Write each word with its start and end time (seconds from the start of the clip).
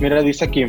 Mira, 0.00 0.22
dice 0.22 0.46
aquí, 0.46 0.64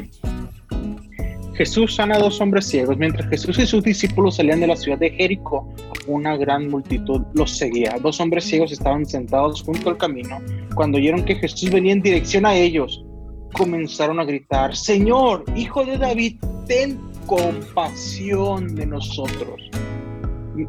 Jesús 1.54 1.96
sana 1.96 2.16
a 2.16 2.20
dos 2.20 2.42
hombres 2.42 2.68
ciegos. 2.68 2.98
Mientras 2.98 3.30
Jesús 3.30 3.60
y 3.60 3.66
sus 3.66 3.84
discípulos 3.84 4.36
salían 4.36 4.60
de 4.60 4.68
la 4.68 4.76
ciudad 4.76 4.98
de 4.98 5.12
Jericó, 5.12 5.68
una 6.08 6.36
gran 6.36 6.70
multitud 6.70 7.22
los 7.34 7.52
seguía. 7.52 7.98
Dos 8.02 8.20
hombres 8.20 8.46
ciegos 8.46 8.72
estaban 8.72 9.06
sentados 9.06 9.62
junto 9.62 9.90
al 9.90 9.98
camino. 9.98 10.40
Cuando 10.76 10.98
oyeron 10.98 11.24
que 11.24 11.36
Jesús 11.36 11.70
venía 11.70 11.94
en 11.94 12.02
dirección 12.02 12.46
a 12.46 12.56
ellos, 12.56 13.06
comenzaron 13.54 14.20
a 14.20 14.26
gritar, 14.26 14.76
Señor, 14.76 15.46
hijo 15.56 15.86
de 15.86 15.98
David, 15.98 16.38
ten 16.68 17.00
compasión 17.26 18.76
de 18.76 18.86
nosotros. 18.86 19.62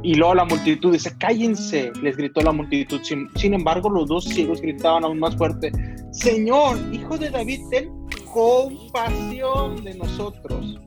Y 0.02 0.14
luego 0.14 0.34
la 0.34 0.44
multitud 0.44 0.92
dice, 0.92 1.16
cállense, 1.18 1.90
les 2.02 2.16
gritó 2.16 2.40
la 2.42 2.52
multitud. 2.52 3.00
Sin, 3.02 3.54
embargo, 3.54 3.90
los 3.90 4.08
dos 4.08 4.24
ciegos 4.24 4.60
gritaban 4.60 5.04
aún 5.04 5.18
más 5.18 5.36
fuerte, 5.36 5.72
Señor, 6.12 6.78
hijo 6.92 7.18
de 7.18 7.30
David, 7.30 7.60
ten 7.70 8.01
compasión 8.32 9.84
de 9.84 9.94
nosotros. 9.94 10.80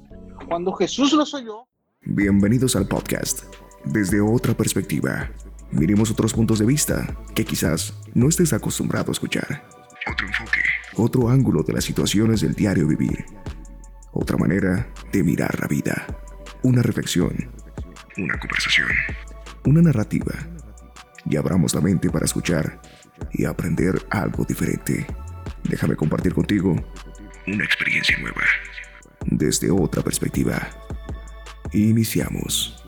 Cuando 0.47 0.73
Jesús 0.73 1.13
los 1.13 1.33
oyó. 1.33 1.67
Bienvenidos 2.01 2.75
al 2.75 2.87
podcast. 2.87 3.43
Desde 3.85 4.19
otra 4.19 4.53
perspectiva, 4.55 5.29
miremos 5.71 6.11
otros 6.11 6.33
puntos 6.33 6.59
de 6.59 6.65
vista 6.65 7.15
que 7.35 7.45
quizás 7.45 7.93
no 8.13 8.29
estés 8.29 8.51
acostumbrado 8.51 9.11
a 9.11 9.13
escuchar. 9.13 9.67
Otro 10.11 10.27
enfoque. 10.27 10.59
Otro 10.97 11.29
ángulo 11.29 11.63
de 11.63 11.73
las 11.73 11.83
situaciones 11.83 12.41
del 12.41 12.53
diario 12.53 12.87
vivir. 12.87 13.25
Otra 14.11 14.37
manera 14.37 14.91
de 15.11 15.23
mirar 15.23 15.59
la 15.59 15.67
vida. 15.67 16.05
Una 16.63 16.81
reflexión 16.81 17.51
una 18.17 18.39
conversación, 18.39 18.87
una 19.65 19.81
narrativa. 19.81 20.33
Y 21.29 21.37
abramos 21.37 21.73
la 21.73 21.81
mente 21.81 22.09
para 22.09 22.25
escuchar 22.25 22.79
y 23.33 23.45
aprender 23.45 24.05
algo 24.09 24.45
diferente. 24.45 25.05
Déjame 25.63 25.95
compartir 25.95 26.33
contigo 26.33 26.75
una 27.47 27.63
experiencia 27.63 28.17
nueva, 28.17 28.41
desde 29.25 29.69
otra 29.69 30.01
perspectiva. 30.01 30.67
Iniciamos. 31.73 32.83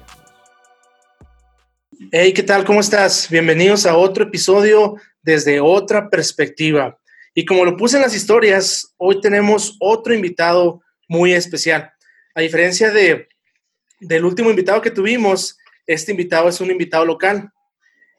Hey, 2.11 2.33
¿qué 2.33 2.43
tal? 2.43 2.65
¿Cómo 2.65 2.79
estás? 2.79 3.29
Bienvenidos 3.29 3.85
a 3.85 3.95
otro 3.95 4.23
episodio 4.23 4.95
desde 5.21 5.59
otra 5.59 6.09
perspectiva. 6.09 6.97
Y 7.35 7.45
como 7.45 7.65
lo 7.65 7.77
puse 7.77 7.97
en 7.97 8.01
las 8.01 8.15
historias, 8.15 8.95
hoy 8.97 9.21
tenemos 9.21 9.77
otro 9.79 10.13
invitado 10.13 10.81
muy 11.07 11.33
especial. 11.33 11.91
A 12.33 12.41
diferencia 12.41 12.91
de 12.91 13.27
del 13.99 14.25
último 14.25 14.51
invitado 14.51 14.81
que 14.81 14.91
tuvimos, 14.91 15.57
este 15.87 16.11
invitado 16.11 16.49
es 16.49 16.61
un 16.61 16.69
invitado 16.69 17.03
local. 17.03 17.51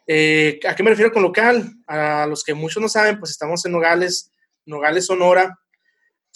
Eh, 0.07 0.59
¿A 0.69 0.75
qué 0.75 0.83
me 0.83 0.91
refiero 0.91 1.13
con 1.13 1.23
local? 1.23 1.73
A 1.87 2.27
los 2.27 2.43
que 2.43 2.55
muchos 2.55 2.83
no 2.83 2.89
saben, 2.89 3.19
pues 3.19 3.31
estamos 3.31 3.65
en 3.65 3.73
Nogales, 3.73 4.33
Nogales, 4.67 5.07
Sonora. 5.07 5.57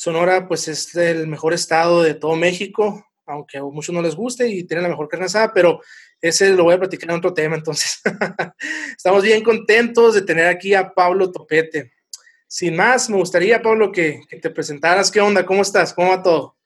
Sonora, 0.03 0.49
pues 0.49 0.67
es 0.67 0.97
el 0.97 1.29
mejor 1.29 1.55
estado 1.55 2.03
de 2.03 2.15
todo 2.15 2.35
México, 2.35 3.07
aunque 3.25 3.59
a 3.59 3.63
muchos 3.63 3.95
no 3.95 4.03
les 4.03 4.17
guste 4.17 4.49
y 4.49 4.65
tiene 4.65 4.83
la 4.83 4.89
mejor 4.89 5.07
carne 5.07 5.27
asada, 5.27 5.53
pero 5.55 5.81
ese 6.21 6.51
lo 6.51 6.65
voy 6.65 6.75
a 6.75 6.79
platicar 6.81 7.09
en 7.09 7.19
otro 7.19 7.33
tema. 7.33 7.55
Entonces, 7.55 8.03
estamos 8.97 9.23
bien 9.23 9.45
contentos 9.45 10.15
de 10.15 10.23
tener 10.23 10.49
aquí 10.49 10.75
a 10.75 10.93
Pablo 10.93 11.31
Topete. 11.31 11.93
Sin 12.49 12.75
más, 12.75 13.09
me 13.09 13.17
gustaría, 13.17 13.63
Pablo, 13.63 13.93
que, 13.93 14.23
que 14.29 14.41
te 14.41 14.51
presentaras. 14.51 15.09
¿Qué 15.09 15.21
onda? 15.21 15.47
¿Cómo 15.47 15.63
estás? 15.63 15.95
¿Cómo 15.95 16.11
va 16.11 16.21
todo? 16.21 16.57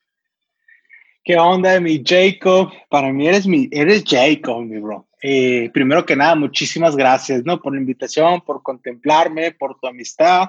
¿Qué 1.22 1.36
onda, 1.36 1.78
mi 1.78 2.02
Jacob? 2.02 2.70
Para 2.88 3.12
mí 3.12 3.28
eres 3.28 3.46
mi, 3.46 3.68
eres 3.70 4.02
Jacob, 4.06 4.62
mi 4.62 4.78
bro. 4.78 5.08
Eh, 5.20 5.68
primero 5.74 6.06
que 6.06 6.16
nada, 6.16 6.36
muchísimas 6.36 6.96
gracias, 6.96 7.44
¿no? 7.44 7.60
Por 7.60 7.74
la 7.74 7.80
invitación, 7.80 8.40
por 8.40 8.62
contemplarme, 8.62 9.52
por 9.52 9.78
tu 9.78 9.88
amistad 9.88 10.48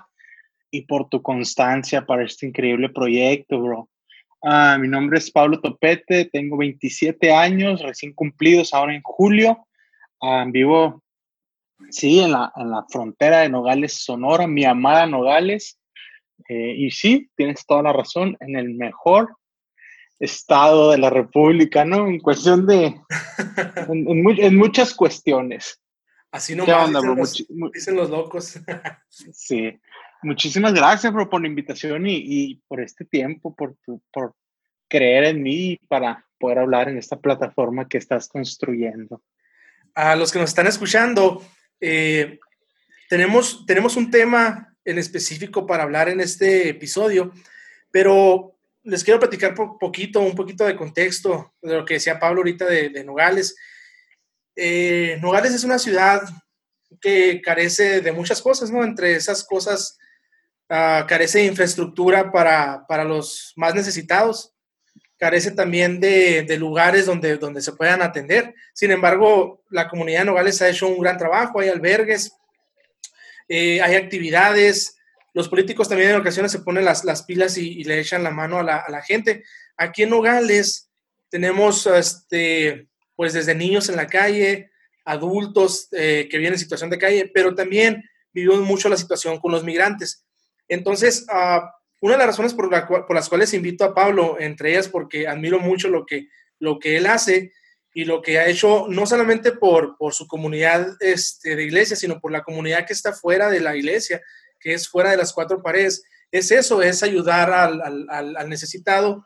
y 0.71 0.81
por 0.81 1.09
tu 1.09 1.21
constancia 1.21 2.05
para 2.05 2.23
este 2.23 2.47
increíble 2.47 2.89
proyecto, 2.89 3.59
bro. 3.59 3.89
Ah, 4.43 4.77
mi 4.79 4.87
nombre 4.87 5.17
es 5.17 5.31
Pablo 5.31 5.59
Topete, 5.59 6.25
tengo 6.25 6.57
27 6.57 7.33
años, 7.33 7.81
recién 7.81 8.13
cumplidos 8.13 8.73
ahora 8.73 8.95
en 8.95 9.01
julio. 9.01 9.67
Ah, 10.21 10.45
vivo, 10.47 11.03
sí, 11.89 12.19
en 12.19 12.31
la, 12.31 12.51
en 12.55 12.71
la 12.71 12.85
frontera 12.89 13.39
de 13.39 13.49
Nogales, 13.49 13.93
Sonora, 13.93 14.47
mi 14.47 14.63
amada 14.65 15.05
Nogales. 15.05 15.79
Eh, 16.49 16.75
y 16.77 16.91
sí, 16.91 17.29
tienes 17.35 17.65
toda 17.65 17.81
la 17.81 17.93
razón, 17.93 18.37
en 18.39 18.55
el 18.57 18.75
mejor 18.75 19.35
Estado 20.19 20.91
de 20.91 20.97
la 20.97 21.09
República, 21.09 21.85
¿no? 21.85 22.07
En 22.07 22.19
cuestión 22.19 22.65
de. 22.65 22.95
en, 23.89 24.57
muchas 24.57 24.93
cuestiones. 24.93 25.79
Así 26.31 26.55
no 26.55 26.65
dicen, 26.65 27.71
dicen, 27.73 27.95
los 27.95 28.09
locos. 28.09 28.59
sí. 29.09 29.79
Muchísimas 30.23 30.73
gracias, 30.73 31.13
bro, 31.13 31.29
por 31.29 31.41
la 31.41 31.47
invitación 31.47 32.05
y, 32.07 32.61
por 32.67 32.81
este 32.81 33.05
tiempo, 33.05 33.55
por, 33.55 33.75
por 34.11 34.33
creer 34.87 35.25
en 35.25 35.43
mí 35.43 35.79
para 35.87 36.25
poder 36.39 36.59
hablar 36.59 36.89
en 36.89 36.97
esta 36.97 37.19
plataforma 37.19 37.87
que 37.87 37.97
estás 37.97 38.27
construyendo. 38.27 39.21
A 39.93 40.15
los 40.15 40.31
que 40.31 40.39
nos 40.39 40.49
están 40.49 40.67
escuchando, 40.67 41.43
eh, 41.79 42.39
tenemos, 43.09 43.65
tenemos 43.65 43.95
un 43.95 44.11
tema 44.11 44.75
en 44.85 44.97
específico 44.97 45.65
para 45.65 45.83
hablar 45.83 46.09
en 46.09 46.21
este 46.21 46.69
episodio, 46.69 47.31
pero 47.91 48.55
les 48.83 49.03
quiero 49.03 49.19
platicar 49.19 49.59
un 49.59 49.77
poquito, 49.77 50.21
un 50.21 50.35
poquito 50.35 50.65
de 50.65 50.75
contexto 50.75 51.53
de 51.61 51.75
lo 51.75 51.85
que 51.85 51.95
decía 51.95 52.19
Pablo 52.19 52.39
ahorita 52.39 52.65
de, 52.65 53.03
Nogales. 53.03 53.55
Eh, 54.55 55.17
Nogales 55.21 55.53
es 55.53 55.63
una 55.63 55.77
ciudad 55.77 56.21
que 57.01 57.41
carece 57.41 58.01
de 58.01 58.11
muchas 58.11 58.41
cosas, 58.41 58.71
¿no? 58.71 58.83
Entre 58.83 59.15
esas 59.15 59.43
cosas, 59.43 59.97
ah, 60.69 61.05
carece 61.07 61.39
de 61.39 61.45
infraestructura 61.45 62.31
para, 62.31 62.85
para, 62.87 63.03
los 63.03 63.53
más 63.55 63.75
necesitados, 63.75 64.53
carece 65.17 65.51
también 65.51 65.99
de, 65.99 66.43
de, 66.43 66.57
lugares 66.57 67.05
donde, 67.05 67.37
donde 67.37 67.61
se 67.61 67.73
puedan 67.73 68.01
atender. 68.01 68.53
Sin 68.73 68.91
embargo, 68.91 69.63
la 69.69 69.87
comunidad 69.87 70.19
de 70.19 70.25
Nogales 70.25 70.61
ha 70.61 70.69
hecho 70.69 70.87
un 70.87 70.99
gran 70.99 71.17
trabajo, 71.17 71.59
hay 71.59 71.69
albergues, 71.69 72.31
eh, 73.49 73.81
hay 73.81 73.95
actividades, 73.95 74.97
los 75.33 75.49
políticos 75.49 75.87
también 75.87 76.09
en 76.09 76.15
ocasiones 76.15 76.51
se 76.51 76.59
ponen 76.59 76.83
las, 76.83 77.03
las 77.03 77.23
pilas 77.23 77.57
y, 77.57 77.83
le 77.83 77.99
echan 77.99 78.23
la 78.23 78.31
mano 78.31 78.59
a 78.59 78.63
la, 78.63 78.77
a 78.77 78.89
la, 78.89 79.03
gente. 79.03 79.43
Aquí 79.77 80.03
en 80.03 80.09
Nogales 80.09 80.89
tenemos, 81.29 81.85
este, 81.85 82.87
pues 83.15 83.33
desde 83.33 83.53
niños 83.53 83.87
en 83.89 83.97
la 83.97 84.07
calle, 84.07 84.71
adultos 85.05 85.87
eh, 85.91 86.27
que 86.29 86.37
vienen 86.37 86.55
en 86.55 86.59
situación 86.59 86.89
de 86.89 86.97
calle, 86.97 87.31
pero 87.33 87.55
también 87.55 88.03
vivimos 88.33 88.61
mucho 88.61 88.89
la 88.89 88.97
situación 88.97 89.39
con 89.39 89.51
los 89.51 89.63
migrantes. 89.63 90.25
Entonces, 90.67 91.25
uh, 91.29 91.61
una 92.01 92.13
de 92.13 92.17
las 92.19 92.27
razones 92.27 92.53
por, 92.53 92.71
las 93.13 93.29
cuales 93.29 93.53
invito 93.53 93.83
a 93.83 93.93
Pablo, 93.95 94.37
entre 94.39 94.71
ellas 94.71 94.87
porque 94.87 95.27
admiro 95.27 95.59
mucho 95.59 95.89
lo 95.89 96.05
que, 96.05 96.27
lo 96.59 96.79
que 96.79 96.97
él 96.97 97.07
hace 97.07 97.51
y 97.93 98.05
lo 98.05 98.21
que 98.21 98.37
ha 98.37 98.47
hecho, 98.47 98.85
no 98.89 99.07
solamente 99.07 99.51
por, 99.51 99.97
por 99.97 100.13
su 100.13 100.27
comunidad 100.27 100.95
este, 100.99 101.55
de 101.55 101.63
iglesia, 101.63 101.95
sino 101.95 102.19
por 102.19 102.31
la 102.31 102.43
comunidad 102.43 102.85
que 102.85 102.93
está 102.93 103.13
fuera 103.13 103.49
de 103.49 103.59
la 103.59 103.75
iglesia, 103.75 104.21
que 104.59 104.73
es 104.73 104.87
fuera 104.87 105.09
de 105.11 105.17
las 105.17 105.33
cuatro 105.33 105.63
paredes, 105.63 106.03
es 106.31 106.51
eso, 106.51 106.81
es 106.81 107.01
ayudar 107.01 107.51
al, 107.51 108.49
necesitado 108.49 109.25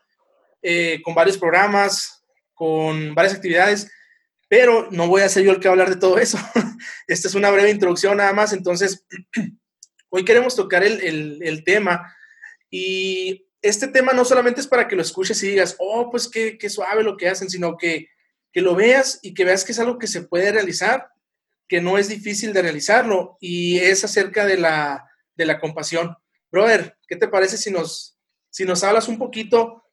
eh, 0.62 1.02
con 1.04 1.16
varios 1.16 1.38
programas, 1.38 2.24
con 2.54 3.14
varias 3.14 3.36
actividades, 3.36 3.92
pero 4.48 4.88
no 4.92 5.08
voy 5.08 5.24
a 5.24 5.30
ser 5.30 5.44
yo 5.44 5.52
el 5.52 5.60
que 5.60 5.68
va 5.68 5.72
a 5.72 5.74
hablar 5.74 5.90
de 5.90 6.00
todo 6.00 6.18
eso. 6.18 6.38
Esta 7.08 7.28
es 7.28 7.36
una 7.36 7.50
breve 7.52 7.72
introducción 7.72 8.18
nada 8.18 8.32
más, 8.34 8.54
entonces 8.54 9.06
hoy 10.12 10.26
queremos 10.26 10.56
tocar 10.56 10.84
el, 10.84 11.64
tema 11.66 12.16
y 12.70 13.48
este 13.62 13.88
tema 13.88 14.14
no 14.14 14.26
solamente 14.26 14.62
es 14.62 14.68
para 14.68 14.88
que 14.88 14.96
lo 14.96 15.02
escuches 15.02 15.42
y 15.42 15.48
digas, 15.48 15.76
oh, 15.80 16.12
pues 16.12 16.28
qué, 16.28 16.58
qué 16.58 16.70
suave 16.70 17.04
lo 17.04 17.18
que 17.18 17.30
hacen, 17.30 17.50
sino 17.50 17.78
que, 17.78 18.08
que 18.52 18.62
lo 18.62 18.76
veas 18.76 19.20
y 19.22 19.34
que 19.34 19.46
veas 19.46 19.64
que 19.64 19.72
es 19.72 19.80
algo 19.80 19.98
que 19.98 20.08
se 20.08 20.24
puede 20.24 20.52
realizar, 20.52 21.10
que 21.68 21.82
no 21.82 21.98
es 21.98 22.10
difícil 22.10 22.54
de 22.54 22.62
realizarlo 22.62 23.38
y 23.40 23.80
es 23.80 24.04
acerca 24.04 24.46
de 24.46 24.58
la, 24.58 25.10
de 25.36 25.46
la 25.46 25.60
compasión. 25.60 26.16
Brother, 26.52 26.98
¿qué 27.08 27.16
te 27.16 27.30
parece 27.30 27.58
si 27.58 27.72
nos, 27.72 28.18
si 28.50 28.66
nos 28.66 28.84
hablas 28.84 29.08
un 29.08 29.18
poquito 29.18 29.86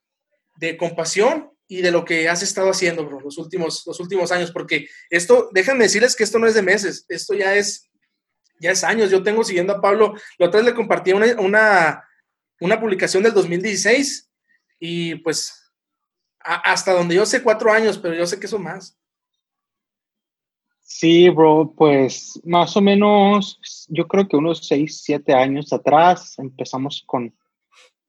de 0.57 0.77
compasión 0.77 1.53
y 1.69 1.83
de 1.83 1.93
lo 1.93 2.05
que 2.05 2.29
has 2.29 2.43
estado 2.43 2.71
haciendo, 2.71 3.05
los 3.05 3.39
últimos, 3.39 3.85
los 3.87 4.01
últimos 4.01 4.33
años? 4.33 4.51
Porque 4.51 4.89
esto, 5.11 5.51
déjenme 5.53 5.85
decirles 5.85 6.17
que 6.17 6.25
esto 6.25 6.41
no 6.41 6.49
es 6.49 6.55
de 6.55 6.63
meses, 6.63 7.05
esto 7.09 7.35
ya 7.35 7.55
es, 7.55 7.88
ya 8.61 8.71
es 8.71 8.85
años. 8.85 9.11
Yo 9.11 9.23
tengo 9.23 9.45
siguiendo 9.45 9.75
a 9.75 9.81
Pablo, 9.81 10.15
la 10.39 10.47
otra 10.47 10.61
vez 10.61 10.67
le 10.71 10.75
compartí 10.75 11.13
una, 11.13 12.05
una, 12.61 12.81
publicación 12.81 13.23
del 13.23 13.35
2016 13.35 14.31
y 14.81 15.17
pues 15.17 15.73
hasta 16.41 16.93
donde 16.93 17.15
yo 17.15 17.27
sé 17.27 17.43
cuatro 17.43 17.73
años, 17.73 17.99
pero 17.99 18.15
yo 18.15 18.27
sé 18.27 18.41
que 18.41 18.49
son 18.49 18.63
más. 18.63 18.99
Sí, 20.81 21.29
bro, 21.29 21.75
pues 21.77 22.41
más 22.45 22.75
o 22.77 22.81
menos, 22.81 23.87
yo 23.89 24.09
creo 24.09 24.27
que 24.27 24.37
unos 24.37 24.67
6, 24.67 25.03
7 25.03 25.35
años 25.35 25.73
atrás 25.73 26.39
empezamos 26.39 27.05
con, 27.07 27.35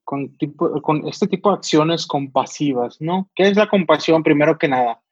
con, 0.02 0.36
tipo, 0.38 0.80
con 0.80 1.06
este 1.06 1.28
tipo 1.28 1.50
de 1.50 1.56
acciones 1.56 2.06
compasivas, 2.06 2.98
¿no? 3.00 3.30
¿Qué 3.34 3.48
es 3.48 3.56
la 3.56 3.68
compasión 3.68 4.22
primero 4.22 4.56
que 4.56 4.68
nada? 4.68 5.02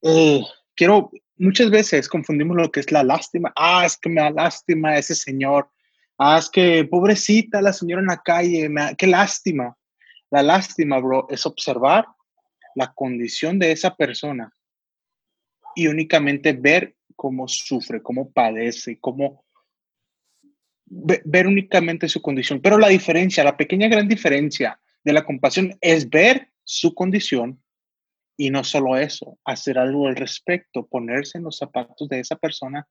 Eh, 0.00 0.42
quiero, 0.76 1.10
muchas 1.42 1.70
veces 1.70 2.08
confundimos 2.08 2.56
lo 2.56 2.70
que 2.70 2.80
es 2.80 2.92
la 2.92 3.02
lástima. 3.02 3.52
Ah, 3.56 3.84
es 3.84 3.96
que 3.96 4.08
me 4.08 4.20
da 4.20 4.30
lástima 4.30 4.96
ese 4.96 5.14
señor. 5.14 5.68
Ah, 6.16 6.38
es 6.38 6.48
que 6.48 6.84
pobrecita 6.84 7.60
la 7.60 7.72
señora 7.72 8.00
en 8.00 8.08
la 8.08 8.22
calle, 8.22 8.68
me 8.68 8.94
qué 8.96 9.06
lástima. 9.06 9.76
La 10.30 10.42
lástima, 10.42 10.98
bro, 10.98 11.26
es 11.28 11.44
observar 11.44 12.06
la 12.74 12.92
condición 12.94 13.58
de 13.58 13.72
esa 13.72 13.94
persona 13.96 14.52
y 15.74 15.88
únicamente 15.88 16.52
ver 16.52 16.96
cómo 17.16 17.48
sufre, 17.48 18.02
cómo 18.02 18.30
padece, 18.30 18.98
cómo 19.00 19.44
ver 20.86 21.46
únicamente 21.46 22.08
su 22.08 22.22
condición. 22.22 22.60
Pero 22.60 22.78
la 22.78 22.88
diferencia, 22.88 23.44
la 23.44 23.56
pequeña 23.56 23.88
gran 23.88 24.08
diferencia 24.08 24.78
de 25.02 25.12
la 25.12 25.24
compasión 25.24 25.76
es 25.80 26.08
ver 26.08 26.50
su 26.64 26.94
condición 26.94 27.61
y 28.36 28.50
no 28.50 28.64
solo 28.64 28.96
eso, 28.96 29.38
hacer 29.44 29.78
algo 29.78 30.08
al 30.08 30.16
respecto, 30.16 30.86
ponerse 30.86 31.38
en 31.38 31.44
los 31.44 31.58
zapatos 31.58 32.08
de 32.08 32.20
esa 32.20 32.36
persona 32.36 32.86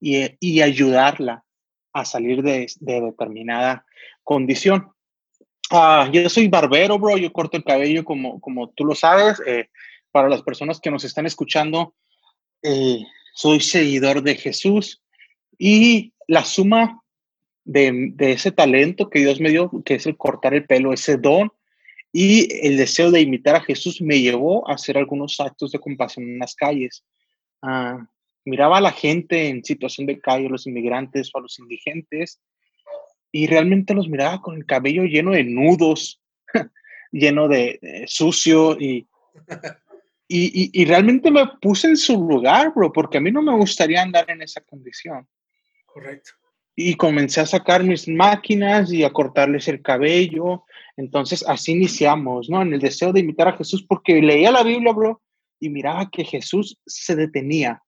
y, 0.00 0.60
ayudarla 0.60 1.44
a 1.92 2.04
salir 2.04 2.42
de, 2.42 2.66
determinada 2.80 3.84
condición. 4.22 4.92
Ah, 5.70 6.08
yo 6.12 6.28
soy 6.28 6.48
barbero, 6.48 6.98
bro, 6.98 7.18
yo 7.18 7.32
corto 7.32 7.56
el 7.56 7.64
cabello 7.64 8.04
como, 8.04 8.40
como 8.40 8.70
tú 8.70 8.84
lo 8.84 8.94
sabes. 8.94 9.42
Eh, 9.46 9.68
para 10.10 10.28
las 10.28 10.42
personas 10.42 10.80
que 10.80 10.90
nos 10.90 11.04
están 11.04 11.26
escuchando, 11.26 11.94
eh, 12.62 13.04
soy 13.34 13.60
seguidor 13.60 14.22
de 14.22 14.36
Jesús 14.36 15.02
y 15.58 16.14
la 16.26 16.44
suma 16.44 17.02
de, 17.64 18.10
de, 18.14 18.32
ese 18.32 18.50
talento 18.50 19.10
que 19.10 19.18
Dios 19.18 19.40
me 19.40 19.50
dio, 19.50 19.70
que 19.84 19.94
es 19.94 20.06
el 20.06 20.16
cortar 20.16 20.54
el 20.54 20.64
pelo, 20.64 20.92
ese 20.92 21.18
don 21.18 21.52
y 22.12 22.66
el 22.66 22.76
deseo 22.76 23.10
de 23.10 23.20
imitar 23.20 23.56
a 23.56 23.60
Jesús 23.60 24.00
me 24.00 24.20
llevó 24.20 24.68
a 24.68 24.74
hacer 24.74 24.96
algunos 24.96 25.38
actos 25.40 25.72
de 25.72 25.78
compasión 25.78 26.26
en 26.26 26.38
las 26.38 26.54
calles. 26.54 27.04
Ah, 27.62 28.06
miraba 28.44 28.78
a 28.78 28.80
la 28.80 28.92
gente 28.92 29.48
en 29.48 29.64
situación 29.64 30.06
de 30.06 30.20
calle, 30.20 30.46
a 30.46 30.50
los 30.50 30.66
inmigrantes 30.66 31.30
o 31.32 31.38
a 31.38 31.42
los 31.42 31.58
indigentes, 31.58 32.40
y 33.30 33.46
realmente 33.46 33.94
los 33.94 34.08
miraba 34.08 34.40
con 34.40 34.56
el 34.56 34.64
cabello 34.64 35.04
lleno 35.04 35.32
de 35.32 35.44
nudos, 35.44 36.20
lleno 37.12 37.46
de, 37.46 38.04
sucio, 38.06 38.78
y, 38.80 39.06
y, 40.26 40.70
y, 40.72 40.84
realmente 40.86 41.30
me 41.30 41.46
puse 41.60 41.88
en 41.88 41.96
su 41.96 42.14
lugar, 42.26 42.72
bro, 42.74 42.92
porque 42.92 43.18
a 43.18 43.20
mí 43.20 43.30
no 43.30 43.42
me 43.42 43.54
gustaría 43.54 44.02
andar 44.02 44.30
en 44.30 44.42
esa 44.42 44.60
condición. 44.62 45.26
Correcto. 45.86 46.32
Y 46.74 46.94
comencé 46.94 47.40
a 47.40 47.46
sacar 47.46 47.82
mis 47.82 48.08
máquinas 48.08 48.92
y 48.92 49.04
a 49.04 49.10
cortarles 49.10 49.68
el 49.68 49.82
cabello 49.82 50.64
entonces, 50.98 51.44
así 51.46 51.72
iniciamos, 51.72 52.50
¿no? 52.50 52.60
En 52.60 52.74
el 52.74 52.80
deseo 52.80 53.12
de 53.12 53.20
imitar 53.20 53.46
a 53.46 53.56
Jesús, 53.56 53.86
porque 53.88 54.20
leía 54.20 54.50
la 54.50 54.64
Biblia, 54.64 54.92
bro, 54.92 55.22
y 55.60 55.70
miraba 55.70 56.10
que 56.10 56.24
Jesús 56.24 56.76
se 56.86 57.14
detenía 57.14 57.80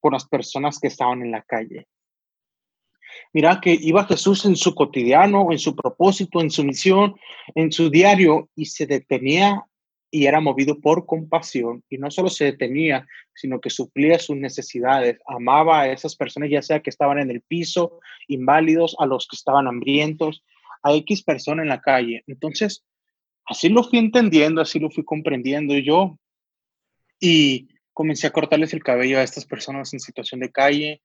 por 0.00 0.12
las 0.12 0.26
personas 0.26 0.80
que 0.80 0.88
estaban 0.88 1.22
en 1.22 1.30
la 1.30 1.42
calle. 1.42 1.86
Miraba 3.32 3.60
que 3.60 3.78
iba 3.80 4.06
Jesús 4.06 4.44
en 4.44 4.56
su 4.56 4.74
cotidiano, 4.74 5.52
en 5.52 5.58
su 5.60 5.76
propósito, 5.76 6.40
en 6.40 6.50
su 6.50 6.64
misión, 6.64 7.14
en 7.54 7.70
su 7.70 7.90
diario, 7.90 8.48
y 8.56 8.64
se 8.66 8.86
detenía 8.86 9.64
y 10.10 10.26
era 10.26 10.40
movido 10.40 10.80
por 10.80 11.06
compasión. 11.06 11.84
Y 11.88 11.98
no 11.98 12.10
solo 12.10 12.28
se 12.28 12.46
detenía, 12.46 13.06
sino 13.36 13.60
que 13.60 13.70
suplía 13.70 14.18
sus 14.18 14.36
necesidades. 14.36 15.20
Amaba 15.28 15.82
a 15.82 15.92
esas 15.92 16.16
personas, 16.16 16.50
ya 16.50 16.62
sea 16.62 16.80
que 16.80 16.90
estaban 16.90 17.20
en 17.20 17.30
el 17.30 17.40
piso, 17.40 18.00
inválidos, 18.26 18.96
a 18.98 19.06
los 19.06 19.28
que 19.28 19.36
estaban 19.36 19.68
hambrientos, 19.68 20.42
a 20.82 20.94
X 20.94 21.22
persona 21.22 21.62
en 21.62 21.68
la 21.68 21.80
calle. 21.80 22.22
Entonces, 22.26 22.84
así 23.44 23.68
lo 23.68 23.82
fui 23.82 23.98
entendiendo, 23.98 24.60
así 24.60 24.78
lo 24.78 24.90
fui 24.90 25.04
comprendiendo 25.04 25.76
yo. 25.76 26.18
Y 27.20 27.68
comencé 27.92 28.26
a 28.28 28.32
cortarles 28.32 28.72
el 28.74 28.82
cabello 28.82 29.18
a 29.18 29.24
estas 29.24 29.44
personas 29.44 29.92
en 29.92 30.00
situación 30.00 30.40
de 30.40 30.52
calle. 30.52 31.02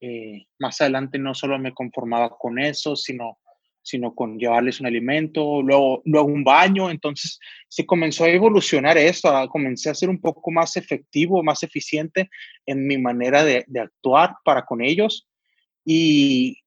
Eh, 0.00 0.46
más 0.58 0.80
adelante 0.80 1.18
no 1.18 1.34
solo 1.34 1.58
me 1.58 1.72
conformaba 1.72 2.36
con 2.36 2.58
eso, 2.58 2.96
sino, 2.96 3.38
sino 3.80 4.14
con 4.14 4.38
llevarles 4.38 4.80
un 4.80 4.86
alimento, 4.86 5.62
luego, 5.62 6.02
luego 6.04 6.28
un 6.28 6.44
baño. 6.44 6.90
Entonces 6.90 7.38
se 7.68 7.86
comenzó 7.86 8.24
a 8.24 8.28
evolucionar 8.28 8.98
esto, 8.98 9.32
comencé 9.48 9.88
a 9.88 9.94
ser 9.94 10.10
un 10.10 10.20
poco 10.20 10.50
más 10.50 10.76
efectivo, 10.76 11.42
más 11.42 11.62
eficiente 11.62 12.28
en 12.66 12.86
mi 12.86 12.98
manera 12.98 13.42
de, 13.44 13.64
de 13.66 13.80
actuar 13.80 14.34
para 14.44 14.66
con 14.66 14.82
ellos. 14.82 15.26
Y 15.86 16.58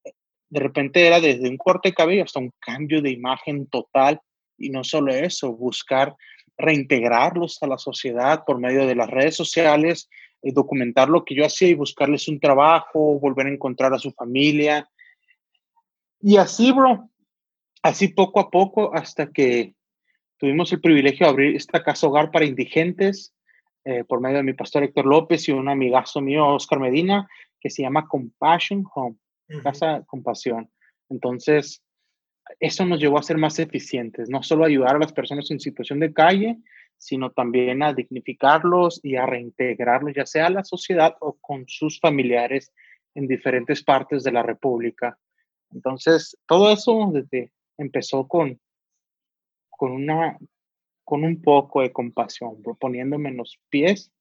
de 0.50 0.60
repente 0.60 1.06
era 1.06 1.20
desde 1.20 1.50
un 1.50 1.58
corte 1.58 1.90
de 1.90 1.96
cabello 1.96 2.24
hasta 2.24 2.40
un 2.40 2.52
cambio 2.60 3.02
de 3.02 3.12
imagen 3.12 3.68
total 3.68 4.22
y 4.58 4.70
no 4.70 4.84
solo 4.84 5.14
eso, 5.14 5.54
buscar 5.54 6.16
reintegrarlos 6.58 7.62
a 7.62 7.68
la 7.68 7.78
sociedad 7.78 8.44
por 8.46 8.60
medio 8.60 8.88
de 8.88 8.96
las 8.96 9.10
redes 9.10 9.36
sociales, 9.36 10.10
eh, 10.42 10.52
documentar 10.52 11.10
lo 11.10 11.24
que 11.24 11.36
yo 11.36 11.46
hacía 11.46 11.68
y 11.70 11.76
buscarles 11.76 12.28
un 12.28 12.40
trabajo, 12.40 13.20
volver 13.20 13.48
a 13.48 13.52
encontrar 13.52 13.94
a 13.94 14.00
su 14.00 14.12
familia. 14.12 14.90
Y 16.20 16.38
así, 16.38 16.72
bro, 16.72 17.10
así 17.84 18.08
poco 18.08 18.40
a 18.40 18.50
poco 18.50 18.94
hasta 18.96 19.32
que 19.32 19.76
tuvimos 20.38 20.72
el 20.72 20.82
privilegio 20.82 21.28
de 21.28 21.32
abrir 21.32 21.56
esta 21.56 21.84
casa 21.84 22.08
hogar 22.08 22.32
para 22.32 22.46
indigentes 22.46 23.34
eh, 23.86 24.04
por 24.04 24.20
medio 24.20 24.38
de 24.38 24.44
mi 24.44 24.54
pastor 24.54 24.84
Héctor 24.84 25.06
López 25.06 25.48
y 25.48 25.52
un 25.52 25.70
amigazo 25.70 26.22
mío, 26.22 26.48
Oscar 26.48 26.80
Medina, 26.80 27.30
que 27.60 27.70
se 27.70 27.84
llama 27.84 28.08
Compassion 28.08 28.84
Home 28.96 29.18
casa 29.64 30.04
compasión. 30.08 30.70
Entonces, 31.10 31.82
eso 32.60 32.86
nos 32.86 33.00
llevó 33.00 33.18
a 33.18 33.24
ser 33.24 33.38
más 33.38 33.60
eficientes, 33.60 34.30
no 34.30 34.44
solo 34.44 34.66
ayudar 34.66 34.96
a 34.96 35.00
las 35.00 35.14
personas 35.14 35.52
en 35.52 35.60
situación 35.60 36.00
de 36.00 36.14
calle, 36.14 36.58
sino 36.98 37.32
también 37.32 37.84
a 37.84 37.94
dignificarlos 37.94 39.00
y 39.04 39.16
a 39.16 39.26
reintegrarlos, 39.26 40.14
ya 40.16 40.26
sea 40.26 40.48
a 40.48 40.52
la 40.52 40.64
sociedad 40.64 41.16
o 41.20 41.38
con 41.40 41.66
sus 41.68 42.00
familiares 42.00 42.72
en 43.16 43.28
diferentes 43.28 43.84
partes 43.84 44.24
de 44.24 44.32
la 44.32 44.44
República. 44.44 45.18
Entonces, 45.72 46.38
todo 46.48 46.72
eso 46.72 47.12
empezó 47.78 48.28
con, 48.28 48.60
con, 49.70 49.92
una, 49.92 50.38
con 51.04 51.24
un 51.24 51.42
poco 51.42 51.82
de 51.82 51.92
compasión, 51.92 52.62
poniéndome 52.80 53.32
los 53.32 53.60
pies 53.70 54.12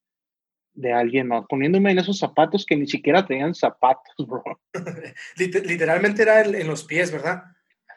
de 0.77 0.93
alguien 0.93 1.29
más, 1.29 1.45
poniéndome 1.49 1.91
en 1.91 1.99
esos 1.99 2.19
zapatos 2.19 2.65
que 2.65 2.77
ni 2.77 2.87
siquiera 2.87 3.27
tenían 3.27 3.55
zapatos, 3.55 4.15
bro. 4.27 4.45
Literalmente 5.37 6.23
era 6.23 6.43
en 6.43 6.67
los 6.67 6.85
pies, 6.85 7.11
¿verdad? 7.11 7.43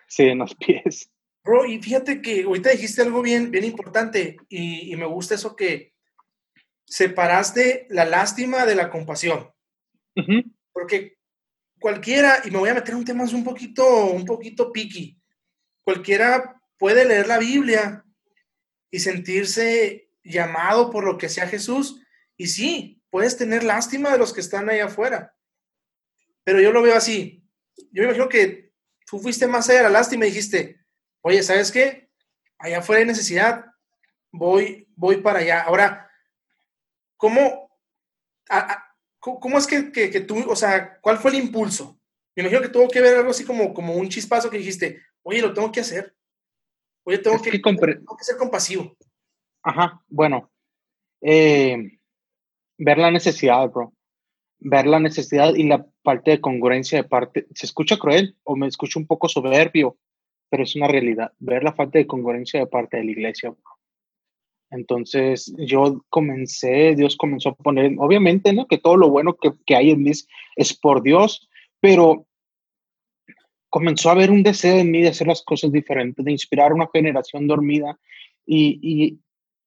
Sí, 0.07 0.23
en 0.23 0.39
los 0.39 0.55
pies. 0.55 1.11
Bro, 1.43 1.65
y 1.65 1.81
fíjate 1.81 2.21
que 2.21 2.43
ahorita 2.43 2.71
dijiste 2.71 3.01
algo 3.01 3.21
bien, 3.21 3.51
bien 3.51 3.63
importante 3.63 4.37
y, 4.49 4.95
me 4.95 5.05
gusta 5.05 5.35
eso 5.35 5.55
que 5.55 5.93
separaste 6.85 7.87
la 7.89 8.05
lástima 8.05 8.65
de 8.65 8.75
la 8.75 8.89
compasión. 8.89 9.49
Porque 10.73 11.17
cualquiera, 11.79 12.41
y 12.43 12.51
me 12.51 12.57
voy 12.57 12.69
a 12.69 12.73
meter 12.73 12.91
en 12.91 12.97
un 12.97 13.05
tema 13.05 13.23
un 13.23 13.43
poquito, 13.43 14.07
un 14.07 14.25
poquito 14.25 14.71
piqui, 14.71 15.17
cualquiera 15.83 16.61
puede 16.77 17.05
leer 17.05 17.27
la 17.27 17.37
Biblia 17.37 18.03
y 18.91 18.99
sentirse 18.99 20.09
llamado 20.23 20.89
por 20.89 21.03
lo 21.05 21.17
que 21.17 21.29
sea 21.29 21.47
Jesús, 21.47 22.01
y 22.39 22.47
sí, 22.47 23.03
puedes 23.09 23.35
tener 23.35 23.65
lástima 23.65 24.11
de 24.13 24.17
los 24.17 24.31
que 24.31 24.39
están 24.39 24.69
ahí 24.69 24.79
afuera. 24.79 25.35
Pero 26.45 26.61
yo 26.61 26.71
lo 26.71 26.81
veo 26.81 26.95
así. 26.95 27.45
Yo 27.91 28.01
me 28.01 28.05
imagino 28.05 28.29
que 28.29 28.71
tú 29.05 29.19
fuiste 29.19 29.45
más 29.45 29.67
allá 29.67 29.79
de 29.79 29.83
la 29.83 29.89
lástima 29.89 30.25
y 30.25 30.29
dijiste, 30.29 30.79
oye, 31.19 31.43
¿sabes 31.43 31.69
qué? 31.69 32.09
Allá 32.57 32.79
afuera 32.79 33.01
hay 33.01 33.05
necesidad, 33.05 33.65
voy, 34.31 34.87
voy 34.95 35.17
para 35.17 35.39
allá. 35.39 35.63
Ahora, 35.63 36.09
¿cómo, 37.17 37.77
cómo 39.19 39.57
es 39.57 39.67
que, 39.67 39.91
que, 39.91 40.21
tú, 40.21 40.49
o 40.49 40.55
sea, 40.55 40.97
cuál 41.01 41.17
fue 41.17 41.31
el 41.31 41.39
impulso? 41.39 41.99
Me 42.37 42.43
imagino 42.43 42.61
que 42.61 42.69
tuvo 42.69 42.87
que 42.87 43.01
ver 43.01 43.17
algo 43.17 43.31
así 43.31 43.43
como, 43.43 43.73
como 43.73 43.95
un 43.95 44.07
chispazo 44.07 44.49
que 44.49 44.59
dijiste, 44.59 45.01
oye, 45.23 45.41
lo 45.41 45.53
tengo 45.53 45.73
que 45.73 45.81
hacer. 45.81 46.15
Oye, 47.03 47.17
tengo, 47.17 47.41
que, 47.41 47.51
tengo 47.51 48.17
que 48.17 48.23
ser 48.23 48.37
compasivo. 48.37 48.95
Ajá, 49.61 50.01
bueno. 50.07 50.49
Eh, 51.19 51.98
ver 52.79 52.97
la 52.97 53.11
necesidad, 53.11 53.69
bro. 53.69 53.93
Ver 54.61 54.87
la 54.87 54.99
necesidad 54.99 55.53
y 55.53 55.63
la 55.63 55.85
parte 56.01 56.31
de 56.31 56.41
congruencia 56.41 57.01
de 57.01 57.07
parte. 57.07 57.45
Se 57.53 57.65
escucha 57.65 57.97
cruel 57.97 58.35
o 58.43 58.55
me 58.55 58.67
escucho 58.67 58.99
un 58.99 59.05
poco 59.05 59.29
soberbio, 59.29 59.97
pero 60.49 60.63
es 60.63 60.75
una 60.75 60.87
realidad. 60.87 61.31
Ver 61.39 61.63
la 61.63 61.73
falta 61.73 61.99
de 61.99 62.07
congruencia 62.07 62.59
de 62.59 62.67
parte 62.67 62.97
de 62.97 63.03
la 63.03 63.11
iglesia, 63.11 63.51
bro. 63.51 63.79
Entonces 64.71 65.53
yo 65.57 66.05
comencé, 66.09 66.95
Dios 66.95 67.17
comenzó 67.17 67.49
a 67.49 67.55
poner, 67.55 67.93
obviamente, 67.97 68.53
¿no? 68.53 68.67
Que 68.67 68.77
todo 68.77 68.97
lo 68.97 69.09
bueno 69.09 69.35
que, 69.35 69.51
que 69.65 69.75
hay 69.75 69.91
en 69.91 70.03
mí 70.03 70.11
es, 70.55 70.73
por 70.79 71.01
Dios, 71.01 71.49
pero 71.79 72.27
comenzó 73.69 74.09
a 74.09 74.11
haber 74.11 74.29
un 74.29 74.43
deseo 74.43 74.77
en 74.77 74.91
mí 74.91 75.01
de 75.01 75.09
hacer 75.09 75.27
las 75.27 75.41
cosas 75.41 75.71
diferentes, 75.71 76.23
de 76.23 76.31
inspirar 76.31 76.73
una 76.73 76.87
generación 76.93 77.47
dormida. 77.47 77.99
Y, 78.45 78.79
y, 78.81 79.19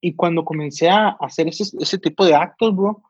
y 0.05 0.15
cuando 0.17 0.45
comencé 0.45 0.91
a 0.91 1.11
hacer 1.21 1.47
ese, 1.47 1.65
ese 1.79 1.97
tipo 1.97 2.27
de 2.27 2.35
actos, 2.35 2.75
bro, 2.75 3.03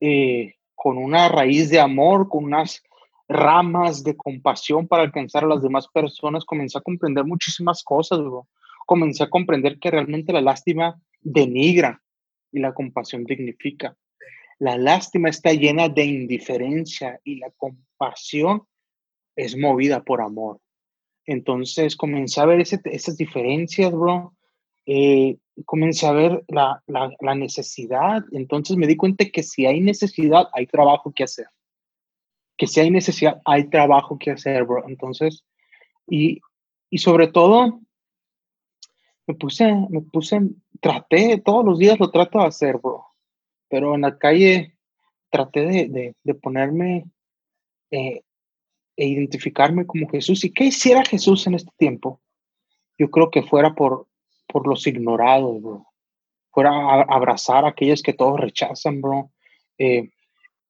eh, 0.00 0.54
con 0.74 0.96
una 0.96 1.28
raíz 1.28 1.68
de 1.68 1.78
amor, 1.78 2.30
con 2.30 2.44
unas 2.44 2.82
ramas 3.28 4.02
de 4.02 4.16
compasión 4.16 4.88
para 4.88 5.02
alcanzar 5.02 5.44
a 5.44 5.48
las 5.48 5.62
demás 5.62 5.86
personas, 5.88 6.46
comencé 6.46 6.78
a 6.78 6.80
comprender 6.80 7.24
muchísimas 7.24 7.84
cosas, 7.84 8.20
bro. 8.20 8.48
Comencé 8.86 9.22
a 9.22 9.28
comprender 9.28 9.78
que 9.78 9.90
realmente 9.90 10.32
la 10.32 10.40
lástima 10.40 10.98
denigra 11.20 12.02
y 12.50 12.60
la 12.60 12.72
compasión 12.72 13.24
dignifica. 13.24 13.94
La 14.58 14.78
lástima 14.78 15.28
está 15.28 15.52
llena 15.52 15.90
de 15.90 16.06
indiferencia 16.06 17.20
y 17.22 17.36
la 17.36 17.50
compasión 17.50 18.62
es 19.36 19.58
movida 19.58 20.02
por 20.02 20.22
amor. 20.22 20.58
Entonces 21.26 21.96
comencé 21.96 22.40
a 22.40 22.46
ver 22.46 22.60
esas 22.60 23.16
diferencias, 23.18 23.92
bro, 23.92 24.34
eh, 24.86 25.36
comencé 25.64 26.06
a 26.06 26.12
ver 26.12 26.44
la, 26.48 26.82
la, 26.86 27.10
la, 27.20 27.34
necesidad. 27.34 28.24
Entonces 28.32 28.76
me 28.76 28.86
di 28.86 28.96
cuenta 28.96 29.24
que 29.26 29.42
si 29.42 29.66
hay 29.66 29.80
necesidad, 29.80 30.48
hay 30.52 30.66
trabajo 30.66 31.12
que 31.12 31.24
hacer. 31.24 31.46
Que 32.56 32.66
si 32.66 32.80
hay 32.80 32.90
necesidad, 32.90 33.40
hay 33.44 33.68
trabajo 33.68 34.18
que 34.18 34.32
hacer, 34.32 34.64
bro. 34.64 34.86
Entonces, 34.88 35.44
y, 36.08 36.40
y 36.90 36.98
sobre 36.98 37.28
todo, 37.28 37.80
me 39.26 39.34
puse, 39.34 39.72
me 39.88 40.00
puse, 40.02 40.40
traté, 40.80 41.38
todos 41.38 41.64
los 41.64 41.78
días 41.78 41.98
lo 41.98 42.10
trato 42.10 42.38
de 42.38 42.46
hacer, 42.46 42.78
bro. 42.78 43.06
Pero 43.68 43.94
en 43.94 44.02
la 44.02 44.18
calle 44.18 44.76
traté 45.30 45.60
de, 45.60 45.88
de, 45.88 46.16
de 46.22 46.34
ponerme 46.34 47.06
eh, 47.90 48.22
e 48.96 49.06
identificarme 49.06 49.86
como 49.86 50.08
Jesús. 50.08 50.44
¿Y 50.44 50.52
qué 50.52 50.64
hiciera 50.64 51.04
Jesús 51.04 51.46
en 51.46 51.54
este 51.54 51.70
tiempo? 51.78 52.20
Yo 52.98 53.10
creo 53.10 53.30
que 53.30 53.42
fuera 53.42 53.74
por, 53.74 54.06
por 54.52 54.66
los 54.66 54.86
ignorados, 54.86 55.62
bro. 55.62 55.86
Fuera 56.52 57.02
abrazar 57.02 57.64
a 57.64 57.68
aquellos 57.68 58.02
que 58.02 58.12
todos 58.12 58.40
rechazan, 58.40 59.00
bro. 59.00 59.30
Eh, 59.78 60.10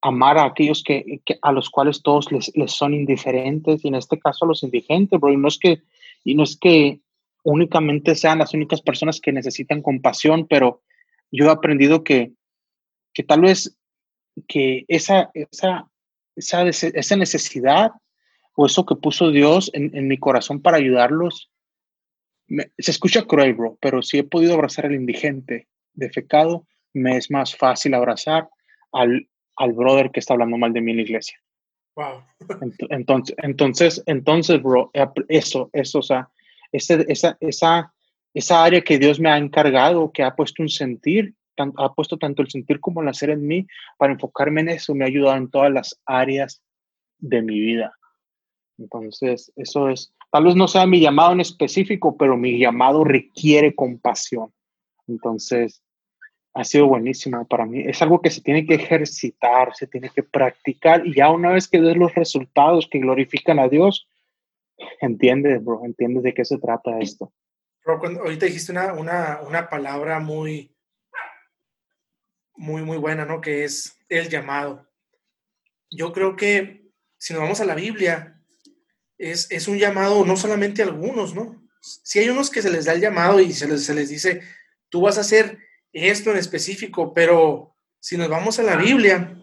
amar 0.01 0.37
a 0.37 0.45
aquellos 0.45 0.83
que, 0.83 1.21
a 1.41 1.51
los 1.51 1.69
cuales 1.69 2.01
todos 2.01 2.31
les, 2.31 2.51
son 2.67 2.93
indiferentes 2.93 3.83
y 3.83 3.87
en 3.87 3.95
este 3.95 4.19
caso 4.19 4.45
a 4.45 4.47
los 4.47 4.63
indigentes, 4.63 5.19
bro. 5.19 5.31
Y 5.31 5.37
no 5.37 5.47
es 5.47 5.57
que, 5.57 5.81
y 6.23 6.35
no 6.35 6.43
es 6.43 6.57
que 6.57 6.99
únicamente 7.43 8.15
sean 8.15 8.39
las 8.39 8.53
únicas 8.53 8.81
personas 8.81 9.19
que 9.19 9.31
necesitan 9.31 9.81
compasión, 9.81 10.47
pero 10.47 10.81
yo 11.31 11.45
he 11.45 11.49
aprendido 11.49 12.03
que, 12.03 12.33
que 13.13 13.23
tal 13.23 13.41
vez 13.41 13.77
que 14.47 14.85
esa, 14.87 15.31
esa, 15.33 15.87
esa, 16.35 17.15
necesidad 17.15 17.91
o 18.55 18.65
eso 18.65 18.85
que 18.85 18.95
puso 18.95 19.31
Dios 19.31 19.71
en 19.73 20.07
mi 20.07 20.17
corazón 20.17 20.61
para 20.61 20.77
ayudarlos, 20.77 21.50
me, 22.51 22.69
se 22.77 22.91
escucha 22.91 23.23
cruel, 23.23 23.53
bro, 23.53 23.77
pero 23.81 24.01
si 24.01 24.19
he 24.19 24.23
podido 24.23 24.53
abrazar 24.53 24.85
al 24.85 24.95
indigente 24.95 25.67
defecado, 25.93 26.67
me 26.93 27.15
es 27.15 27.31
más 27.31 27.55
fácil 27.55 27.93
abrazar 27.93 28.49
al, 28.91 29.29
al 29.55 29.71
brother 29.71 30.11
que 30.11 30.19
está 30.19 30.33
hablando 30.33 30.57
mal 30.57 30.73
de 30.73 30.81
mí 30.81 30.91
en 30.91 30.97
la 30.97 31.03
iglesia. 31.03 31.39
Wow. 31.95 32.23
entonces, 32.89 33.35
entonces, 33.41 34.03
entonces, 34.05 34.61
bro, 34.61 34.91
eso, 35.29 35.69
eso, 35.71 35.99
o 35.99 36.03
sea, 36.03 36.29
ese, 36.71 37.05
esa, 37.07 37.37
esa, 37.39 37.93
esa 38.33 38.63
área 38.63 38.81
que 38.81 38.99
Dios 38.99 39.19
me 39.19 39.29
ha 39.29 39.37
encargado, 39.37 40.11
que 40.11 40.23
ha 40.23 40.35
puesto 40.35 40.61
un 40.61 40.69
sentir, 40.69 41.33
ha 41.57 41.93
puesto 41.93 42.17
tanto 42.17 42.41
el 42.41 42.49
sentir 42.49 42.79
como 42.79 43.01
el 43.01 43.07
hacer 43.07 43.29
en 43.29 43.47
mí, 43.47 43.65
para 43.97 44.13
enfocarme 44.13 44.61
en 44.61 44.69
eso, 44.69 44.93
me 44.93 45.05
ha 45.05 45.07
ayudado 45.07 45.37
en 45.37 45.49
todas 45.49 45.71
las 45.71 46.01
áreas 46.05 46.61
de 47.19 47.41
mi 47.41 47.59
vida. 47.59 47.93
Entonces, 48.77 49.51
eso 49.55 49.89
es, 49.89 50.13
tal 50.31 50.45
vez 50.45 50.55
no 50.55 50.67
sea 50.67 50.85
mi 50.85 50.99
llamado 50.99 51.33
en 51.33 51.41
específico, 51.41 52.17
pero 52.17 52.37
mi 52.37 52.57
llamado 52.57 53.03
requiere 53.03 53.75
compasión. 53.75 54.51
Entonces, 55.07 55.83
ha 56.53 56.63
sido 56.63 56.87
buenísimo 56.87 57.45
para 57.47 57.65
mí. 57.65 57.81
Es 57.85 58.01
algo 58.01 58.21
que 58.21 58.29
se 58.29 58.41
tiene 58.41 58.65
que 58.65 58.75
ejercitar, 58.75 59.75
se 59.75 59.87
tiene 59.87 60.09
que 60.09 60.23
practicar 60.23 61.05
y 61.05 61.15
ya 61.15 61.29
una 61.29 61.51
vez 61.51 61.67
que 61.67 61.79
ves 61.79 61.97
los 61.97 62.15
resultados 62.15 62.87
que 62.89 62.99
glorifican 62.99 63.59
a 63.59 63.67
Dios, 63.67 64.07
entiendes, 64.99 65.63
bro, 65.63 65.81
entiendes 65.85 66.23
de 66.23 66.33
qué 66.33 66.45
se 66.45 66.57
trata 66.57 66.99
esto. 66.99 67.31
Bro, 67.83 67.99
cuando, 67.99 68.21
ahorita 68.21 68.45
dijiste 68.45 68.71
una, 68.71 68.93
una, 68.93 69.41
una 69.41 69.69
palabra 69.69 70.19
muy, 70.19 70.75
muy, 72.55 72.83
muy 72.83 72.97
buena, 72.97 73.25
¿no? 73.25 73.41
Que 73.41 73.63
es 73.63 73.97
el 74.09 74.29
llamado. 74.29 74.87
Yo 75.89 76.13
creo 76.13 76.35
que 76.35 76.89
si 77.17 77.33
nos 77.33 77.41
vamos 77.41 77.61
a 77.61 77.65
la 77.65 77.75
Biblia, 77.75 78.40
es, 79.21 79.47
es 79.51 79.67
un 79.67 79.77
llamado 79.77 80.25
no 80.25 80.35
solamente 80.35 80.81
a 80.81 80.85
algunos, 80.85 81.35
¿no? 81.35 81.63
Si 81.79 82.19
hay 82.19 82.29
unos 82.29 82.49
que 82.49 82.61
se 82.61 82.71
les 82.71 82.85
da 82.85 82.93
el 82.93 83.01
llamado 83.01 83.39
y 83.39 83.53
se 83.53 83.67
les, 83.67 83.85
se 83.85 83.93
les 83.93 84.09
dice, 84.09 84.41
tú 84.89 85.01
vas 85.01 85.17
a 85.17 85.21
hacer 85.21 85.59
esto 85.93 86.31
en 86.31 86.37
específico, 86.37 87.13
pero 87.13 87.75
si 87.99 88.17
nos 88.17 88.29
vamos 88.29 88.57
a 88.59 88.63
la 88.63 88.75
Biblia, 88.75 89.37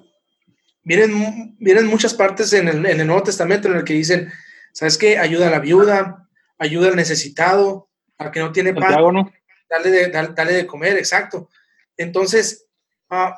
vienen, 0.82 1.56
vienen 1.58 1.86
muchas 1.86 2.14
partes 2.14 2.52
en 2.52 2.68
el, 2.68 2.84
en 2.86 3.00
el 3.00 3.06
Nuevo 3.06 3.22
Testamento 3.22 3.68
en 3.68 3.76
el 3.76 3.84
que 3.84 3.94
dicen, 3.94 4.32
¿sabes 4.72 4.98
qué? 4.98 5.18
Ayuda 5.18 5.46
a 5.46 5.50
la 5.50 5.60
viuda, 5.60 6.28
ayuda 6.58 6.88
al 6.88 6.96
necesitado, 6.96 7.88
al 8.18 8.32
que 8.32 8.40
no 8.40 8.52
tiene 8.52 8.74
pan, 8.74 8.94
¿no? 9.12 9.32
dale, 9.70 9.90
de, 9.90 10.08
dale, 10.08 10.30
dale, 10.34 10.52
de 10.52 10.66
comer, 10.66 10.96
exacto. 10.96 11.50
Entonces, 11.96 12.66
uh, 13.10 13.32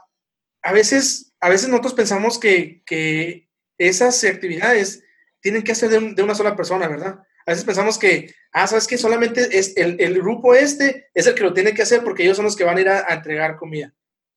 a, 0.62 0.72
veces, 0.72 1.34
a 1.40 1.50
veces 1.50 1.68
nosotros 1.68 1.94
pensamos 1.94 2.38
que, 2.38 2.82
que 2.86 3.48
esas 3.76 4.24
actividades 4.24 5.02
tienen 5.40 5.62
que 5.62 5.72
hacer 5.72 5.90
de, 5.90 5.98
un, 5.98 6.14
de, 6.14 6.22
una 6.22 6.34
sola 6.34 6.56
persona, 6.56 6.88
¿verdad? 6.88 7.20
A 7.46 7.50
veces 7.50 7.64
pensamos 7.64 7.98
que, 7.98 8.34
ah, 8.52 8.66
¿sabes 8.66 8.86
qué? 8.86 8.98
Solamente 8.98 9.58
es 9.58 9.76
el, 9.76 10.00
el, 10.00 10.14
grupo 10.20 10.54
este 10.54 11.08
es 11.14 11.26
el 11.26 11.34
que 11.34 11.42
lo 11.42 11.52
tiene 11.52 11.74
que 11.74 11.82
hacer 11.82 12.02
porque 12.04 12.22
ellos 12.22 12.36
son 12.36 12.44
los 12.44 12.56
que 12.56 12.64
van 12.64 12.76
a 12.76 12.80
ir 12.80 12.88
a, 12.88 13.14
entregar 13.14 13.56
comida. 13.56 13.92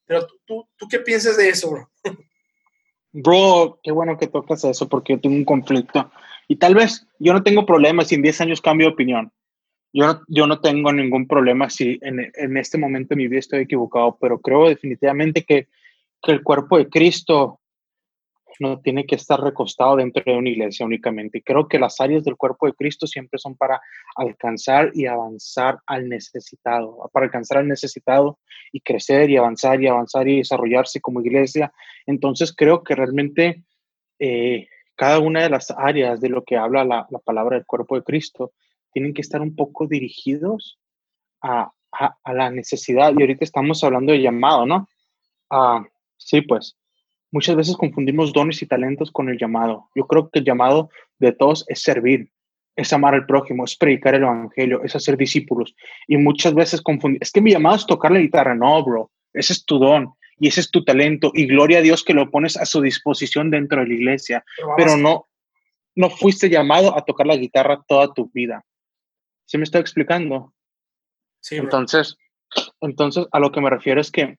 Pero 0.05 0.25
tú, 0.25 0.35
tú, 0.45 0.67
tú, 0.75 0.87
qué 0.87 0.99
piensas 0.99 1.37
de 1.37 1.49
eso, 1.49 1.71
bro? 1.71 1.91
Bro, 3.11 3.79
qué 3.83 3.91
bueno 3.91 4.17
que 4.17 4.27
tocas 4.27 4.63
eso 4.63 4.89
porque 4.89 5.13
yo 5.13 5.21
tengo 5.21 5.35
un 5.35 5.45
conflicto. 5.45 6.11
Y 6.47 6.55
tal 6.55 6.75
vez 6.75 7.05
yo 7.19 7.33
no 7.33 7.43
tengo 7.43 7.65
problemas 7.65 8.07
si 8.07 8.15
en 8.15 8.21
10 8.21 8.41
años 8.41 8.61
cambio 8.61 8.87
de 8.87 8.93
opinión. 8.93 9.31
Yo 9.93 10.07
no, 10.07 10.21
yo 10.27 10.47
no 10.47 10.59
tengo 10.59 10.91
ningún 10.91 11.27
problema 11.27 11.69
si 11.69 11.99
en, 12.01 12.31
en 12.33 12.57
este 12.57 12.79
momento 12.79 13.09
de 13.09 13.17
mi 13.17 13.27
vida 13.27 13.39
estoy 13.39 13.61
equivocado, 13.61 14.17
pero 14.19 14.39
creo 14.39 14.67
definitivamente 14.67 15.43
que, 15.43 15.67
que 16.23 16.31
el 16.31 16.41
cuerpo 16.41 16.79
de 16.79 16.89
Cristo 16.89 17.59
no 18.59 18.79
tiene 18.79 19.05
que 19.05 19.15
estar 19.15 19.39
recostado 19.39 19.95
dentro 19.95 20.23
de 20.25 20.37
una 20.37 20.49
iglesia 20.49 20.85
únicamente. 20.85 21.41
Creo 21.41 21.67
que 21.67 21.79
las 21.79 21.99
áreas 21.99 22.23
del 22.23 22.35
cuerpo 22.35 22.65
de 22.65 22.73
Cristo 22.73 23.07
siempre 23.07 23.39
son 23.39 23.55
para 23.55 23.81
alcanzar 24.15 24.91
y 24.93 25.05
avanzar 25.05 25.79
al 25.85 26.09
necesitado, 26.09 27.09
para 27.13 27.25
alcanzar 27.25 27.59
al 27.59 27.67
necesitado 27.67 28.39
y 28.71 28.81
crecer 28.81 29.29
y 29.29 29.37
avanzar 29.37 29.81
y 29.81 29.87
avanzar 29.87 30.27
y 30.27 30.37
desarrollarse 30.37 31.01
como 31.01 31.21
iglesia. 31.21 31.73
Entonces 32.05 32.53
creo 32.55 32.83
que 32.83 32.95
realmente 32.95 33.63
eh, 34.19 34.67
cada 34.95 35.19
una 35.19 35.43
de 35.43 35.49
las 35.49 35.71
áreas 35.71 36.21
de 36.21 36.29
lo 36.29 36.43
que 36.43 36.57
habla 36.57 36.83
la, 36.83 37.07
la, 37.09 37.19
palabra 37.19 37.57
del 37.57 37.65
cuerpo 37.65 37.95
de 37.95 38.03
Cristo 38.03 38.53
tienen 38.91 39.13
que 39.13 39.21
estar 39.21 39.41
un 39.41 39.55
poco 39.55 39.87
dirigidos 39.87 40.79
a, 41.41 41.71
a, 41.91 42.17
a 42.23 42.33
la 42.33 42.51
necesidad. 42.51 43.13
Y 43.17 43.21
ahorita 43.21 43.43
estamos 43.43 43.83
hablando 43.83 44.11
de 44.11 44.21
llamado, 44.21 44.65
¿no? 44.65 44.87
Ah, 45.49 45.83
sí, 46.17 46.41
pues 46.41 46.77
muchas 47.33 47.55
veces 47.55 47.75
confundimos 47.75 48.31
dones 48.31 48.61
y 48.61 48.67
talentos 48.67 49.11
con 49.11 49.27
el 49.27 49.37
llamado. 49.37 49.89
Yo 49.95 50.05
creo 50.05 50.29
que 50.29 50.39
el 50.39 50.45
llamado 50.45 50.89
de 51.17 51.33
todos 51.33 51.65
es 51.67 51.81
servir, 51.81 52.29
es 52.75 52.93
amar 52.93 53.15
al 53.15 53.25
prójimo, 53.25 53.65
es 53.65 53.75
predicar 53.75 54.13
el 54.13 54.21
evangelio, 54.21 54.83
es 54.83 54.95
hacer 54.95 55.17
discípulos. 55.17 55.75
Y 56.07 56.17
muchas 56.17 56.53
veces 56.53 56.81
confundimos, 56.81 57.23
es 57.23 57.31
que 57.31 57.41
mi 57.41 57.51
llamado 57.51 57.75
es 57.75 57.87
tocar 57.87 58.11
la 58.11 58.19
guitarra. 58.19 58.53
No, 58.53 58.83
bro, 58.85 59.11
ese 59.33 59.53
es 59.53 59.65
tu 59.65 59.79
don 59.79 60.13
y 60.39 60.47
ese 60.47 60.61
es 60.61 60.69
tu 60.69 60.85
talento. 60.85 61.31
Y 61.33 61.47
gloria 61.47 61.79
a 61.79 61.81
Dios 61.81 62.03
que 62.03 62.13
lo 62.13 62.29
pones 62.29 62.55
a 62.55 62.65
su 62.65 62.81
disposición 62.81 63.49
dentro 63.49 63.81
de 63.81 63.87
la 63.87 63.93
iglesia. 63.95 64.45
Pero, 64.55 64.75
Pero 64.77 64.97
no, 64.97 65.27
no 65.95 66.11
fuiste 66.11 66.49
llamado 66.49 66.95
a 66.95 67.03
tocar 67.03 67.25
la 67.25 67.35
guitarra 67.35 67.83
toda 67.87 68.13
tu 68.13 68.29
vida. 68.31 68.63
¿Sí 69.45 69.57
me 69.57 69.63
estoy 69.63 69.81
explicando? 69.81 70.53
Sí, 71.41 71.55
entonces, 71.55 72.15
entonces, 72.79 73.25
a 73.31 73.39
lo 73.39 73.51
que 73.51 73.59
me 73.59 73.71
refiero 73.71 73.99
es 73.99 74.11
que 74.11 74.37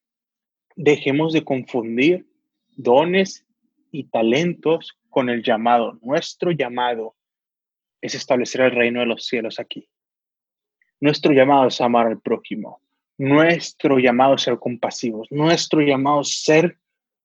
dejemos 0.76 1.32
de 1.32 1.44
confundir 1.44 2.26
dones 2.76 3.46
y 3.90 4.04
talentos 4.04 4.98
con 5.08 5.28
el 5.28 5.42
llamado. 5.42 5.98
Nuestro 6.02 6.50
llamado 6.50 7.14
es 8.00 8.14
establecer 8.14 8.60
el 8.62 8.72
reino 8.72 9.00
de 9.00 9.06
los 9.06 9.26
cielos 9.26 9.58
aquí. 9.60 9.88
Nuestro 11.00 11.32
llamado 11.32 11.68
es 11.68 11.80
amar 11.80 12.06
al 12.06 12.20
prójimo. 12.20 12.80
Nuestro 13.16 13.98
llamado 13.98 14.34
es 14.34 14.42
ser 14.42 14.58
compasivos. 14.58 15.28
Nuestro 15.30 15.80
llamado 15.80 16.22
es 16.22 16.42
ser 16.42 16.78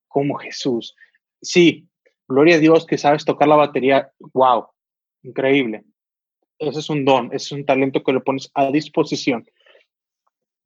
como 0.07 0.35
Jesús. 0.35 0.95
Sí, 1.41 1.87
gloria 2.27 2.55
a 2.55 2.59
Dios 2.59 2.85
que 2.85 2.97
sabes 2.97 3.25
tocar 3.25 3.47
la 3.47 3.55
batería. 3.55 4.11
Wow, 4.33 4.67
increíble. 5.23 5.83
Ese 6.59 6.79
es 6.79 6.89
un 6.89 7.05
don, 7.05 7.27
ese 7.27 7.35
es 7.37 7.51
un 7.53 7.65
talento 7.65 8.03
que 8.03 8.11
lo 8.11 8.23
pones 8.23 8.51
a 8.53 8.69
disposición. 8.69 9.49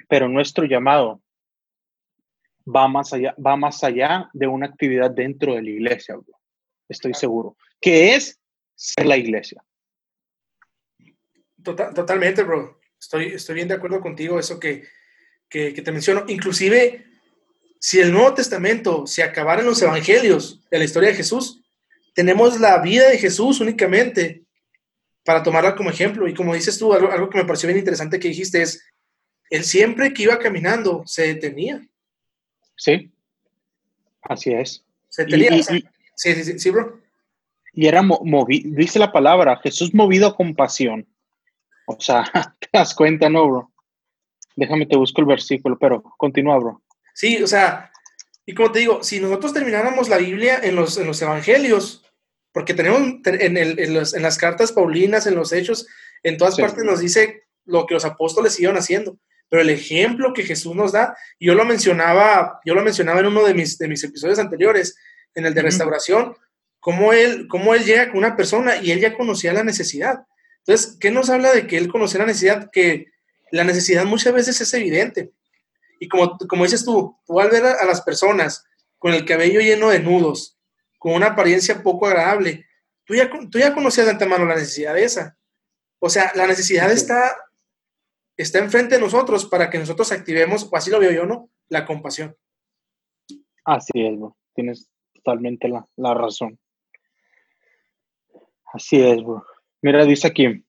Pero 0.09 0.27
nuestro 0.27 0.65
llamado 0.65 1.21
va 2.65 2.87
más 2.87 3.13
allá, 3.13 3.35
va 3.43 3.55
más 3.55 3.83
allá 3.83 4.29
de 4.33 4.47
una 4.47 4.67
actividad 4.67 5.11
dentro 5.11 5.55
de 5.55 5.61
la 5.61 5.69
iglesia, 5.69 6.15
bro. 6.15 6.39
estoy 6.87 7.13
seguro, 7.13 7.57
que 7.81 8.15
es 8.15 8.39
ser 8.75 9.05
la 9.05 9.17
iglesia. 9.17 9.63
Total, 11.61 11.93
totalmente, 11.93 12.43
bro. 12.43 12.79
Estoy, 12.99 13.27
estoy 13.27 13.55
bien 13.55 13.67
de 13.67 13.75
acuerdo 13.75 14.01
contigo, 14.01 14.39
eso 14.39 14.59
que, 14.59 14.83
que, 15.49 15.73
que, 15.73 15.81
te 15.81 15.91
menciono. 15.91 16.25
Inclusive, 16.27 17.05
si 17.79 17.99
el 17.99 18.11
Nuevo 18.11 18.33
Testamento 18.33 19.05
se 19.07 19.23
acabara 19.23 19.61
en 19.61 19.67
los 19.67 19.81
evangelios 19.81 20.61
de 20.69 20.77
la 20.77 20.83
historia 20.83 21.09
de 21.09 21.15
Jesús, 21.15 21.63
tenemos 22.13 22.59
la 22.59 22.79
vida 22.81 23.09
de 23.09 23.17
Jesús 23.17 23.59
únicamente 23.59 24.43
para 25.25 25.43
tomarla 25.43 25.75
como 25.75 25.89
ejemplo. 25.89 26.27
Y 26.27 26.33
como 26.33 26.53
dices 26.53 26.77
tú, 26.77 26.93
algo, 26.93 27.11
algo 27.11 27.29
que 27.29 27.37
me 27.37 27.45
pareció 27.45 27.67
bien 27.67 27.79
interesante 27.79 28.19
que 28.19 28.29
dijiste 28.29 28.61
es, 28.61 28.83
él 29.49 29.63
siempre 29.63 30.13
que 30.13 30.23
iba 30.23 30.39
caminando 30.39 31.03
se 31.05 31.27
detenía 31.27 31.81
Sí, 32.83 33.09
así 34.23 34.51
es. 34.51 34.83
Se 35.07 35.23
tenía, 35.23 35.55
y, 35.55 35.59
y, 35.59 35.63
sí, 35.63 35.85
sí, 36.15 36.43
sí, 36.43 36.59
sí, 36.59 36.69
bro. 36.69 36.99
Y 37.71 37.87
era 37.87 38.01
movido, 38.01 38.75
dice 38.75 38.99
la 38.99 39.13
palabra, 39.13 39.57
Jesús 39.63 39.93
movido 39.93 40.27
a 40.27 40.35
compasión. 40.35 41.07
O 41.85 41.97
sea, 41.97 42.23
te 42.59 42.67
das 42.73 42.93
cuenta, 42.93 43.29
¿no, 43.29 43.47
bro? 43.47 43.71
Déjame 44.57 44.85
te 44.85 44.97
busco 44.97 45.21
el 45.21 45.27
versículo, 45.27 45.79
pero 45.79 46.03
continúa, 46.17 46.57
bro. 46.57 46.81
Sí, 47.13 47.41
o 47.41 47.47
sea, 47.47 47.89
y 48.45 48.53
como 48.53 48.73
te 48.73 48.79
digo, 48.79 49.01
si 49.01 49.21
nosotros 49.21 49.53
termináramos 49.53 50.09
la 50.09 50.17
Biblia 50.17 50.59
en 50.61 50.75
los, 50.75 50.97
en 50.97 51.07
los 51.07 51.21
evangelios, 51.21 52.03
porque 52.51 52.73
tenemos 52.73 52.99
en, 53.23 53.55
el, 53.55 53.79
en, 53.79 53.93
los, 53.93 54.13
en, 54.13 54.23
las 54.23 54.37
cartas 54.37 54.73
paulinas, 54.73 55.25
en 55.25 55.35
los 55.35 55.53
hechos, 55.53 55.87
en 56.21 56.37
todas 56.37 56.57
partes 56.57 56.83
nos 56.83 56.99
dice 56.99 57.43
lo 57.63 57.85
que 57.85 57.93
los 57.93 58.03
apóstoles 58.03 58.55
siguieron 58.55 58.77
haciendo. 58.77 59.17
Pero 59.53 59.61
el 59.61 59.69
ejemplo 59.69 60.33
que 60.33 60.41
Jesús 60.41 60.75
nos 60.75 60.93
da, 60.93 61.15
yo 61.39 61.53
lo 61.53 61.63
mencionaba, 61.63 62.59
yo 62.65 62.73
lo 62.73 62.81
mencionaba 62.81 63.19
en 63.19 63.27
uno 63.27 63.43
de 63.43 63.53
mis, 63.53 63.77
de 63.77 63.87
mis 63.87 64.03
episodios 64.03 64.39
anteriores, 64.39 64.97
en 65.35 65.45
el 65.45 65.53
de 65.53 65.61
restauración, 65.61 66.35
cómo 66.79 67.13
él, 67.13 67.47
cómo 67.47 67.75
él 67.75 67.85
llega 67.85 68.07
con 68.07 68.17
una 68.17 68.35
persona 68.35 68.77
y 68.77 68.89
él 68.89 68.99
ya 68.99 69.15
conocía 69.15 69.53
la 69.53 69.63
necesidad. 69.63 70.25
Entonces, 70.65 70.97
¿qué 70.99 71.11
nos 71.11 71.29
habla 71.29 71.51
de 71.51 71.67
que 71.67 71.77
él 71.77 71.87
conocía 71.87 72.21
la 72.21 72.25
necesidad? 72.25 72.71
Que 72.71 73.11
la 73.51 73.63
necesidad 73.63 74.05
muchas 74.05 74.33
veces 74.33 74.59
es 74.59 74.73
evidente. 74.73 75.33
Y 75.99 76.07
como, 76.07 76.35
como 76.49 76.63
dices 76.63 76.83
tú, 76.83 77.15
tú 77.23 77.39
al 77.39 77.51
ver 77.51 77.63
a, 77.63 77.85
las 77.85 78.01
personas 78.01 78.65
con 78.97 79.13
el 79.13 79.23
cabello 79.23 79.59
lleno 79.59 79.91
de 79.91 79.99
nudos, 79.99 80.57
con 80.97 81.13
una 81.13 81.27
apariencia 81.27 81.83
poco 81.83 82.07
agradable, 82.07 82.65
tú 83.05 83.13
ya, 83.13 83.29
tú 83.29 83.59
ya 83.59 83.75
conocías 83.75 84.07
de 84.07 84.13
antemano 84.13 84.45
la 84.45 84.55
necesidad 84.55 84.95
de 84.95 85.03
esa. 85.03 85.37
O 85.99 86.09
sea, 86.09 86.31
la 86.33 86.47
necesidad 86.47 86.91
está, 86.91 87.35
está 88.37 88.59
enfrente 88.59 88.95
de 88.95 89.01
nosotros 89.01 89.45
para 89.45 89.69
que 89.69 89.79
nosotros 89.79 90.11
activemos, 90.11 90.67
o 90.71 90.75
así 90.75 90.89
lo 90.89 90.99
veo 90.99 91.11
yo, 91.11 91.25
¿no? 91.25 91.49
La 91.69 91.85
compasión. 91.85 92.35
Así 93.65 93.91
es, 93.95 94.17
bro. 94.17 94.35
Tienes 94.53 94.89
totalmente 95.13 95.67
la, 95.67 95.87
la 95.95 96.13
razón. 96.13 96.59
Así 98.73 98.99
es, 98.99 99.23
bro. 99.23 99.45
Mira, 99.81 100.05
dice 100.05 100.27
aquí, 100.27 100.63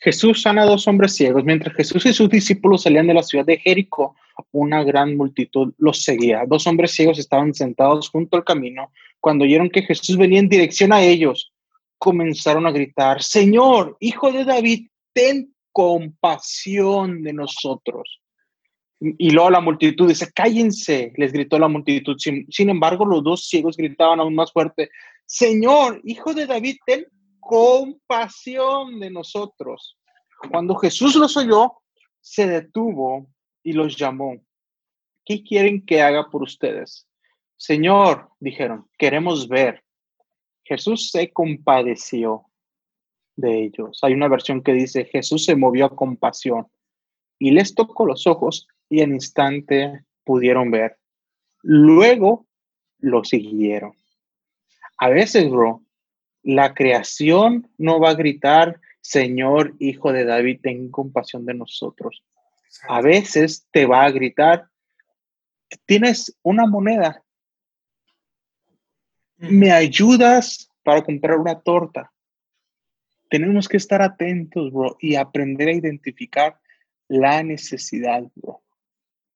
Jesús 0.00 0.42
sana 0.42 0.62
a 0.62 0.66
dos 0.66 0.86
hombres 0.86 1.14
ciegos. 1.14 1.44
Mientras 1.44 1.74
Jesús 1.74 2.06
y 2.06 2.12
sus 2.12 2.28
discípulos 2.28 2.82
salían 2.82 3.06
de 3.06 3.14
la 3.14 3.22
ciudad 3.22 3.44
de 3.44 3.58
Jericó, 3.58 4.14
una 4.52 4.84
gran 4.84 5.16
multitud 5.16 5.74
los 5.78 6.02
seguía. 6.02 6.44
Dos 6.46 6.66
hombres 6.66 6.92
ciegos 6.92 7.18
estaban 7.18 7.52
sentados 7.54 8.08
junto 8.08 8.36
al 8.36 8.44
camino. 8.44 8.92
Cuando 9.20 9.44
oyeron 9.44 9.70
que 9.70 9.82
Jesús 9.82 10.16
venía 10.16 10.38
en 10.38 10.48
dirección 10.48 10.92
a 10.92 11.02
ellos, 11.02 11.52
comenzaron 11.98 12.66
a 12.66 12.70
gritar, 12.70 13.22
Señor, 13.22 13.96
hijo 13.98 14.30
de 14.30 14.44
David, 14.44 14.88
ten 15.12 15.52
compasión 15.72 17.22
de 17.22 17.32
nosotros. 17.32 18.20
Y 19.00 19.30
luego 19.30 19.50
la 19.50 19.60
multitud 19.60 20.08
dice, 20.08 20.32
cállense, 20.32 21.12
les 21.16 21.32
gritó 21.32 21.58
la 21.58 21.68
multitud. 21.68 22.16
Sin, 22.18 22.70
embargo, 22.70 23.04
los 23.04 23.22
dos 23.22 23.46
ciegos 23.46 23.76
gritaban 23.76 24.18
aún 24.18 24.34
más 24.34 24.52
fuerte, 24.52 24.90
Señor, 25.24 26.00
hijo 26.04 26.34
de 26.34 26.46
David, 26.46 26.78
ten 26.84 27.06
compasión 27.38 28.98
de 28.98 29.10
nosotros. 29.10 29.96
Cuando 30.50 30.74
Jesús 30.74 31.14
los 31.14 31.36
oyó, 31.36 31.74
se 32.20 32.46
detuvo 32.46 33.28
y 33.62 33.72
los 33.72 33.96
llamó. 33.96 34.40
¿Qué 35.24 35.42
quieren 35.44 35.84
que 35.84 36.02
haga 36.02 36.28
por 36.30 36.42
ustedes? 36.42 37.06
Señor, 37.56 38.30
dijeron, 38.40 38.88
queremos 38.98 39.48
ver. 39.48 39.84
Jesús 40.64 41.10
se 41.10 41.32
compadeció 41.32 42.47
de 43.38 43.62
ellos. 43.62 44.00
Hay 44.02 44.14
una 44.14 44.28
versión 44.28 44.62
que 44.62 44.72
dice, 44.72 45.04
Jesús 45.04 45.44
se 45.44 45.54
movió 45.54 45.86
a 45.86 45.96
compasión 45.96 46.66
y 47.38 47.52
les 47.52 47.74
tocó 47.74 48.04
los 48.04 48.26
ojos 48.26 48.66
y 48.90 49.00
en 49.00 49.14
instante 49.14 50.04
pudieron 50.24 50.70
ver. 50.70 50.98
Luego 51.62 52.46
lo 52.98 53.24
siguieron. 53.24 53.92
A 54.98 55.08
veces, 55.08 55.48
bro, 55.48 55.82
la 56.42 56.74
creación 56.74 57.70
no 57.78 58.00
va 58.00 58.10
a 58.10 58.14
gritar, 58.14 58.80
Señor, 59.00 59.74
hijo 59.78 60.12
de 60.12 60.24
David, 60.24 60.60
ten 60.62 60.90
compasión 60.90 61.46
de 61.46 61.54
nosotros. 61.54 62.24
A 62.88 63.00
veces 63.00 63.68
te 63.70 63.86
va 63.86 64.04
a 64.04 64.10
gritar, 64.10 64.68
tienes 65.86 66.36
una 66.42 66.66
moneda, 66.66 67.22
me 69.36 69.70
ayudas 69.70 70.68
para 70.82 71.04
comprar 71.04 71.38
una 71.38 71.60
torta. 71.60 72.12
Tenemos 73.28 73.68
que 73.68 73.76
estar 73.76 74.02
atentos, 74.02 74.72
bro, 74.72 74.96
y 75.00 75.16
aprender 75.16 75.68
a 75.68 75.72
identificar 75.72 76.58
la 77.08 77.42
necesidad, 77.42 78.22
bro. 78.34 78.62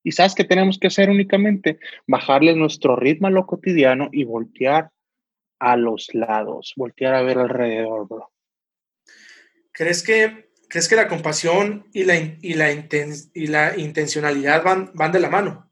Y 0.05 0.13
sabes 0.13 0.35
que 0.35 0.45
tenemos 0.45 0.79
que 0.79 0.89
hacer 0.89 1.11
únicamente 1.11 1.79
bajarle 2.07 2.57
nuestro 2.57 2.97
ritmo 2.97 3.29
a 3.29 3.31
lo 3.31 3.47
cotidiano 3.47 4.09
y 4.13 4.25
voltear 4.25 4.91
a 5.59 5.77
los 5.77 6.13
lados, 6.13 6.73
voltear 6.77 7.15
a 7.15 7.23
ver 7.23 7.39
alrededor, 7.39 8.09
bro. 8.09 8.33
¿Crees 9.71 10.03
que, 10.03 10.51
¿crees 10.69 10.89
que 10.89 10.97
la 10.97 11.09
compasión 11.09 11.87
y 11.93 12.05
la, 12.05 12.17
y 12.17 12.55
la, 12.55 12.73
y 12.73 13.47
la 13.47 13.79
intencionalidad 13.79 14.65
van, 14.65 14.91
van 14.95 15.13
de 15.13 15.21
la 15.21 15.31
mano? 15.31 15.71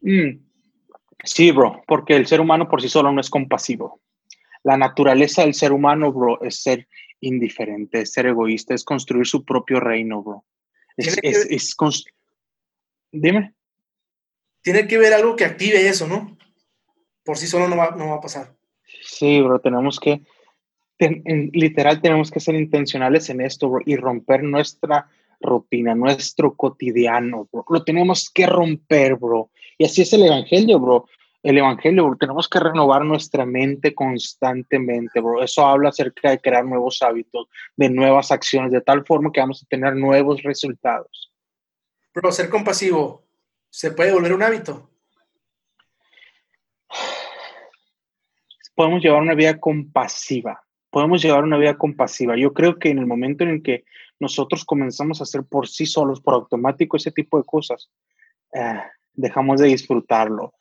Mm. 0.00 0.50
Sí, 1.22 1.52
bro, 1.52 1.82
porque 1.86 2.16
el 2.16 2.26
ser 2.26 2.40
humano 2.40 2.68
por 2.68 2.82
sí 2.82 2.88
solo 2.88 3.12
no 3.12 3.20
es 3.20 3.30
compasivo. 3.30 3.99
La 4.62 4.76
naturaleza 4.76 5.42
del 5.42 5.54
ser 5.54 5.72
humano, 5.72 6.12
bro, 6.12 6.42
es 6.42 6.62
ser 6.62 6.86
indiferente, 7.20 8.02
es 8.02 8.12
ser 8.12 8.26
egoísta, 8.26 8.74
es 8.74 8.84
construir 8.84 9.26
su 9.26 9.44
propio 9.44 9.80
reino, 9.80 10.22
bro. 10.22 10.44
Es, 10.96 11.18
es, 11.22 11.76
Dime. 13.12 13.54
Tiene 14.62 14.86
que 14.86 14.98
ver 14.98 15.14
algo 15.14 15.36
que 15.36 15.44
active 15.44 15.88
eso, 15.88 16.06
¿no? 16.06 16.36
por 17.24 17.38
sí 17.38 17.46
solo 17.46 17.68
no 17.68 17.76
va, 17.76 17.92
no 17.92 18.08
va 18.08 18.16
a 18.16 18.20
pasar. 18.20 18.56
Sí, 19.04 19.40
bro, 19.40 19.60
tenemos 19.60 20.00
que, 20.00 20.22
literal, 20.98 22.00
tenemos 22.00 22.30
que 22.30 22.40
ser 22.40 22.56
intencionales 22.56 23.30
en 23.30 23.40
esto, 23.40 23.68
bro, 23.68 23.80
y 23.86 23.94
romper 23.94 24.42
nuestra 24.42 25.08
rutina, 25.40 25.94
nuestro 25.94 26.54
cotidiano, 26.54 27.48
bro. 27.52 27.64
Lo 27.68 27.84
tenemos 27.84 28.30
que 28.30 28.46
romper, 28.46 29.14
bro. 29.14 29.50
Y 29.78 29.84
así 29.84 30.02
es 30.02 30.12
el 30.12 30.24
Evangelio, 30.24 30.80
bro. 30.80 31.06
El 31.42 31.58
Evangelio, 31.58 32.06
bro. 32.06 32.16
Tenemos 32.16 32.48
que 32.48 32.60
renovar 32.60 33.04
nuestra 33.04 33.46
mente 33.46 33.94
constantemente, 33.94 35.20
bro. 35.20 35.42
Eso 35.42 35.64
habla 35.64 35.88
acerca 35.88 36.30
de 36.30 36.40
crear 36.40 36.64
nuevos 36.64 37.00
hábitos, 37.02 37.48
de 37.76 37.88
nuevas 37.88 38.30
acciones, 38.30 38.72
de 38.72 38.80
tal 38.80 39.04
forma 39.06 39.32
que 39.32 39.40
vamos 39.40 39.62
a 39.62 39.66
tener 39.66 39.96
nuevos 39.96 40.42
resultados. 40.42 41.32
Bro, 42.14 42.32
ser 42.32 42.50
compasivo, 42.50 43.26
¿se 43.70 43.92
puede 43.92 44.12
volver 44.12 44.34
un 44.34 44.42
hábito? 44.42 44.90
podemos 48.80 49.02
llevar 49.02 49.20
una 49.20 49.34
vida 49.34 49.60
compasiva. 49.60 50.64
Podemos 50.88 51.20
llevar 51.20 51.44
una 51.44 51.58
vida 51.58 51.76
compasiva. 51.76 52.34
Yo 52.38 52.54
creo 52.54 52.78
que 52.78 52.88
en 52.88 52.98
el 52.98 53.06
momento 53.06 53.44
en 53.44 53.50
el 53.50 53.62
que 53.62 53.84
nosotros 54.18 54.64
comenzamos 54.64 55.20
a 55.20 55.24
hacer 55.24 55.44
por 55.44 55.68
sí 55.68 55.84
solos, 55.84 56.22
por 56.22 56.32
automático, 56.32 56.96
ese 56.96 57.12
tipo 57.12 57.36
de 57.36 57.44
cosas, 57.44 57.90
eh, 58.54 58.80
dejamos 59.12 59.60
de 59.60 59.66
disfrutarlo. 59.66 60.54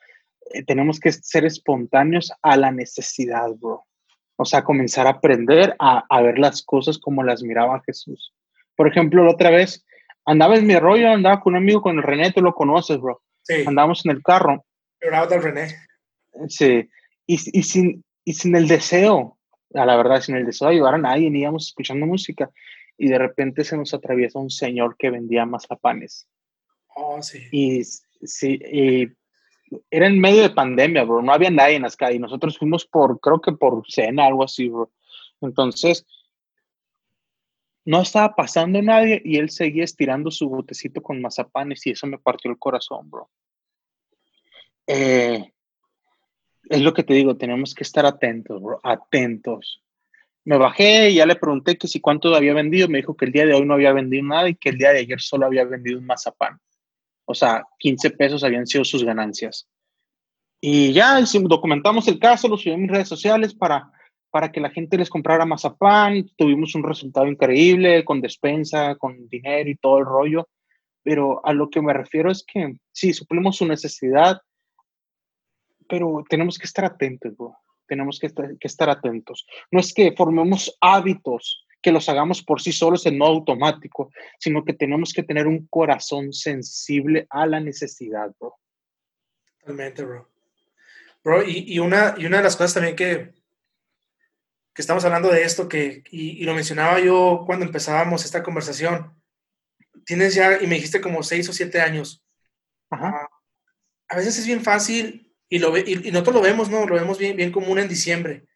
Eh, 0.52 0.64
tenemos 0.64 1.00
que 1.00 1.12
ser 1.12 1.46
espontáneos 1.46 2.32
a 2.42 2.58
la 2.58 2.72
necesidad, 2.72 3.50
bro. 3.60 3.86
O 4.36 4.46
sea, 4.46 4.64
comenzar 4.64 5.08
a 5.08 5.12
aprender 5.12 5.76
a, 5.80 6.06
a, 6.10 6.22
ver 6.22 6.40
las 6.40 6.64
cosas 6.64 6.98
como 6.98 7.24
las 7.24 7.44
miraba 7.44 7.82
Jesús. 7.86 8.34
Por 8.76 8.88
ejemplo, 8.88 9.24
la 9.26 9.32
otra 9.32 9.50
vez 9.50 9.86
andaba 10.26 10.56
en 10.56 10.66
mi 10.66 10.78
rollo, 10.78 11.10
andaba 11.10 11.42
con 11.42 11.54
un 11.54 11.58
amigo, 11.58 11.82
con 11.82 11.98
el 11.98 12.04
René, 12.04 12.32
tú 12.32 12.42
lo 12.42 12.54
conoces, 12.54 13.00
bro. 13.00 13.22
Sí. 13.44 13.64
Andábamos 13.66 14.06
en 14.06 14.12
el 14.12 14.24
carro. 14.24 14.64
Lloraba 15.02 15.28
del 15.28 15.44
René. 15.44 15.76
Sí. 16.48 16.90
Y, 17.26 17.34
y, 17.34 17.64
sin, 17.64 18.04
y 18.24 18.34
sin 18.34 18.56
el 18.56 18.68
deseo, 18.68 19.38
a 19.74 19.86
la 19.86 19.98
verdad, 19.98 20.22
sin 20.22 20.36
el 20.36 20.46
deseo 20.46 20.70
de 20.70 20.76
ayudar 20.76 20.96
a 20.96 21.00
nadie, 21.00 21.30
ni 21.30 21.42
íbamos 21.42 21.68
escuchando 21.68 22.06
música. 22.06 22.50
Y 22.98 23.10
de 23.10 23.18
repente 23.18 23.64
se 23.64 23.78
nos 23.78 23.94
atraviesa 23.94 24.40
un 24.40 24.50
señor 24.50 24.96
que 24.98 25.10
vendía 25.10 25.46
mazapanes. 25.46 26.28
Oh, 26.96 27.22
sí. 27.22 27.40
Y, 27.52 27.84
sí, 27.84 28.60
y 28.72 29.08
era 29.90 30.08
en 30.08 30.20
medio 30.20 30.42
de 30.42 30.50
pandemia, 30.50 31.04
bro. 31.04 31.22
No 31.22 31.34
había 31.34 31.50
nadie 31.50 31.76
en 31.76 31.84
las 31.84 31.96
calles. 31.96 32.20
Nosotros 32.20 32.58
fuimos 32.58 32.86
por, 32.86 33.20
creo 33.20 33.42
que 33.42 33.52
por 33.52 33.84
cena, 33.88 34.26
algo 34.26 34.44
así, 34.44 34.70
bro. 34.70 34.92
Entonces, 35.42 36.06
no 37.86 38.02
estaba 38.02 38.36
pasando 38.36 38.82
nadie 38.82 39.22
y 39.24 39.38
él 39.38 39.50
seguía 39.50 39.84
estirando 39.84 40.32
su 40.32 40.50
botecito 40.50 41.02
con 41.02 41.22
mazapanes 41.22 41.86
y 41.88 41.92
eso 41.92 42.08
me 42.08 42.20
partió 42.20 42.52
el 42.52 42.60
corazón, 42.60 43.10
bro. 43.10 43.30
Eh, 44.86 45.52
es 46.70 46.82
lo 46.82 46.94
que 46.94 47.04
te 47.04 47.14
digo, 47.14 47.38
tenemos 47.38 47.74
que 47.74 47.84
estar 47.84 48.06
atentos, 48.06 48.62
bro, 48.62 48.80
atentos. 48.84 49.82
Me 50.46 50.58
bajé 50.58 51.10
y 51.10 51.16
ya 51.16 51.26
le 51.26 51.36
pregunté 51.36 51.78
que 51.78 51.88
si 51.88 52.00
cuánto 52.00 52.34
había 52.36 52.54
vendido, 52.54 52.88
me 52.88 53.00
dijo 53.00 53.16
que 53.16 53.26
el 53.26 53.32
día 53.32 53.46
de 53.46 53.54
hoy 53.54 53.66
no 53.66 53.74
había 53.74 53.94
vendido 53.94 54.24
nada 54.24 54.50
y 54.50 54.56
que 54.56 54.70
el 54.70 54.78
día 54.78 54.92
de 54.92 55.00
ayer 55.00 55.22
solo 55.22 55.46
había 55.46 55.64
vendido 55.64 56.00
un 56.00 56.06
mazapán. 56.06 56.60
O 57.30 57.36
sea, 57.36 57.64
15 57.78 58.10
pesos 58.10 58.44
habían 58.44 58.66
sido 58.66 58.84
sus 58.84 59.04
ganancias. 59.04 59.70
Y 60.60 60.94
ya 60.94 61.22
documentamos 61.44 62.08
el 62.08 62.18
caso, 62.18 62.48
lo 62.48 62.58
subí 62.58 62.72
en 62.72 62.88
redes 62.88 63.08
sociales 63.08 63.54
para, 63.54 63.92
para 64.32 64.52
que 64.52 64.60
la 64.60 64.72
gente 64.72 64.98
les 64.98 65.12
comprara 65.12 65.46
mazapán. 65.46 66.28
Tuvimos 66.36 66.74
un 66.74 66.82
resultado 66.82 67.28
increíble 67.28 68.04
con 68.04 68.20
despensa, 68.20 68.96
con 68.96 69.28
dinero 69.28 69.70
y 69.70 69.76
todo 69.76 70.00
el 70.00 70.06
rollo. 70.06 70.50
Pero 71.04 71.46
a 71.46 71.54
lo 71.54 71.70
que 71.70 71.84
me 71.84 71.94
refiero 71.94 72.32
es 72.32 72.44
que 72.44 72.78
sí, 72.92 73.14
suplimos 73.14 73.58
su 73.58 73.68
necesidad, 73.68 74.42
pero 75.88 76.24
tenemos 76.28 76.58
que 76.58 76.66
estar 76.66 76.84
atentos. 76.84 77.54
Tenemos 77.88 78.20
que 78.20 78.32
estar 78.60 78.90
atentos. 78.90 79.46
No 79.70 79.80
es 79.80 79.94
que 79.94 80.14
formemos 80.14 80.76
hábitos 80.82 81.64
que 81.82 81.92
los 81.92 82.10
hagamos 82.10 82.44
por 82.44 82.62
sí 82.62 82.72
solos 82.72 83.06
en 83.06 83.18
modo 83.18 83.32
automático, 83.32 84.12
sino 84.38 84.66
que 84.66 84.74
tenemos 84.74 85.14
que 85.14 85.24
tener 85.24 85.48
un 85.48 85.68
corazón 85.68 86.34
sensible 86.34 87.28
a 87.30 87.46
la 87.46 87.60
necesidad, 87.60 88.34
bro. 88.40 88.56
Totalmente, 89.60 90.04
bro. 90.04 90.30
Bro, 91.24 91.44
y, 91.46 91.80
una, 91.80 92.16
y 92.18 92.26
una 92.26 92.38
de 92.38 92.44
las 92.44 92.56
cosas 92.56 92.74
también 92.74 92.96
que, 92.96 93.34
que 94.74 94.82
estamos 94.82 95.04
hablando 95.06 95.30
de 95.30 95.44
esto, 95.44 95.68
que, 95.68 96.04
y, 96.12 96.44
lo 96.44 96.54
mencionaba 96.54 97.00
yo 97.00 97.44
cuando 97.46 97.66
empezábamos 97.66 98.24
esta 98.24 98.42
conversación, 98.42 99.14
tienes 100.06 100.34
ya, 100.34 100.62
y 100.62 100.68
me 100.68 100.76
dijiste 100.76 101.02
como 101.02 101.24
seis 101.24 101.48
o 101.50 101.54
siete 101.54 101.82
años. 101.82 102.24
Ajá. 102.92 103.30
a 104.08 104.16
veces 104.16 104.40
es 104.40 104.48
bien 104.48 104.64
fácil, 104.64 105.32
y, 105.48 105.60
lo, 105.60 105.78
y, 105.78 106.08
y 106.08 106.12
nosotros 106.12 106.36
lo 106.36 106.42
vemos, 106.42 106.70
¿no? 106.70 106.88
Lo 106.88 106.96
vemos 106.96 107.20
bien, 107.20 107.36
bien 107.36 107.52
común 107.52 107.80
en 107.80 107.88
diciembre 107.88 108.49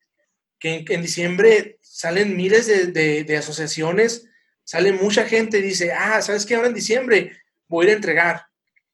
que 0.64 0.86
en, 0.94 1.02
diciembre 1.02 1.78
salen 1.82 2.38
miles 2.38 2.68
de, 2.68 3.38
asociaciones, 3.38 4.30
sale 4.64 4.94
mucha 4.94 5.26
gente 5.26 5.60
y 5.60 5.62
dice, 5.62 5.92
ah, 5.92 6.22
¿sabes 6.22 6.46
qué? 6.46 6.56
Ahora 6.56 6.70
en 6.70 6.74
diciembre 6.74 7.38
voy 7.68 7.86
a 7.86 7.90
ir 7.90 7.94
a 7.94 7.98
entregar. 7.98 8.46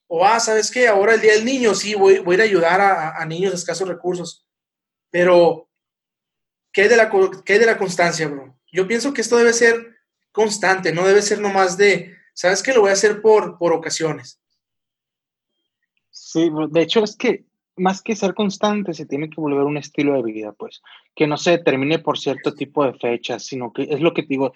O, 0.08 0.26
ah, 0.26 0.40
¿sabes 0.40 0.72
qué? 0.72 0.88
Ahora 0.88 1.14
el 1.14 1.22
Día 1.22 1.34
del 1.34 1.46
Niño, 1.46 1.76
sí, 1.76 1.94
voy, 1.94 2.18
voy 2.20 2.34
a 2.34 2.38
ir 2.38 2.42
a 2.42 2.46
ayudar 2.46 2.82
a, 2.82 3.24
niños 3.26 3.52
de 3.52 3.58
escasos 3.58 3.88
recursos. 3.88 4.48
Pero, 5.12 5.70
¿qué 6.74 6.82
hay, 6.82 6.88
de 6.88 6.98
la, 6.98 7.12
¿qué 7.46 7.60
de 7.60 7.68
la 7.68 7.78
constancia, 7.78 8.28
bro? 8.28 8.60
Yo 8.72 8.88
pienso 8.88 9.14
que 9.14 9.22
esto 9.22 9.38
debe 9.38 9.54
ser 9.54 9.96
constante, 10.32 10.92
no 10.92 11.06
debe 11.06 11.22
ser 11.22 11.40
nomás 11.40 11.78
de, 11.78 12.16
¿sabes 12.34 12.64
qué? 12.64 12.74
Lo 12.74 12.82
voy 12.82 12.90
a 12.90 12.94
hacer 12.94 13.22
por, 13.22 13.60
por 13.60 13.74
ocasiones. 13.74 14.42
Sí, 16.10 16.50
de 16.72 16.82
hecho 16.82 17.04
es 17.04 17.16
que 17.16 17.46
más 17.80 18.02
que 18.02 18.16
ser 18.16 18.34
constante, 18.34 18.94
se 18.94 19.06
tiene 19.06 19.30
que 19.30 19.42
volver 19.42 19.64
un 19.64 19.78
estilo 19.78 20.14
de 20.14 20.24
vida, 20.24 20.52
pues, 20.54 20.82
que 21.16 21.28
no 21.28 21.38
se 21.38 21.52
determine 21.52 22.00
por 22.00 22.20
cierto 22.20 22.54
tipo 22.54 22.86
de 22.86 22.94
fechas, 22.94 23.46
sino 23.46 23.74
que 23.74 23.84
es 23.84 24.02
lo 24.02 24.14
que 24.14 24.24
te 24.24 24.30
digo, 24.30 24.54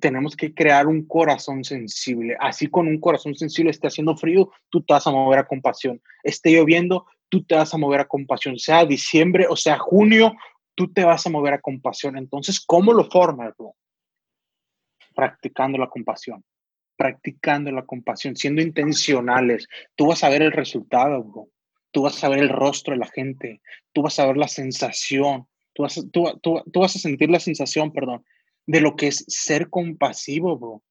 tenemos 0.00 0.36
que 0.36 0.54
crear 0.54 0.86
un 0.86 1.06
corazón 1.06 1.64
sensible. 1.64 2.36
Así 2.40 2.68
con 2.68 2.86
un 2.86 3.00
corazón 3.00 3.34
sensible 3.34 3.70
esté 3.70 3.88
haciendo 3.88 4.16
frío, 4.16 4.50
tú 4.68 4.82
te 4.82 4.92
vas 4.92 5.06
a 5.06 5.10
mover 5.10 5.40
a 5.40 5.46
compasión. 5.46 6.00
Esté 6.22 6.52
lloviendo, 6.52 7.06
tú 7.28 7.42
te 7.42 7.56
vas 7.56 7.74
a 7.74 7.78
mover 7.78 8.00
a 8.00 8.08
compasión. 8.08 8.58
Sea 8.58 8.84
diciembre 8.84 9.46
o 9.48 9.56
sea 9.56 9.78
junio, 9.78 10.34
tú 10.74 10.92
te 10.92 11.04
vas 11.04 11.26
a 11.26 11.30
mover 11.30 11.54
a 11.54 11.60
compasión. 11.60 12.16
Entonces, 12.16 12.60
¿cómo 12.60 12.92
lo 12.92 13.10
formas, 13.10 13.52
bro? 13.58 13.74
Practicando 15.14 15.76
la 15.78 15.88
compasión. 15.88 16.44
Practicando 16.96 17.72
la 17.72 17.84
compasión, 17.84 18.36
siendo 18.36 18.62
intencionales. 18.62 19.66
Tú 19.96 20.06
vas 20.06 20.22
a 20.22 20.28
ver 20.28 20.42
el 20.42 20.52
resultado, 20.52 21.24
bro 21.24 21.48
tú 21.90 22.02
vas 22.02 22.22
a 22.22 22.28
ver 22.28 22.40
el 22.40 22.48
rostro 22.48 22.94
de 22.94 23.00
la 23.00 23.08
gente, 23.08 23.60
tú 23.92 24.02
vas 24.02 24.18
a 24.18 24.26
ver 24.26 24.36
la 24.36 24.48
sensación, 24.48 25.46
tú 25.72 25.82
vas, 25.82 26.96
a 26.96 26.98
sentir 26.98 27.30
la 27.30 27.40
sensación, 27.40 27.92
perdón, 27.92 28.24
de 28.66 28.80
lo 28.80 28.96
que 28.96 29.08
es 29.08 29.24
ser 29.28 29.70
compasivo, 29.70 30.58
bro. 30.58 30.82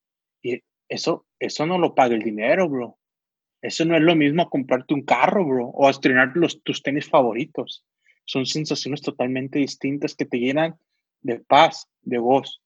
Y 0.41 0.61
eso, 0.87 1.25
eso 1.39 1.65
no 1.65 1.77
lo 1.77 1.95
paga 1.95 2.15
el 2.15 2.23
dinero, 2.23 2.67
bro. 2.69 2.97
Eso 3.61 3.85
no 3.85 3.95
es 3.95 4.01
lo 4.01 4.15
mismo 4.15 4.41
a 4.41 4.49
comprarte 4.49 4.93
un 4.93 5.03
carro, 5.03 5.45
bro, 5.45 5.67
o 5.67 5.87
a 5.87 5.91
estrenar 5.91 6.31
los, 6.35 6.63
tus 6.63 6.81
tenis 6.81 7.07
favoritos. 7.07 7.85
Son 8.25 8.45
sensaciones 8.45 9.01
totalmente 9.01 9.59
distintas 9.59 10.15
que 10.15 10.25
te 10.25 10.39
llenan 10.39 10.77
de 11.21 11.39
paz, 11.39 11.89
de 12.01 12.17
gozo, 12.17 12.59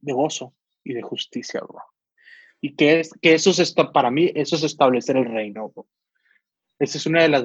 de 0.00 0.12
gozo 0.12 0.54
y 0.82 0.94
de 0.94 1.02
justicia, 1.02 1.60
bro. 1.60 1.82
Y 2.60 2.74
que, 2.76 3.00
es, 3.00 3.12
que 3.20 3.34
eso 3.34 3.50
es, 3.50 3.74
para 3.92 4.10
mí, 4.10 4.30
eso 4.34 4.56
es 4.56 4.62
establecer 4.62 5.16
el 5.16 5.26
reino, 5.26 5.68
bro. 5.68 5.86
Esa 6.84 6.98
es 6.98 7.06
una 7.06 7.22
de 7.22 7.30
las 7.30 7.44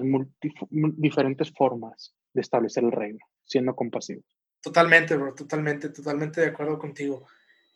diferentes 0.70 1.50
formas 1.52 2.14
de 2.34 2.42
establecer 2.42 2.84
el 2.84 2.92
reino, 2.92 3.20
siendo 3.46 3.74
compasivo. 3.74 4.22
Totalmente, 4.62 5.16
bro, 5.16 5.34
totalmente, 5.34 5.88
totalmente 5.90 6.42
de 6.42 6.48
acuerdo 6.48 6.78
contigo. 6.78 7.26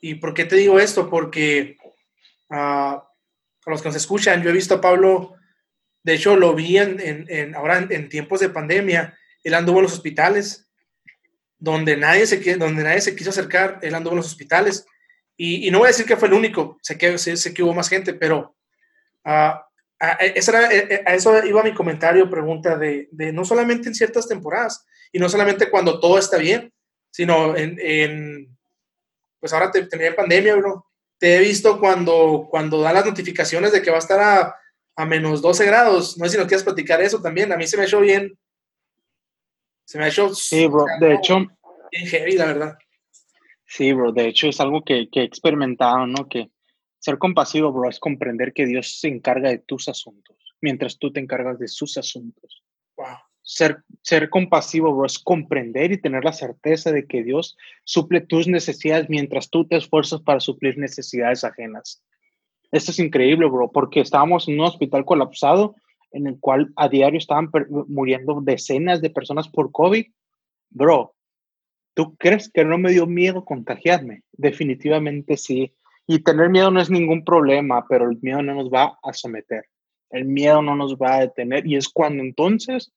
¿Y 0.02 0.16
por 0.16 0.34
qué 0.34 0.44
te 0.44 0.58
digo 0.58 0.78
esto? 0.78 1.10
Porque 1.10 1.78
uh, 2.50 2.98
los 3.66 3.82
que 3.82 3.88
nos 3.88 3.96
escuchan, 3.96 4.44
yo 4.44 4.50
he 4.50 4.54
visto 4.54 4.76
a 4.76 4.82
Pablo, 4.82 5.36
de 6.04 6.16
hecho 6.16 6.36
lo 6.36 6.54
vi 6.54 6.78
en, 6.78 7.00
en, 7.00 7.56
ahora 7.56 7.88
en, 7.90 8.10
tiempos 8.10 8.42
de 8.42 8.50
pandemia, 8.50 9.18
él 9.42 9.54
anduvo 9.54 9.78
en 9.80 9.84
los 9.84 9.94
hospitales, 9.94 10.70
donde 11.58 11.96
nadie 11.96 12.28
se, 12.28 12.58
donde 12.58 12.84
nadie 12.84 13.00
se 13.00 13.16
quiso 13.16 13.30
acercar, 13.30 13.80
él 13.82 13.96
anduvo 13.96 14.16
en 14.16 14.18
los 14.18 14.28
hospitales. 14.28 14.86
Y, 15.38 15.72
no 15.72 15.80
voy 15.80 15.86
a 15.86 15.92
decir 15.92 16.06
que 16.06 16.18
fue 16.18 16.28
el 16.28 16.34
único, 16.34 16.78
sé 16.82 16.98
que, 16.98 17.18
sé, 17.18 17.54
que 17.54 17.64
hubo 17.64 17.74
más 17.74 17.88
gente, 17.88 18.14
pero 18.14 18.58
uh, 19.24 19.54
e, 20.20 20.34
e, 20.36 21.04
a, 21.06 21.14
eso 21.14 21.46
iba 21.46 21.64
mi 21.64 21.74
comentario, 21.74 22.30
pregunta 22.30 22.78
de, 22.78 23.08
no 23.34 23.46
solamente 23.46 23.88
en 23.88 23.96
ciertas 23.96 24.28
temporadas 24.28 24.86
y 25.12 25.20
no 25.20 25.30
solamente 25.30 25.70
cuando 25.70 26.00
todo 26.00 26.18
está 26.18 26.38
bien, 26.38 26.74
sino 27.12 27.56
en, 27.56 28.58
pues 29.40 29.54
ahora 29.54 29.72
te, 29.72 29.88
en 29.92 30.16
pandemia, 30.16 30.56
bro. 30.56 30.88
Te 31.18 31.36
he 31.36 31.40
visto 31.40 31.80
cuando, 31.80 32.48
cuando 32.50 32.82
dan 32.82 32.96
las 32.96 33.06
notificaciones 33.06 33.72
de 33.72 33.82
que 33.82 33.92
va 33.92 33.98
a 33.98 34.00
estar 34.00 34.20
a, 34.20 34.56
a 34.96 35.06
menos 35.06 35.42
12 35.42 35.66
grados. 35.66 36.18
No 36.18 36.26
sé 36.26 36.32
si 36.32 36.38
nos 36.38 36.48
quieres 36.48 36.64
platicar 36.64 37.02
eso 37.02 37.22
también. 37.22 37.52
A 37.52 37.58
mí 37.58 37.66
se 37.68 37.78
me 37.78 37.84
ha 37.84 37.86
hecho 37.86 38.02
bien. 38.02 38.38
Se 39.86 39.98
me 39.98 40.06
ha 40.06 40.08
hecho. 40.08 40.34
Sí, 40.34 40.66
bro. 40.68 40.86
De 41.00 41.14
hecho. 41.14 41.38
Bien 41.92 42.08
heavy, 42.08 42.32
la 42.34 42.46
verdad. 42.46 42.78
Sí, 43.66 43.94
bro. 43.94 44.12
De 44.12 44.28
hecho, 44.28 44.48
es 44.48 44.60
algo 44.60 44.84
que, 44.84 45.08
que 45.12 45.22
he 45.22 45.24
experimentado, 45.24 46.08
¿no? 46.08 46.28
Que 46.28 46.50
ser 47.04 47.18
compasivo, 47.18 47.74
bro, 47.74 47.90
es 47.90 48.00
comprender 48.00 48.54
que 48.54 48.66
Dios 48.66 48.98
se 49.02 49.10
encarga 49.10 49.50
de 49.50 49.58
tus 49.58 49.90
asuntos, 49.90 50.38
mientras 50.62 50.98
tú 50.98 51.12
te 51.12 51.20
encargas 51.20 51.60
de 51.60 51.68
sus 51.68 51.98
asuntos. 51.98 52.64
Wow. 52.96 53.18
Ser, 53.42 53.84
ser 54.02 54.30
compasivo, 54.30 54.96
bro, 54.96 55.06
es 55.06 55.20
comprender 55.20 55.92
y 55.92 56.00
tener 56.00 56.24
la 56.24 56.32
certeza 56.32 56.94
de 56.94 57.06
que 57.06 57.22
Dios 57.22 57.58
suple 57.84 58.22
tus 58.22 58.48
necesidades 58.48 59.10
mientras 59.10 59.50
tú 59.50 59.68
te 59.68 59.76
esfuerzas 59.76 60.22
para 60.22 60.40
suplir 60.40 60.78
necesidades 60.78 61.44
ajenas. 61.44 62.02
Esto 62.72 62.92
es 62.92 63.00
increíble, 63.00 63.50
bro, 63.50 63.70
porque 63.70 64.00
estábamos 64.00 64.48
en 64.48 64.62
un 64.62 64.66
hospital 64.66 65.04
colapsado 65.04 65.76
en 66.14 66.28
el 66.28 66.40
cual 66.40 66.72
a 66.78 66.88
diario 66.88 67.18
estaban 67.18 67.50
muriendo 67.90 68.40
decenas 68.42 69.02
de 69.02 69.10
personas 69.10 69.50
por 69.50 69.74
COVID. 69.74 70.06
Bro, 70.70 71.16
¿tú 71.96 72.16
crees 72.16 72.50
que 72.50 72.64
no 72.64 72.78
me 72.78 72.92
dio 72.92 73.08
miedo 73.08 73.44
contagiarme? 73.44 74.24
Definitivamente 74.32 75.36
sí. 75.36 75.74
Y 76.08 76.20
tener 76.20 76.50
miedo 76.50 76.70
no 76.70 76.82
es 76.82 76.90
ningún 76.90 77.24
problema, 77.24 77.86
pero 77.88 78.10
el 78.10 78.18
miedo 78.22 78.42
no 78.42 78.56
nos 78.56 78.70
va 78.70 79.00
a 79.02 79.14
someter. 79.14 79.66
El 80.10 80.26
miedo 80.26 80.62
no 80.62 80.76
nos 80.76 80.96
va 80.96 81.16
a 81.16 81.20
detener 81.22 81.66
y 81.66 81.76
es 81.76 81.90
cuando 81.90 82.22
entonces 82.22 82.92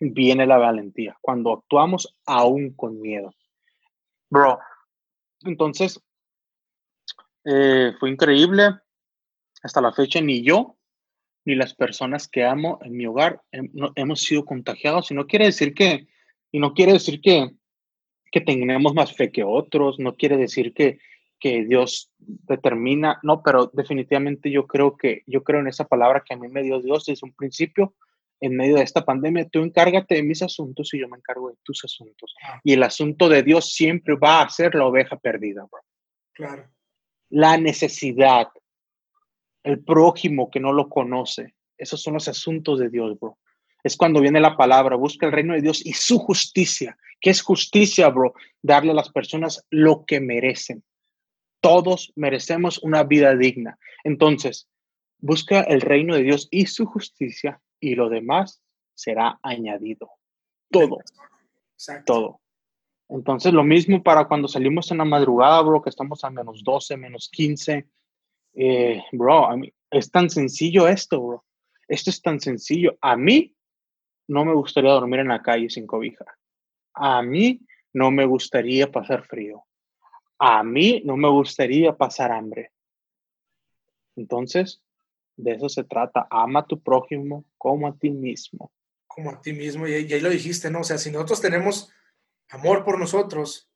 viene 0.00 0.46
la 0.46 0.58
valentía, 0.58 1.16
cuando 1.20 1.52
actuamos 1.52 2.14
aún 2.26 2.74
con 2.74 3.00
miedo. 3.00 3.32
Bro, 4.28 4.58
entonces 5.44 6.00
eh, 7.44 7.92
fue 7.98 8.10
increíble. 8.10 8.70
Hasta 9.62 9.80
la 9.80 9.92
fecha 9.92 10.20
ni 10.20 10.42
yo 10.42 10.76
ni 11.44 11.54
las 11.54 11.74
personas 11.74 12.28
que 12.28 12.44
amo 12.44 12.78
en 12.82 12.96
mi 12.96 13.06
hogar 13.06 13.42
hemos 13.50 14.20
sido 14.20 14.44
contagiados 14.44 15.10
y 15.10 15.14
no 15.14 15.26
quiere 15.26 15.46
decir 15.46 15.74
que 15.74 16.06
y 16.52 16.58
no 16.58 16.74
quiere 16.74 16.92
decir 16.92 17.20
que 17.20 17.50
que 18.30 18.40
tengamos 18.40 18.94
más 18.94 19.14
fe 19.14 19.32
que 19.32 19.42
otros, 19.42 19.98
no 19.98 20.14
quiere 20.14 20.36
decir 20.36 20.72
que 20.72 20.98
que 21.40 21.64
Dios 21.64 22.12
determina, 22.18 23.18
no, 23.22 23.42
pero 23.42 23.70
definitivamente 23.72 24.50
yo 24.50 24.66
creo 24.66 24.96
que, 24.96 25.22
yo 25.26 25.42
creo 25.42 25.60
en 25.60 25.68
esa 25.68 25.86
palabra 25.86 26.22
que 26.24 26.34
a 26.34 26.36
mí 26.36 26.48
me 26.48 26.62
dio 26.62 26.80
Dios 26.80 27.06
desde 27.06 27.26
un 27.26 27.32
principio, 27.32 27.94
en 28.40 28.56
medio 28.56 28.76
de 28.76 28.82
esta 28.82 29.04
pandemia, 29.04 29.48
tú 29.48 29.60
encárgate 29.60 30.14
de 30.14 30.22
mis 30.22 30.42
asuntos 30.42 30.92
y 30.94 31.00
yo 31.00 31.08
me 31.08 31.18
encargo 31.18 31.50
de 31.50 31.56
tus 31.62 31.84
asuntos. 31.84 32.34
Ah. 32.42 32.60
Y 32.64 32.72
el 32.72 32.82
asunto 32.82 33.28
de 33.28 33.42
Dios 33.42 33.72
siempre 33.72 34.16
va 34.16 34.42
a 34.42 34.48
ser 34.48 34.74
la 34.74 34.86
oveja 34.86 35.16
perdida, 35.18 35.66
bro. 35.70 35.80
Claro. 36.32 36.68
La 37.28 37.58
necesidad, 37.58 38.48
el 39.62 39.84
prójimo 39.84 40.50
que 40.50 40.60
no 40.60 40.72
lo 40.72 40.88
conoce, 40.88 41.54
esos 41.76 42.02
son 42.02 42.14
los 42.14 42.28
asuntos 42.28 42.78
de 42.78 42.88
Dios, 42.88 43.18
bro. 43.18 43.38
Es 43.82 43.96
cuando 43.96 44.20
viene 44.20 44.40
la 44.40 44.56
palabra, 44.56 44.96
busca 44.96 45.26
el 45.26 45.32
reino 45.32 45.54
de 45.54 45.62
Dios 45.62 45.84
y 45.84 45.92
su 45.92 46.18
justicia. 46.18 46.96
¿Qué 47.20 47.30
es 47.30 47.42
justicia, 47.42 48.08
bro? 48.08 48.34
Darle 48.62 48.92
a 48.92 48.94
las 48.94 49.10
personas 49.10 49.66
lo 49.70 50.04
que 50.06 50.20
merecen 50.20 50.82
todos 51.60 52.12
merecemos 52.16 52.78
una 52.82 53.04
vida 53.04 53.36
digna. 53.36 53.78
Entonces, 54.04 54.68
busca 55.18 55.60
el 55.60 55.80
reino 55.80 56.14
de 56.14 56.22
Dios 56.22 56.48
y 56.50 56.66
su 56.66 56.86
justicia 56.86 57.60
y 57.78 57.94
lo 57.94 58.08
demás 58.08 58.62
será 58.94 59.38
añadido. 59.42 60.10
Todo. 60.70 60.98
Todo. 62.04 62.40
Entonces, 63.08 63.52
lo 63.52 63.64
mismo 63.64 64.02
para 64.02 64.26
cuando 64.26 64.48
salimos 64.48 64.90
en 64.90 64.98
la 64.98 65.04
madrugada, 65.04 65.60
bro, 65.62 65.82
que 65.82 65.90
estamos 65.90 66.22
a 66.24 66.30
menos 66.30 66.62
12, 66.62 66.96
menos 66.96 67.28
15. 67.30 67.86
Eh, 68.54 69.02
bro, 69.12 69.46
a 69.46 69.56
mí, 69.56 69.72
es 69.90 70.10
tan 70.10 70.30
sencillo 70.30 70.86
esto, 70.86 71.20
bro. 71.20 71.44
Esto 71.88 72.10
es 72.10 72.22
tan 72.22 72.40
sencillo. 72.40 72.96
A 73.00 73.16
mí 73.16 73.54
no 74.28 74.44
me 74.44 74.54
gustaría 74.54 74.92
dormir 74.92 75.20
en 75.20 75.28
la 75.28 75.42
calle 75.42 75.68
sin 75.70 75.86
cobija. 75.86 76.24
A 76.94 77.20
mí 77.22 77.60
no 77.92 78.12
me 78.12 78.24
gustaría 78.26 78.90
pasar 78.92 79.24
frío 79.24 79.64
a 80.40 80.64
mí 80.64 81.02
no 81.04 81.18
me 81.18 81.28
gustaría 81.28 81.94
pasar 81.94 82.32
hambre. 82.32 82.72
Entonces, 84.16 84.82
de 85.36 85.52
eso 85.52 85.68
se 85.68 85.84
trata. 85.84 86.26
Ama 86.30 86.60
a 86.60 86.66
tu 86.66 86.82
prójimo 86.82 87.44
como 87.58 87.86
a 87.86 87.96
ti 87.96 88.10
mismo. 88.10 88.72
Como 89.06 89.30
a 89.30 89.40
ti 89.40 89.52
mismo. 89.52 89.86
Y, 89.86 89.92
ahí 89.92 90.20
lo 90.20 90.30
dijiste, 90.30 90.70
¿no? 90.70 90.80
O 90.80 90.84
sea, 90.84 90.96
si 90.96 91.10
nosotros 91.10 91.42
tenemos 91.42 91.92
amor 92.48 92.84
por 92.84 92.98
nosotros, 92.98 93.70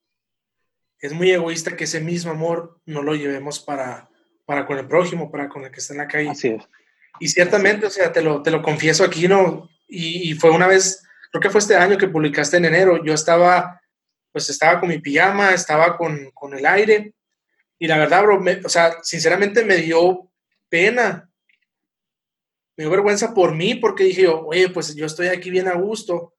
es 1.01 1.13
muy 1.13 1.31
egoísta 1.31 1.77
que 1.77 1.85
ese 1.85 2.01
mismo 2.01 2.31
amor 2.31 2.81
no 2.87 3.03
lo 3.03 3.15
llevemos 3.15 3.61
para, 3.61 4.09
para 4.47 4.67
con 4.67 4.79
el 4.79 4.89
prójimo, 4.89 5.31
para 5.31 5.51
con 5.51 5.65
el 5.65 5.71
que 5.71 5.81
está 5.81 5.93
en 5.93 5.99
la 5.99 6.09
calle. 6.09 6.31
Así 6.31 6.49
es. 6.49 6.65
Y 7.21 7.29
ciertamente, 7.29 7.87
o 7.87 7.91
sea, 7.91 8.11
te 8.11 8.23
lo, 8.23 8.43
te 8.43 8.51
lo 8.51 8.63
confieso 8.63 9.05
aquí, 9.05 9.29
¿no? 9.29 9.69
Y, 9.87 10.31
y, 10.31 10.35
fue 10.35 10.51
una 10.51 10.67
vez, 10.67 11.07
creo 11.31 11.43
que 11.43 11.51
fue 11.51 11.61
este 11.61 11.77
año 11.77 11.99
que 11.99 12.09
publicaste 12.09 12.57
en 12.57 12.65
enero, 12.65 13.05
yo 13.05 13.13
estaba, 13.13 13.83
pues 14.35 14.51
estaba 14.51 14.81
con 14.81 14.89
mi 14.89 14.99
pijama, 14.99 15.55
estaba 15.55 15.97
con, 15.97 16.33
con 16.33 16.59
el 16.59 16.67
aire, 16.67 17.15
y 17.79 17.87
la 17.87 17.99
verdad, 17.99 18.25
bro, 18.25 18.43
o 18.65 18.69
sea, 18.69 18.97
sinceramente 19.03 19.65
me 19.65 19.77
dio 19.77 20.29
pena, 20.69 21.31
me 22.77 22.83
dio 22.83 22.91
vergüenza 22.91 23.33
por 23.33 23.55
mí, 23.55 23.77
porque 23.77 24.03
dije 24.03 24.27
oye, 24.27 24.71
pues 24.71 24.97
yo 24.97 25.07
estoy 25.07 25.29
aquí 25.29 25.51
bien 25.51 25.69
a 25.69 25.75
gusto, 25.75 26.35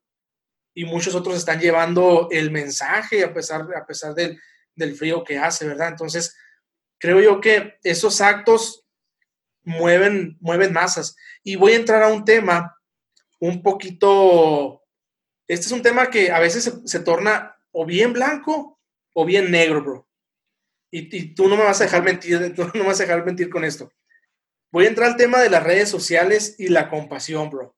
y 0.73 0.83
muchos 0.83 1.15
otros 1.15 1.37
están 1.37 1.61
llevando 1.61 2.27
el 2.31 2.51
mensaje 2.51 3.23
a 3.23 3.33
pesar, 3.33 3.65
a 3.73 3.85
pesar 3.85 4.13
del, 4.13 4.37
del 4.75 4.93
frío 4.95 5.23
que 5.23 5.37
hace, 5.37 5.65
¿verdad? 5.65 5.87
Entonces, 5.87 6.35
creo 6.97 7.21
yo 7.21 7.39
que 7.39 7.75
esos 7.81 8.19
actos 8.19 8.85
mueven, 9.63 10.35
mueven 10.41 10.73
masas. 10.73 11.15
Y 11.43 11.55
voy 11.55 11.71
a 11.71 11.77
entrar 11.77 12.03
a 12.03 12.09
un 12.09 12.25
tema 12.25 12.77
un 13.39 13.61
poquito, 13.61 14.83
este 15.47 15.67
es 15.67 15.71
un 15.71 15.81
tema 15.81 16.09
que 16.09 16.31
a 16.31 16.39
veces 16.39 16.81
se, 16.83 16.99
torna 16.99 17.54
o 17.75 17.85
bien 17.85 18.13
blanco 18.13 18.79
o 19.13 19.25
bien 19.25 19.51
negro, 19.51 19.83
bro. 19.83 20.07
Y, 20.91 21.15
y, 21.15 21.35
tú 21.35 21.47
no 21.47 21.57
me 21.57 21.63
vas 21.63 21.81
a 21.81 21.85
dejar 21.85 22.03
mentir, 22.03 22.53
tú 22.55 22.63
no 22.65 22.71
me 22.73 22.83
vas 22.83 22.99
a 22.99 23.03
dejar 23.03 23.25
mentir 23.25 23.49
con 23.49 23.63
esto. 23.63 23.91
Voy 24.71 24.85
a 24.85 24.89
entrar 24.89 25.11
al 25.11 25.17
tema 25.17 25.39
de 25.39 25.49
las 25.49 25.63
redes 25.63 25.89
sociales 25.89 26.55
y 26.57 26.67
la 26.67 26.89
compasión, 26.89 27.49
bro 27.49 27.75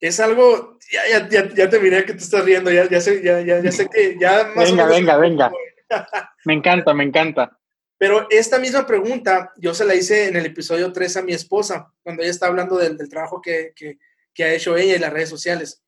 es 0.00 0.20
algo, 0.20 0.78
ya, 0.90 1.28
ya, 1.28 1.48
ya, 1.54 1.70
te 1.70 1.80
miré 1.80 2.04
que 2.04 2.12
te 2.12 2.22
estás 2.22 2.44
riendo, 2.44 2.70
ya, 2.70 2.88
ya, 2.88 3.00
sé, 3.00 3.22
ya, 3.22 3.40
ya, 3.40 3.72
sé 3.72 3.88
que 3.88 4.16
ya 4.18 4.44
más 4.54 4.70
Venga, 4.70 4.86
venga, 4.86 5.18
venga. 5.18 5.52
me 6.44 6.54
encanta, 6.54 6.92
me 6.94 7.04
encanta. 7.04 7.58
Pero 7.98 8.26
esta 8.28 8.58
misma 8.58 8.86
pregunta 8.86 9.52
yo 9.56 9.72
se 9.72 9.86
la 9.86 9.94
hice 9.94 10.28
en 10.28 10.36
el 10.36 10.46
episodio 10.46 10.92
3 10.92 11.16
a 11.16 11.22
mi 11.22 11.32
esposa, 11.32 11.92
cuando 12.02 12.22
ella 12.22 12.30
está 12.30 12.46
hablando 12.46 12.76
del, 12.76 12.96
del 12.98 13.08
trabajo 13.08 13.40
que, 13.40 13.72
que, 13.74 13.98
que, 14.34 14.44
ha 14.44 14.52
hecho 14.52 14.76
ella 14.76 14.96
y 14.96 14.98
las 14.98 15.12
redes 15.12 15.30
sociales. 15.30 15.82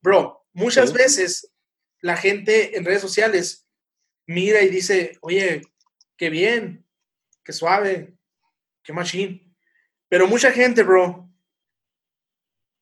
Bro, 0.00 0.46
muchas 0.52 0.92
veces 0.92 1.50
la 2.06 2.16
gente 2.16 2.76
en 2.76 2.84
redes 2.84 3.02
sociales 3.02 3.68
mira 4.26 4.62
y 4.62 4.68
dice, 4.68 5.18
oye, 5.20 5.62
qué 6.16 6.30
bien, 6.30 6.86
qué 7.44 7.52
suave, 7.52 8.16
qué 8.82 8.92
machine. 8.92 9.54
Pero 10.08 10.26
mucha 10.26 10.52
gente, 10.52 10.82
bro, 10.82 11.28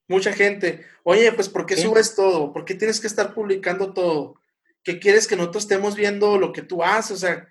mucha 0.07 0.33
gente, 0.33 0.85
oye, 1.03 1.31
pues 1.31 1.49
¿por 1.49 1.65
qué 1.65 1.77
subes 1.77 2.15
todo? 2.15 2.53
¿Por 2.53 2.65
qué 2.65 2.75
tienes 2.75 2.99
que 2.99 3.07
estar 3.07 3.33
publicando 3.33 3.93
todo? 3.93 4.39
¿Qué 4.83 4.99
quieres 4.99 5.27
que 5.27 5.35
nosotros 5.35 5.63
estemos 5.63 5.95
viendo 5.95 6.37
lo 6.37 6.51
que 6.51 6.61
tú 6.61 6.83
haces? 6.83 7.11
O 7.11 7.17
sea, 7.17 7.47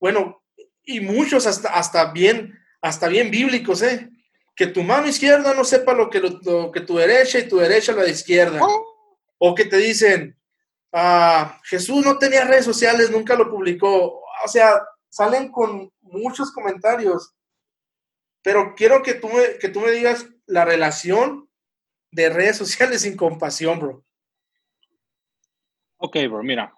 bueno, 0.00 0.42
y 0.84 1.00
muchos 1.00 1.46
hasta, 1.46 1.68
hasta 1.70 2.12
bien, 2.12 2.58
hasta 2.80 3.06
bien 3.08 3.30
bíblicos, 3.30 3.82
¿eh? 3.82 4.10
Que 4.56 4.66
tu 4.66 4.82
mano 4.82 5.06
izquierda 5.06 5.54
no 5.54 5.64
sepa 5.64 5.94
lo 5.94 6.10
que, 6.10 6.20
lo, 6.20 6.72
que 6.72 6.80
tu 6.80 6.96
derecha 6.96 7.38
y 7.38 7.48
tu 7.48 7.58
derecha 7.58 7.92
la 7.92 8.08
izquierda. 8.08 8.58
Oh. 8.60 9.18
O 9.38 9.54
que 9.54 9.64
te 9.64 9.76
dicen, 9.76 10.36
Jesús 11.64 12.04
no 12.04 12.18
tenía 12.18 12.44
redes 12.44 12.64
sociales, 12.64 13.10
nunca 13.10 13.34
lo 13.34 13.50
publicó. 13.50 14.20
O 14.44 14.48
sea, 14.48 14.82
salen 15.08 15.50
con 15.50 15.90
muchos 16.00 16.52
comentarios. 16.52 17.34
Pero 18.42 18.74
quiero 18.76 19.02
que 19.02 19.14
tú 19.14 19.28
que 19.60 19.68
tú 19.68 19.80
me 19.80 19.92
digas 19.92 20.26
la 20.46 20.64
relación 20.64 21.48
de 22.10 22.28
redes 22.28 22.56
sociales 22.58 23.02
sin 23.02 23.16
compasión, 23.16 23.78
bro. 23.78 24.04
Ok, 25.96 26.16
bro, 26.28 26.42
mira, 26.42 26.74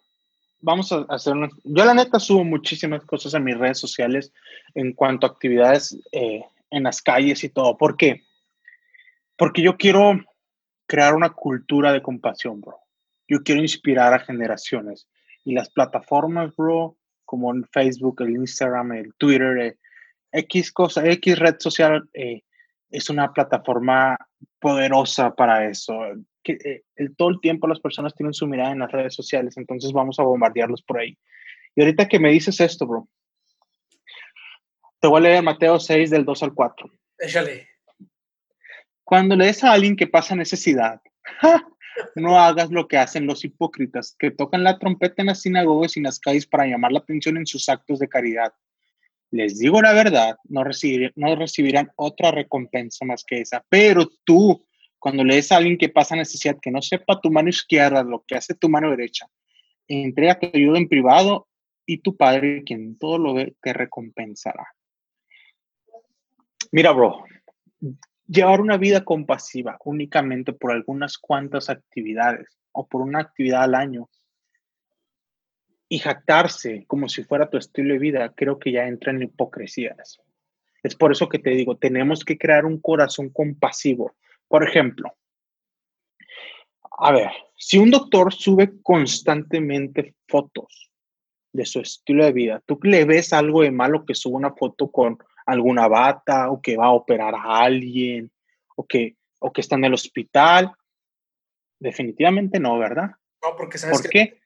vamos 0.60 0.92
a 0.92 1.06
hacer 1.08 1.32
una... 1.32 1.48
Yo 1.64 1.84
la 1.84 1.94
neta 1.94 2.20
subo 2.20 2.44
muchísimas 2.44 3.04
cosas 3.04 3.34
en 3.34 3.44
mis 3.44 3.58
redes 3.58 3.78
sociales 3.78 4.32
en 4.74 4.92
cuanto 4.92 5.26
a 5.26 5.30
actividades 5.30 5.98
eh, 6.12 6.44
en 6.70 6.82
las 6.82 7.02
calles 7.02 7.42
y 7.42 7.48
todo. 7.48 7.76
¿Por 7.76 7.96
qué? 7.96 8.22
Porque 9.36 9.62
yo 9.62 9.76
quiero 9.76 10.20
crear 10.86 11.14
una 11.14 11.30
cultura 11.30 11.92
de 11.92 12.02
compasión, 12.02 12.60
bro. 12.60 12.83
Yo 13.28 13.42
quiero 13.42 13.60
inspirar 13.60 14.12
a 14.12 14.18
generaciones. 14.18 15.08
Y 15.44 15.54
las 15.54 15.70
plataformas, 15.70 16.54
bro, 16.56 16.96
como 17.24 17.52
en 17.52 17.64
Facebook, 17.64 18.22
el 18.22 18.30
Instagram, 18.30 18.92
el 18.92 19.14
Twitter, 19.14 19.58
eh, 19.58 19.78
X 20.32 20.72
cosa, 20.72 21.06
X 21.06 21.38
red 21.38 21.56
social, 21.58 22.08
eh, 22.12 22.42
es 22.90 23.10
una 23.10 23.32
plataforma 23.32 24.16
poderosa 24.58 25.34
para 25.34 25.68
eso. 25.68 25.98
Que, 26.42 26.52
eh, 26.64 26.82
el, 26.96 27.16
todo 27.16 27.30
el 27.30 27.40
tiempo 27.40 27.66
las 27.66 27.80
personas 27.80 28.14
tienen 28.14 28.34
su 28.34 28.46
mirada 28.46 28.72
en 28.72 28.80
las 28.80 28.92
redes 28.92 29.14
sociales, 29.14 29.56
entonces 29.56 29.92
vamos 29.92 30.18
a 30.18 30.22
bombardearlos 30.22 30.82
por 30.82 30.98
ahí. 30.98 31.16
Y 31.74 31.82
ahorita 31.82 32.08
que 32.08 32.18
me 32.18 32.30
dices 32.30 32.60
esto, 32.60 32.86
bro, 32.86 33.08
te 35.00 35.08
voy 35.08 35.18
a 35.18 35.22
leer 35.22 35.42
Mateo 35.42 35.78
6 35.78 36.10
del 36.10 36.24
2 36.24 36.42
al 36.44 36.54
4. 36.54 36.90
Échale. 37.18 37.68
Cuando 39.02 39.36
lees 39.36 39.62
a 39.62 39.72
alguien 39.72 39.96
que 39.96 40.06
pasa 40.06 40.34
necesidad, 40.34 41.00
no 42.14 42.38
hagas 42.38 42.70
lo 42.70 42.88
que 42.88 42.98
hacen 42.98 43.26
los 43.26 43.44
hipócritas, 43.44 44.16
que 44.18 44.30
tocan 44.30 44.64
la 44.64 44.78
trompeta 44.78 45.22
en 45.22 45.26
las 45.26 45.42
sinagogas 45.42 45.96
y 45.96 46.00
en 46.00 46.04
las 46.04 46.20
calles 46.20 46.46
para 46.46 46.66
llamar 46.66 46.92
la 46.92 47.00
atención 47.00 47.36
en 47.36 47.46
sus 47.46 47.68
actos 47.68 47.98
de 47.98 48.08
caridad 48.08 48.52
les 49.34 49.58
digo 49.58 49.82
la 49.82 49.92
verdad, 49.92 50.36
no, 50.44 50.62
no 51.16 51.36
recibirán 51.36 51.90
otra 51.96 52.30
recompensa 52.30 53.04
más 53.04 53.24
que 53.24 53.40
esa. 53.40 53.64
Pero 53.68 54.08
tú, 54.22 54.64
cuando 55.00 55.24
lees 55.24 55.50
a 55.50 55.56
alguien 55.56 55.76
que 55.76 55.88
pasa 55.88 56.14
necesidad, 56.14 56.58
que 56.62 56.70
no 56.70 56.80
sepa 56.80 57.20
tu 57.20 57.32
mano 57.32 57.48
izquierda 57.48 58.04
lo 58.04 58.24
que 58.26 58.36
hace 58.36 58.54
tu 58.54 58.68
mano 58.68 58.90
derecha, 58.90 59.28
entrega 59.88 60.38
tu 60.38 60.50
ayuda 60.54 60.78
en 60.78 60.88
privado 60.88 61.48
y 61.84 61.98
tu 61.98 62.16
padre, 62.16 62.62
quien 62.64 62.96
todo 62.96 63.18
lo 63.18 63.34
ve, 63.34 63.56
te 63.60 63.72
recompensará. 63.72 64.68
Mira, 66.70 66.92
bro, 66.92 67.24
llevar 68.26 68.60
una 68.60 68.76
vida 68.76 69.04
compasiva 69.04 69.76
únicamente 69.84 70.52
por 70.52 70.72
algunas 70.72 71.18
cuantas 71.18 71.70
actividades 71.70 72.58
o 72.72 72.86
por 72.86 73.02
una 73.02 73.20
actividad 73.20 73.62
al 73.64 73.74
año 73.74 74.08
y 75.88 75.98
jactarse 75.98 76.84
como 76.86 77.08
si 77.08 77.22
fuera 77.22 77.50
tu 77.50 77.58
estilo 77.58 77.94
de 77.94 78.00
vida, 78.00 78.32
creo 78.34 78.58
que 78.58 78.72
ya 78.72 78.86
entra 78.86 79.12
en 79.12 79.22
hipocresías. 79.22 80.18
Es 80.82 80.94
por 80.94 81.12
eso 81.12 81.28
que 81.28 81.38
te 81.38 81.50
digo, 81.50 81.76
tenemos 81.76 82.24
que 82.24 82.36
crear 82.36 82.64
un 82.64 82.80
corazón 82.80 83.30
compasivo. 83.30 84.16
Por 84.48 84.66
ejemplo, 84.66 85.14
a 86.98 87.12
ver, 87.12 87.30
si 87.56 87.78
un 87.78 87.90
doctor 87.90 88.32
sube 88.32 88.80
constantemente 88.82 90.14
fotos 90.28 90.90
de 91.54 91.64
su 91.64 91.80
estilo 91.80 92.24
de 92.24 92.32
vida, 92.32 92.62
tú 92.66 92.78
le 92.82 93.06
ves 93.06 93.32
algo 93.32 93.62
de 93.62 93.70
malo 93.70 94.04
que 94.04 94.14
sube 94.14 94.34
una 94.34 94.52
foto 94.52 94.90
con 94.90 95.18
alguna 95.46 95.88
bata 95.88 96.50
o 96.50 96.60
que 96.60 96.76
va 96.76 96.86
a 96.86 96.92
operar 96.92 97.34
a 97.34 97.60
alguien 97.60 98.30
o 98.76 98.84
que, 98.84 99.16
o 99.38 99.52
que 99.52 99.60
está 99.62 99.76
en 99.76 99.84
el 99.84 99.94
hospital, 99.94 100.72
definitivamente 101.78 102.58
no, 102.58 102.78
¿verdad? 102.78 103.12
No, 103.42 103.56
porque 103.56 103.78
sabes 103.78 104.02
¿Por 104.02 104.10
qué? 104.10 104.38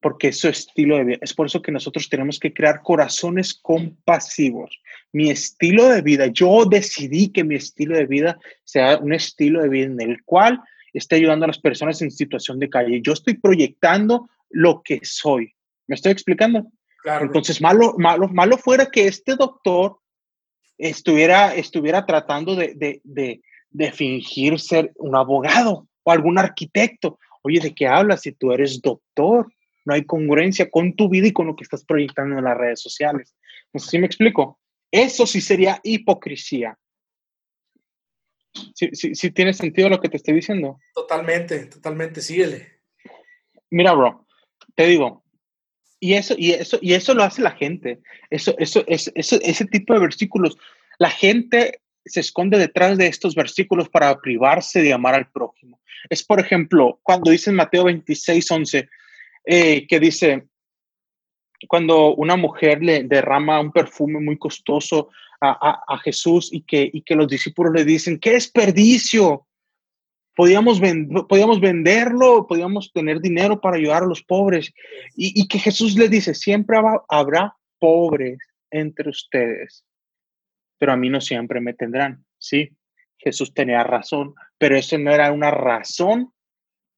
porque 0.00 0.28
es 0.28 0.38
su 0.38 0.48
estilo 0.48 0.96
de 0.96 1.04
vida. 1.04 1.18
Es 1.20 1.34
por 1.34 1.46
eso 1.46 1.62
que 1.62 1.72
nosotros 1.72 2.08
tenemos 2.08 2.38
que 2.38 2.52
crear 2.52 2.82
corazones 2.82 3.54
compasivos. 3.54 4.80
Mi 5.12 5.30
estilo 5.30 5.88
de 5.88 6.02
vida, 6.02 6.26
yo 6.26 6.64
decidí 6.64 7.30
que 7.30 7.44
mi 7.44 7.56
estilo 7.56 7.96
de 7.96 8.06
vida 8.06 8.38
sea 8.64 8.98
un 8.98 9.12
estilo 9.12 9.62
de 9.62 9.68
vida 9.68 9.86
en 9.86 10.00
el 10.00 10.22
cual 10.24 10.60
esté 10.92 11.16
ayudando 11.16 11.44
a 11.44 11.48
las 11.48 11.58
personas 11.58 12.00
en 12.02 12.10
situación 12.10 12.58
de 12.58 12.70
calle. 12.70 13.00
Yo 13.02 13.12
estoy 13.12 13.34
proyectando 13.34 14.28
lo 14.50 14.82
que 14.82 15.00
soy. 15.02 15.54
¿Me 15.88 15.96
estoy 15.96 16.12
explicando? 16.12 16.70
Claro. 17.02 17.24
Entonces, 17.24 17.60
malo, 17.60 17.94
malo, 17.98 18.28
malo 18.28 18.56
fuera 18.56 18.86
que 18.86 19.08
este 19.08 19.34
doctor 19.34 19.98
estuviera, 20.76 21.54
estuviera 21.54 22.06
tratando 22.06 22.54
de, 22.54 22.74
de, 22.74 23.00
de, 23.02 23.40
de 23.70 23.92
fingir 23.92 24.60
ser 24.60 24.92
un 24.96 25.16
abogado 25.16 25.88
o 26.04 26.12
algún 26.12 26.38
arquitecto. 26.38 27.18
Oye, 27.42 27.58
¿de 27.58 27.74
qué 27.74 27.88
hablas 27.88 28.22
si 28.22 28.32
tú 28.32 28.52
eres 28.52 28.80
doctor? 28.80 29.48
no 29.88 29.94
hay 29.94 30.04
congruencia 30.04 30.70
con 30.70 30.94
tu 30.94 31.08
vida 31.08 31.28
y 31.28 31.32
con 31.32 31.46
lo 31.46 31.56
que 31.56 31.64
estás 31.64 31.82
proyectando 31.82 32.36
en 32.36 32.44
las 32.44 32.58
redes 32.58 32.82
sociales. 32.82 33.34
No 33.72 33.80
sé 33.80 33.88
si 33.88 33.98
me 33.98 34.04
explico. 34.04 34.60
Eso 34.90 35.26
sí 35.26 35.40
sería 35.40 35.80
hipocresía. 35.82 36.78
Si 38.74 39.30
tiene 39.30 39.54
sentido 39.54 39.88
lo 39.88 39.98
que 39.98 40.10
te 40.10 40.18
estoy 40.18 40.34
diciendo. 40.34 40.78
Totalmente, 40.92 41.64
totalmente, 41.66 42.20
síguele. 42.20 42.82
Mira, 43.70 43.94
bro, 43.94 44.26
te 44.74 44.84
digo, 44.86 45.24
y 46.00 46.14
eso, 46.14 46.34
y 46.38 46.52
eso, 46.52 46.78
y 46.80 46.94
eso 46.94 47.14
lo 47.14 47.24
hace 47.24 47.42
la 47.42 47.52
gente. 47.52 48.00
Eso, 48.30 48.54
eso, 48.58 48.84
eso, 48.86 49.10
ese 49.14 49.64
tipo 49.66 49.94
de 49.94 50.00
versículos, 50.00 50.56
la 50.98 51.10
gente 51.10 51.80
se 52.04 52.20
esconde 52.20 52.58
detrás 52.58 52.96
de 52.96 53.06
estos 53.06 53.34
versículos 53.34 53.88
para 53.88 54.20
privarse 54.20 54.82
de 54.82 54.92
amar 54.92 55.14
al 55.14 55.30
prójimo. 55.30 55.80
Es, 56.08 56.24
por 56.24 56.40
ejemplo, 56.40 57.00
cuando 57.02 57.30
dice 57.30 57.50
en 57.50 57.56
Mateo 57.56 57.84
26, 57.84 58.50
11, 58.50 58.88
eh, 59.44 59.86
que 59.86 60.00
dice, 60.00 60.46
cuando 61.66 62.14
una 62.14 62.36
mujer 62.36 62.82
le 62.82 63.02
derrama 63.02 63.60
un 63.60 63.72
perfume 63.72 64.20
muy 64.20 64.38
costoso 64.38 65.10
a, 65.40 65.98
Jesús 66.02 66.48
y 66.52 66.62
que, 66.62 66.90
y 66.92 67.02
que 67.02 67.14
los 67.14 67.28
discípulos 67.28 67.72
le 67.72 67.84
dicen, 67.84 68.18
qué 68.18 68.32
desperdicio, 68.32 69.46
Podíamos, 70.38 70.80
podíamos 71.28 71.58
venderlo, 71.58 72.46
podíamos 72.46 72.92
tener 72.92 73.20
dinero 73.20 73.60
para 73.60 73.76
ayudar 73.76 74.04
a 74.04 74.06
los 74.06 74.22
pobres. 74.22 74.72
Y, 75.16 75.32
y 75.34 75.48
que 75.48 75.58
Jesús 75.58 75.96
le 75.96 76.08
dice, 76.08 76.32
siempre 76.32 76.78
habrá 77.08 77.56
pobres 77.80 78.38
entre 78.70 79.10
ustedes, 79.10 79.84
pero 80.78 80.92
a 80.92 80.96
mí 80.96 81.10
no 81.10 81.20
siempre 81.20 81.60
me 81.60 81.74
tendrán. 81.74 82.24
Sí, 82.38 82.70
Jesús 83.16 83.52
tenía 83.52 83.82
razón, 83.82 84.32
pero 84.58 84.76
eso 84.76 84.96
no 84.96 85.10
era 85.10 85.32
una 85.32 85.50
razón 85.50 86.32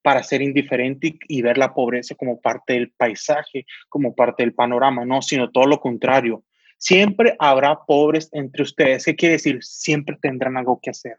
para 0.03 0.23
ser 0.23 0.43
indiferente 0.43 1.17
y, 1.27 1.41
ver 1.41 1.57
la 1.57 1.73
pobreza 1.73 2.15
como 2.17 2.43
parte 2.43 2.75
del 2.75 2.91
paisaje, 2.91 3.65
como 3.89 4.15
parte 4.15 4.43
del 4.43 4.53
panorama, 4.53 5.07
no, 5.07 5.23
sino 5.23 5.51
todo 5.51 5.65
lo 5.65 5.81
contrario. 5.81 6.45
Siempre 6.77 7.37
habrá 7.39 7.87
pobres 7.87 8.29
entre 8.33 8.65
ustedes. 8.65 9.07
¿Qué 9.07 9.17
quiere 9.17 9.37
decir? 9.37 9.65
Siempre 9.65 10.19
tendrán 10.21 10.59
algo 10.59 10.79
que 10.83 10.91
hacer. 10.91 11.17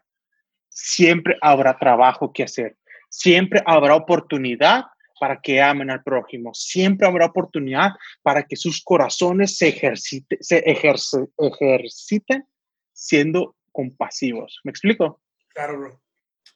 Siempre 0.72 1.36
habrá 1.40 1.78
trabajo 1.78 2.32
que 2.32 2.44
hacer. 2.44 2.76
Siempre 3.08 3.62
habrá 3.66 3.94
oportunidad 3.94 4.84
para 5.20 5.40
que 5.40 5.60
amen 5.60 5.90
al 5.90 6.02
prójimo. 6.02 6.52
Siempre 6.54 7.06
habrá 7.06 7.26
oportunidad 7.26 7.92
para 8.22 8.42
que 8.42 8.56
sus 8.56 8.82
corazones 8.82 9.56
se, 9.56 9.68
ejercite, 9.68 10.38
se 10.40 10.58
ejerciten 10.66 12.44
siendo 12.92 13.54
compasivos. 13.70 14.60
¿Me 14.64 14.70
explico? 14.70 15.20
Claro, 15.54 15.78
bro. 15.78 16.02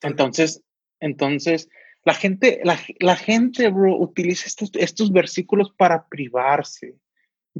Entonces, 0.02 0.62
entonces, 1.00 1.68
la 2.05 2.14
gente, 2.14 2.61
la, 2.62 3.16
gente, 3.16 3.68
bro, 3.68 3.96
utiliza 3.98 4.46
estos, 4.46 4.70
estos 4.74 5.12
versículos 5.12 5.72
para 5.76 6.07
privarse. 6.07 6.96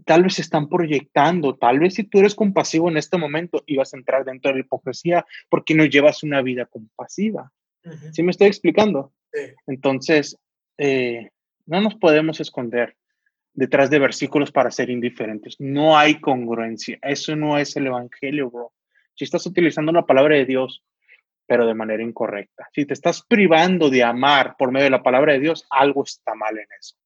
Tal 0.05 0.23
vez 0.23 0.35
se 0.35 0.43
están 0.43 0.69
proyectando. 0.69 1.57
Tal 1.57 1.79
vez 1.79 1.95
si 1.95 2.05
tú 2.05 2.19
eres 2.19 2.35
compasivo 2.35 2.89
en 2.89 2.97
este 2.97 3.17
momento, 3.17 3.63
ibas 3.67 3.93
a 3.93 3.97
entrar 3.97 4.25
dentro 4.25 4.51
de 4.51 4.57
la 4.57 4.61
hipocresía 4.61 5.27
porque 5.49 5.75
no 5.75 5.85
llevas 5.85 6.23
una 6.23 6.43
vida 6.43 6.67
compasiva. 6.67 7.53
¿Sí 8.13 8.23
me 8.23 8.33
estoy 8.33 8.49
explicando? 8.49 9.13
Entonces, 9.67 10.37
eh, 10.77 11.31
no 11.67 11.81
nos 11.81 11.95
podemos 11.95 12.41
esconder 12.41 12.97
detrás 13.55 13.91
de 13.91 13.99
versículos 13.99 14.51
para 14.51 14.71
ser 14.71 14.91
indiferentes. 14.91 15.57
No 15.61 15.97
hay 15.97 16.21
congruencia. 16.21 16.99
Eso 17.01 17.37
no 17.37 17.59
es 17.59 17.77
el 17.77 17.87
evangelio, 17.87 18.51
bro. 18.51 18.73
Si 19.15 19.25
estás 19.25 19.47
utilizando 19.47 19.93
la 19.93 20.05
palabra 20.05 20.37
de 20.37 20.45
Dios 20.45 20.83
pero 21.47 21.67
de 21.67 21.75
manera 21.75 22.03
incorrecta. 22.03 22.69
Si 22.75 22.85
te 22.85 22.95
estás 22.95 23.23
privando 23.23 23.89
de 23.89 24.03
amar 24.03 24.57
por 24.59 24.73
medio 24.73 24.85
de 24.85 24.91
la 24.91 25.03
palabra 25.03 25.33
de 25.35 25.41
Dios, 25.41 25.67
algo 25.71 26.03
está 26.05 26.35
mal 26.35 26.59
en 26.59 26.67
eso. 26.79 26.97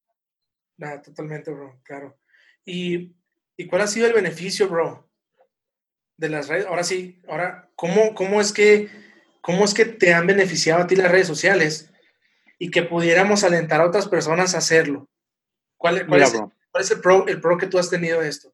Nada, 0.78 1.02
totalmente, 1.02 1.50
bro, 1.50 1.78
claro. 1.82 2.18
¿Y, 2.64 3.14
¿Y, 3.56 3.66
cuál 3.66 3.82
ha 3.82 3.86
sido 3.86 4.06
el 4.06 4.12
beneficio, 4.12 4.68
bro, 4.68 5.08
de 6.16 6.28
las 6.28 6.48
redes? 6.48 6.66
Ahora 6.66 6.84
sí, 6.84 7.20
ahora, 7.28 7.70
¿cómo, 7.74 8.14
cómo, 8.14 8.40
es 8.40 8.52
que, 8.52 8.88
¿cómo 9.40 9.64
es 9.64 9.74
que 9.74 9.84
te 9.84 10.14
han 10.14 10.26
beneficiado 10.26 10.82
a 10.82 10.86
ti 10.86 10.96
las 10.96 11.10
redes 11.10 11.26
sociales 11.26 11.92
y 12.58 12.70
que 12.70 12.82
pudiéramos 12.82 13.44
alentar 13.44 13.80
a 13.80 13.86
otras 13.86 14.08
personas 14.08 14.54
a 14.54 14.58
hacerlo? 14.58 15.08
¿Cuál, 15.76 16.06
cuál, 16.06 16.22
es, 16.22 16.32
cuál 16.32 16.84
es, 16.84 16.90
el, 16.90 17.00
pro, 17.00 17.26
el 17.26 17.40
pro 17.40 17.56
que 17.56 17.66
tú 17.66 17.78
has 17.78 17.90
tenido 17.90 18.20
de 18.20 18.28
esto? 18.28 18.52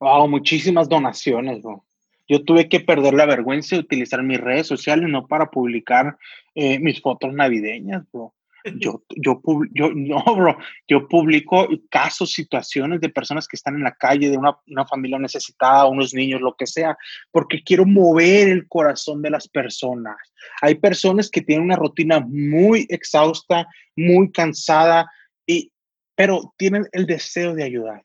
Wow, 0.00 0.28
muchísimas 0.28 0.88
donaciones, 0.88 1.62
bro 1.62 1.84
yo 2.30 2.44
tuve 2.44 2.68
que 2.68 2.78
perder 2.78 3.12
la 3.14 3.26
vergüenza 3.26 3.74
de 3.74 3.80
utilizar 3.80 4.22
mis 4.22 4.40
redes 4.40 4.68
sociales 4.68 5.08
no 5.08 5.26
para 5.26 5.50
publicar 5.50 6.16
eh, 6.54 6.78
mis 6.78 7.02
fotos 7.02 7.34
navideñas, 7.34 8.04
bro. 8.12 8.32
Yo, 8.76 9.02
yo, 9.16 9.40
yo, 9.72 9.90
no, 9.94 10.22
bro, 10.36 10.58
yo 10.88 11.08
publico 11.08 11.68
casos, 11.90 12.32
situaciones 12.32 13.00
de 13.00 13.08
personas 13.08 13.48
que 13.48 13.56
están 13.56 13.76
en 13.76 13.84
la 13.84 13.94
calle, 13.94 14.30
de 14.30 14.36
una, 14.36 14.56
una, 14.66 14.86
familia 14.86 15.18
necesitada, 15.18 15.86
unos 15.86 16.14
niños, 16.14 16.40
lo 16.40 16.54
que 16.54 16.66
sea, 16.66 16.96
porque 17.30 17.62
quiero 17.62 17.86
mover 17.86 18.48
el 18.48 18.68
corazón 18.68 19.22
de 19.22 19.30
las 19.30 19.48
personas. 19.48 20.16
Hay 20.62 20.74
personas 20.76 21.30
que 21.30 21.42
tienen 21.42 21.64
una 21.64 21.76
rutina 21.76 22.20
muy 22.20 22.86
exhausta, 22.88 23.66
muy 23.96 24.30
cansada, 24.30 25.10
y, 25.46 25.72
pero 26.14 26.52
tienen 26.56 26.86
el 26.92 27.06
deseo 27.06 27.54
de 27.54 27.64
ayudar. 27.64 28.04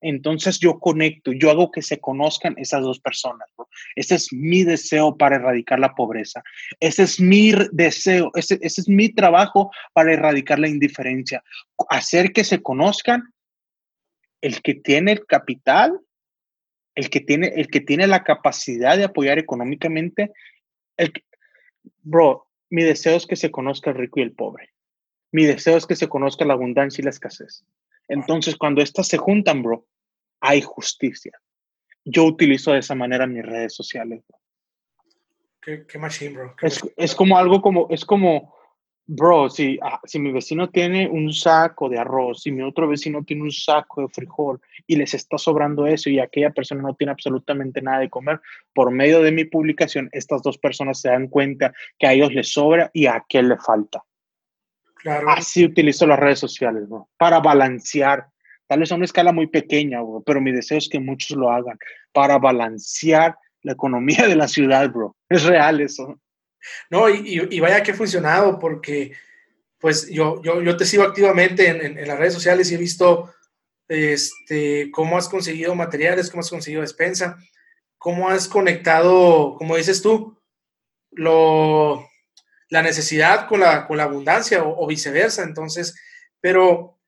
Entonces 0.00 0.58
yo 0.58 0.78
conecto, 0.78 1.32
yo 1.32 1.50
hago 1.50 1.70
que 1.70 1.82
se 1.82 1.98
conozcan 1.98 2.54
esas 2.58 2.82
dos 2.82 3.00
personas. 3.00 3.48
Ese 3.94 4.16
es 4.16 4.32
mi 4.32 4.62
deseo 4.62 5.16
para 5.16 5.36
erradicar 5.36 5.80
la 5.80 5.94
pobreza. 5.94 6.42
Ese 6.80 7.04
es 7.04 7.20
mi 7.20 7.52
deseo, 7.72 8.30
ese, 8.34 8.58
ese 8.60 8.80
es 8.82 8.88
mi 8.88 9.08
trabajo 9.08 9.70
para 9.94 10.12
erradicar 10.12 10.58
la 10.58 10.68
indiferencia. 10.68 11.42
Hacer 11.88 12.32
que 12.32 12.44
se 12.44 12.62
conozcan 12.62 13.32
el 14.40 14.62
que 14.62 14.74
tiene 14.74 15.12
el 15.12 15.26
capital, 15.26 15.98
el 16.94 17.10
que 17.10 17.20
tiene, 17.20 17.48
el 17.56 17.68
que 17.68 17.80
tiene 17.80 18.06
la 18.06 18.22
capacidad 18.22 18.96
de 18.96 19.04
apoyar 19.04 19.38
económicamente. 19.38 20.32
El, 20.96 21.12
bro, 22.02 22.46
mi 22.70 22.82
deseo 22.82 23.16
es 23.16 23.26
que 23.26 23.36
se 23.36 23.50
conozca 23.50 23.90
el 23.90 23.96
rico 23.96 24.20
y 24.20 24.22
el 24.22 24.32
pobre. 24.32 24.70
Mi 25.32 25.44
deseo 25.44 25.76
es 25.76 25.86
que 25.86 25.96
se 25.96 26.08
conozca 26.08 26.44
la 26.44 26.54
abundancia 26.54 27.02
y 27.02 27.04
la 27.04 27.10
escasez. 27.10 27.64
Entonces, 28.08 28.56
cuando 28.56 28.82
estas 28.82 29.08
se 29.08 29.18
juntan, 29.18 29.62
bro, 29.62 29.86
hay 30.40 30.62
justicia. 30.62 31.32
Yo 32.04 32.24
utilizo 32.24 32.72
de 32.72 32.78
esa 32.78 32.94
manera 32.94 33.26
mis 33.26 33.44
redes 33.44 33.74
sociales. 33.74 34.22
Qué, 35.60 35.84
qué 35.86 35.98
machine, 35.98 36.34
bro. 36.34 36.54
es, 36.96 37.14
como 37.14 37.36
algo 37.36 37.60
como, 37.60 37.88
es 37.90 38.04
como, 38.04 38.54
bro, 39.06 39.50
si, 39.50 39.78
ah, 39.82 40.00
si 40.04 40.20
mi 40.20 40.30
vecino 40.30 40.70
tiene 40.70 41.08
un 41.08 41.32
saco 41.32 41.88
de 41.88 41.98
arroz, 41.98 42.42
si 42.42 42.52
mi 42.52 42.62
otro 42.62 42.86
vecino 42.86 43.24
tiene 43.24 43.42
un 43.42 43.50
saco 43.50 44.02
de 44.02 44.08
frijol 44.08 44.60
y 44.86 44.96
les 44.96 45.14
está 45.14 45.38
sobrando 45.38 45.86
eso 45.86 46.08
y 46.10 46.20
aquella 46.20 46.50
persona 46.50 46.82
no 46.82 46.94
tiene 46.94 47.12
absolutamente 47.12 47.82
nada 47.82 48.00
de 48.00 48.10
comer, 48.10 48.40
por 48.72 48.92
medio 48.92 49.22
de 49.22 49.32
mi 49.32 49.44
publicación, 49.44 50.08
estas 50.12 50.42
dos 50.42 50.58
personas 50.58 51.00
se 51.00 51.08
dan 51.08 51.26
cuenta 51.28 51.72
que 51.98 52.06
a 52.06 52.12
ellos 52.12 52.32
les 52.32 52.52
sobra 52.52 52.90
y 52.92 53.06
a 53.06 53.16
aquel 53.16 53.48
le 53.48 53.56
falta. 53.56 54.04
Claro. 55.06 55.30
Así 55.30 55.64
utilizo 55.64 56.04
las 56.04 56.18
redes 56.18 56.40
sociales, 56.40 56.88
bro, 56.88 57.08
para 57.16 57.38
balancear 57.38 58.26
Tal 58.66 58.80
vez 58.80 58.90
a 58.90 58.96
una 58.96 59.04
escala 59.04 59.32
muy 59.32 59.46
pequeña, 59.46 60.00
pero 60.24 60.40
mi 60.40 60.52
deseo 60.52 60.78
es 60.78 60.88
que 60.88 60.98
muchos 60.98 61.36
lo 61.36 61.50
hagan 61.50 61.78
para 62.12 62.38
balancear 62.38 63.36
la 63.62 63.72
economía 63.72 64.26
de 64.26 64.36
la 64.36 64.48
ciudad, 64.48 64.90
bro. 64.90 65.16
Es 65.28 65.44
real 65.44 65.80
eso. 65.80 66.20
No, 66.90 67.08
y, 67.08 67.60
vaya 67.60 67.82
que 67.82 67.92
ha 67.92 67.94
funcionado 67.94 68.58
porque 68.58 69.12
pues 69.78 70.08
yo, 70.10 70.42
yo, 70.42 70.62
yo 70.62 70.76
te 70.76 70.84
sigo 70.84 71.04
activamente 71.04 71.68
en, 71.68 71.98
en, 71.98 72.08
las 72.08 72.18
redes 72.18 72.34
sociales 72.34 72.70
y 72.70 72.74
he 72.74 72.78
visto 72.78 73.32
este, 73.86 74.90
cómo 74.90 75.16
has 75.16 75.28
conseguido 75.28 75.76
materiales, 75.76 76.28
cómo 76.28 76.40
has 76.40 76.50
conseguido 76.50 76.82
despensa, 76.82 77.38
cómo 77.98 78.28
has 78.28 78.48
conectado, 78.48 79.54
como 79.58 79.76
dices 79.76 80.02
tú, 80.02 80.40
lo, 81.12 82.08
la 82.68 82.82
necesidad 82.82 83.48
con 83.48 83.60
la, 83.60 83.86
con 83.86 83.96
la 83.96 84.04
abundancia 84.04 84.62
o, 84.62 84.84
o 84.84 84.86
viceversa. 84.86 85.42
Entonces, 85.42 85.94
pero 86.40 86.98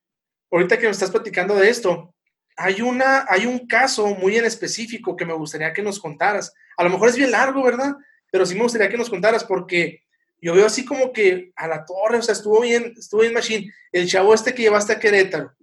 ahorita 0.50 0.78
que 0.78 0.84
me 0.84 0.90
estás 0.90 1.10
platicando 1.10 1.54
de 1.54 1.68
esto, 1.68 2.14
hay, 2.56 2.82
una, 2.82 3.24
hay 3.28 3.46
un 3.46 3.66
caso 3.66 4.08
muy 4.16 4.36
en 4.36 4.44
específico 4.44 5.16
que 5.16 5.24
me 5.24 5.32
gustaría 5.32 5.72
que 5.72 5.82
nos 5.82 6.00
contaras. 6.00 6.52
A 6.76 6.84
lo 6.84 6.90
mejor 6.90 7.08
es 7.08 7.16
bien 7.16 7.30
largo, 7.30 7.62
¿verdad? 7.62 7.94
Pero 8.30 8.44
sí 8.44 8.54
me 8.54 8.62
gustaría 8.62 8.88
que 8.88 8.98
nos 8.98 9.10
contaras 9.10 9.44
porque 9.44 10.02
yo 10.40 10.54
veo 10.54 10.66
así 10.66 10.84
como 10.84 11.12
que 11.12 11.52
a 11.56 11.68
la 11.68 11.84
torre, 11.84 12.18
o 12.18 12.22
sea, 12.22 12.32
estuvo 12.32 12.60
bien, 12.60 12.94
estuvo 12.98 13.20
bien 13.20 13.32
machine. 13.32 13.72
El 13.92 14.08
chavo 14.08 14.34
este 14.34 14.54
que 14.54 14.62
llevaste 14.62 14.92
a 14.92 14.98
Querétaro. 14.98 15.54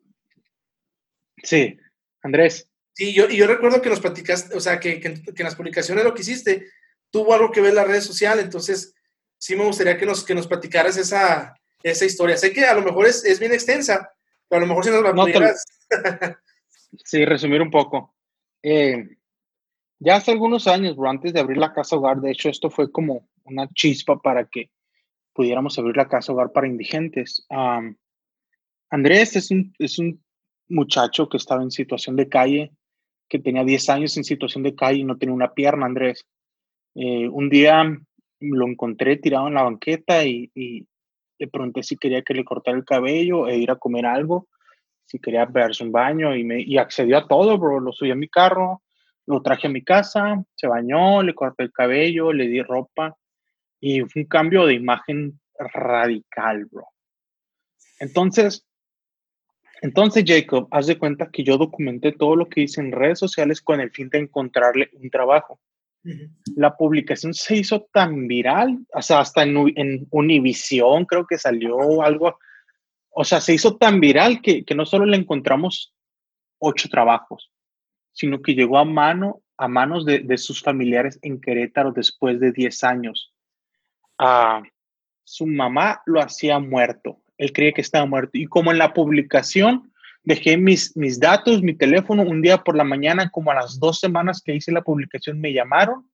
Sí, 1.44 1.78
Andrés. 2.22 2.70
Sí, 2.94 3.14
yo, 3.14 3.30
y 3.30 3.36
yo 3.36 3.46
recuerdo 3.46 3.82
que 3.82 3.90
nos 3.90 4.00
platicaste, 4.00 4.56
o 4.56 4.62
sea, 4.62 4.80
que, 4.80 5.02
que, 5.02 5.08
en 5.08 5.44
las 5.44 5.56
publicaciones 5.56 6.06
lo 6.06 6.14
que 6.14 6.22
hiciste 6.22 6.66
tuvo 7.12 7.34
algo 7.34 7.52
que 7.52 7.60
ver 7.60 7.72
en 7.72 7.76
las 7.76 7.88
redes 7.88 8.06
sociales, 8.06 8.46
entonces 8.46 8.95
sí 9.38 9.56
me 9.56 9.66
gustaría 9.66 9.98
que 9.98 10.06
nos, 10.06 10.24
que 10.24 10.36
nos 10.36 10.48
platicaras 10.48 10.98
esa, 10.98 11.56
esa 11.84 12.06
historia. 12.06 12.38
Sé 12.38 12.52
que 12.52 12.66
a 12.66 12.74
lo 12.74 12.82
mejor 12.82 13.08
es, 13.08 13.24
es 13.26 13.40
bien 13.40 13.54
extensa, 13.54 14.12
pero 14.48 14.60
a 14.60 14.62
lo 14.62 14.68
mejor 14.68 14.84
si 14.86 14.92
nos 14.92 15.04
la 15.04 15.14
no 15.14 15.26
sí, 17.04 17.26
resumir 17.26 17.62
un 17.62 17.70
poco. 17.70 18.16
Eh, 18.64 19.18
ya 20.00 20.16
hace 20.16 20.32
algunos 20.32 20.68
años, 20.68 20.96
bro, 20.96 21.10
antes 21.10 21.34
de 21.34 21.40
abrir 21.40 21.58
la 21.58 21.74
casa 21.74 21.96
hogar, 21.96 22.20
de 22.22 22.32
hecho, 22.32 22.50
esto 22.50 22.70
fue 22.70 22.92
como 22.92 23.30
una 23.44 23.68
chispa 23.74 24.22
para 24.22 24.46
que 24.46 24.72
pudiéramos 25.34 25.78
abrir 25.78 25.96
la 25.98 26.08
casa 26.08 26.34
hogar 26.34 26.52
para 26.52 26.68
indigentes. 26.68 27.46
Andrés 28.90 29.36
es 29.36 29.52
un, 29.52 29.74
es 29.78 30.00
un 30.00 30.24
muchacho 30.68 31.30
que 31.30 31.38
estaba 31.38 31.62
en 31.62 31.72
situación 31.72 32.16
de 32.16 32.30
calle, 32.30 32.72
que 33.28 33.40
tenía 33.40 33.64
10 33.64 33.90
años 33.90 34.18
en 34.18 34.24
situación 34.24 34.64
de 34.64 34.76
calle 34.76 35.00
y 35.00 35.04
no 35.04 35.18
tenía 35.18 35.36
una 35.36 35.54
pierna, 35.54 35.86
Andrés. 35.86 36.26
Eh, 36.96 37.28
un 37.28 37.50
día 37.50 37.84
lo 38.40 38.68
encontré 38.68 39.18
tirado 39.18 39.48
en 39.48 39.56
la 39.56 39.64
banqueta 39.64 40.26
y, 40.26 40.52
le 41.38 41.48
pregunté 41.50 41.84
si 41.84 41.98
quería 41.98 42.22
que 42.22 42.34
le 42.34 42.46
cortara 42.46 42.78
el 42.78 42.86
cabello 42.86 43.50
e 43.50 43.58
ir 43.58 43.70
a 43.70 43.76
comer 43.76 44.06
algo, 44.06 44.48
si 45.04 45.20
quería 45.20 45.46
verse 45.46 45.84
un 45.84 45.92
baño 45.92 46.34
y, 46.34 46.46
me, 46.46 46.62
y 46.62 46.78
accedió 46.78 47.18
a 47.18 47.28
todo, 47.28 47.58
bro. 47.58 47.82
Lo 47.82 47.92
subí 47.92 48.10
a 48.12 48.16
mi 48.16 48.30
carro, 48.30 48.82
lo 49.26 49.42
traje 49.42 49.68
a 49.68 49.70
mi 49.70 49.84
casa, 49.84 50.42
se 50.56 50.68
bañó, 50.68 51.22
le 51.24 51.36
corté 51.36 51.64
el 51.64 51.74
cabello, 51.74 52.32
le 52.32 52.48
di 52.48 52.62
ropa 52.62 53.18
y 53.82 54.00
fue 54.02 54.22
un 54.22 54.28
cambio 54.30 54.66
de 54.66 54.76
imagen 54.76 55.40
radical, 55.60 56.66
bro. 56.72 56.88
Entonces, 58.00 58.66
entonces, 59.82 60.24
Jacob, 60.26 60.68
haz 60.72 60.88
de 60.88 60.98
cuenta 60.98 61.30
que 61.32 61.44
yo 61.44 61.58
documenté 61.58 62.12
todo 62.12 62.36
lo 62.36 62.48
que 62.48 62.62
hice 62.62 62.82
en 62.82 62.92
redes 62.92 63.20
sociales 63.20 63.62
con 63.62 63.80
el 63.82 63.92
fin 63.92 64.10
de 64.10 64.20
encontrarle 64.20 64.90
un 64.94 65.10
trabajo. 65.10 65.60
La 66.56 66.76
publicación 66.76 67.34
se 67.34 67.58
hizo 67.58 67.88
tan 67.92 68.28
viral, 68.28 68.80
o 68.94 69.02
sea, 69.02 69.20
hasta 69.20 69.44
en, 69.44 70.08
Univisión 70.12 71.06
creo 71.06 71.26
que 71.26 71.38
salió 71.38 72.02
algo, 72.02 72.38
o 73.10 73.24
sea, 73.24 73.42
se 73.42 73.54
hizo 73.54 73.78
tan 73.78 74.00
viral 74.00 74.42
que, 74.42 74.64
que 74.64 74.76
no 74.76 74.86
solo 74.86 75.06
le 75.06 75.18
encontramos 75.18 75.94
ocho 76.60 76.90
trabajos, 76.90 77.52
sino 78.14 78.42
que 78.42 78.56
llegó 78.56 78.78
a 78.78 78.86
mano 78.86 79.42
a 79.58 79.68
manos 79.68 80.06
de, 80.06 80.20
de 80.20 80.38
sus 80.38 80.62
familiares 80.62 81.18
en 81.22 81.40
Querétaro 81.40 81.92
después 81.92 82.40
de 82.40 82.52
10 82.52 82.84
años. 82.84 83.34
Ah, 84.18 84.62
su 85.24 85.48
mamá 85.48 86.02
lo 86.06 86.22
hacía 86.22 86.60
muerto, 86.60 87.22
él 87.38 87.52
creía 87.52 87.72
que 87.72 87.82
estaba 87.82 88.06
muerto. 88.06 88.32
Y 88.34 88.46
como 88.46 88.72
en 88.72 88.78
la 88.78 88.94
publicación 88.94 89.92
dejé 90.26 90.58
mis, 90.58 90.96
mis 90.98 91.20
datos, 91.20 91.62
mi 91.62 91.74
teléfono, 91.74 92.24
un 92.24 92.42
día 92.42 92.64
por 92.64 92.76
la 92.76 92.84
mañana, 92.84 93.30
como 93.30 93.52
a 93.52 93.56
las 93.56 93.80
dos 93.80 94.00
semanas 94.00 94.42
que 94.44 94.56
hice 94.56 94.72
la 94.72 94.82
publicación, 94.82 95.40
me 95.40 95.54
llamaron 95.54 96.10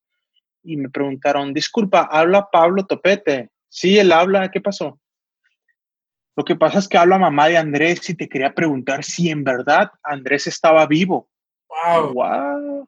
y 0.63 0.77
me 0.77 0.89
preguntaron, 0.89 1.53
disculpa, 1.53 2.01
¿habla 2.11 2.49
Pablo 2.51 2.85
Topete? 2.85 3.49
Sí, 3.69 3.97
él 3.97 4.11
habla, 4.11 4.51
¿qué 4.51 4.61
pasó? 4.61 4.99
Lo 6.35 6.45
que 6.45 6.55
pasa 6.55 6.79
es 6.79 6.87
que 6.87 6.97
habla 6.97 7.17
mamá 7.17 7.47
de 7.47 7.57
Andrés 7.57 8.09
y 8.09 8.15
te 8.15 8.29
quería 8.29 8.53
preguntar 8.53 9.03
si 9.03 9.29
en 9.29 9.43
verdad 9.43 9.91
Andrés 10.03 10.47
estaba 10.47 10.85
vivo. 10.85 11.29
Wow. 11.67 12.13
wow. 12.13 12.87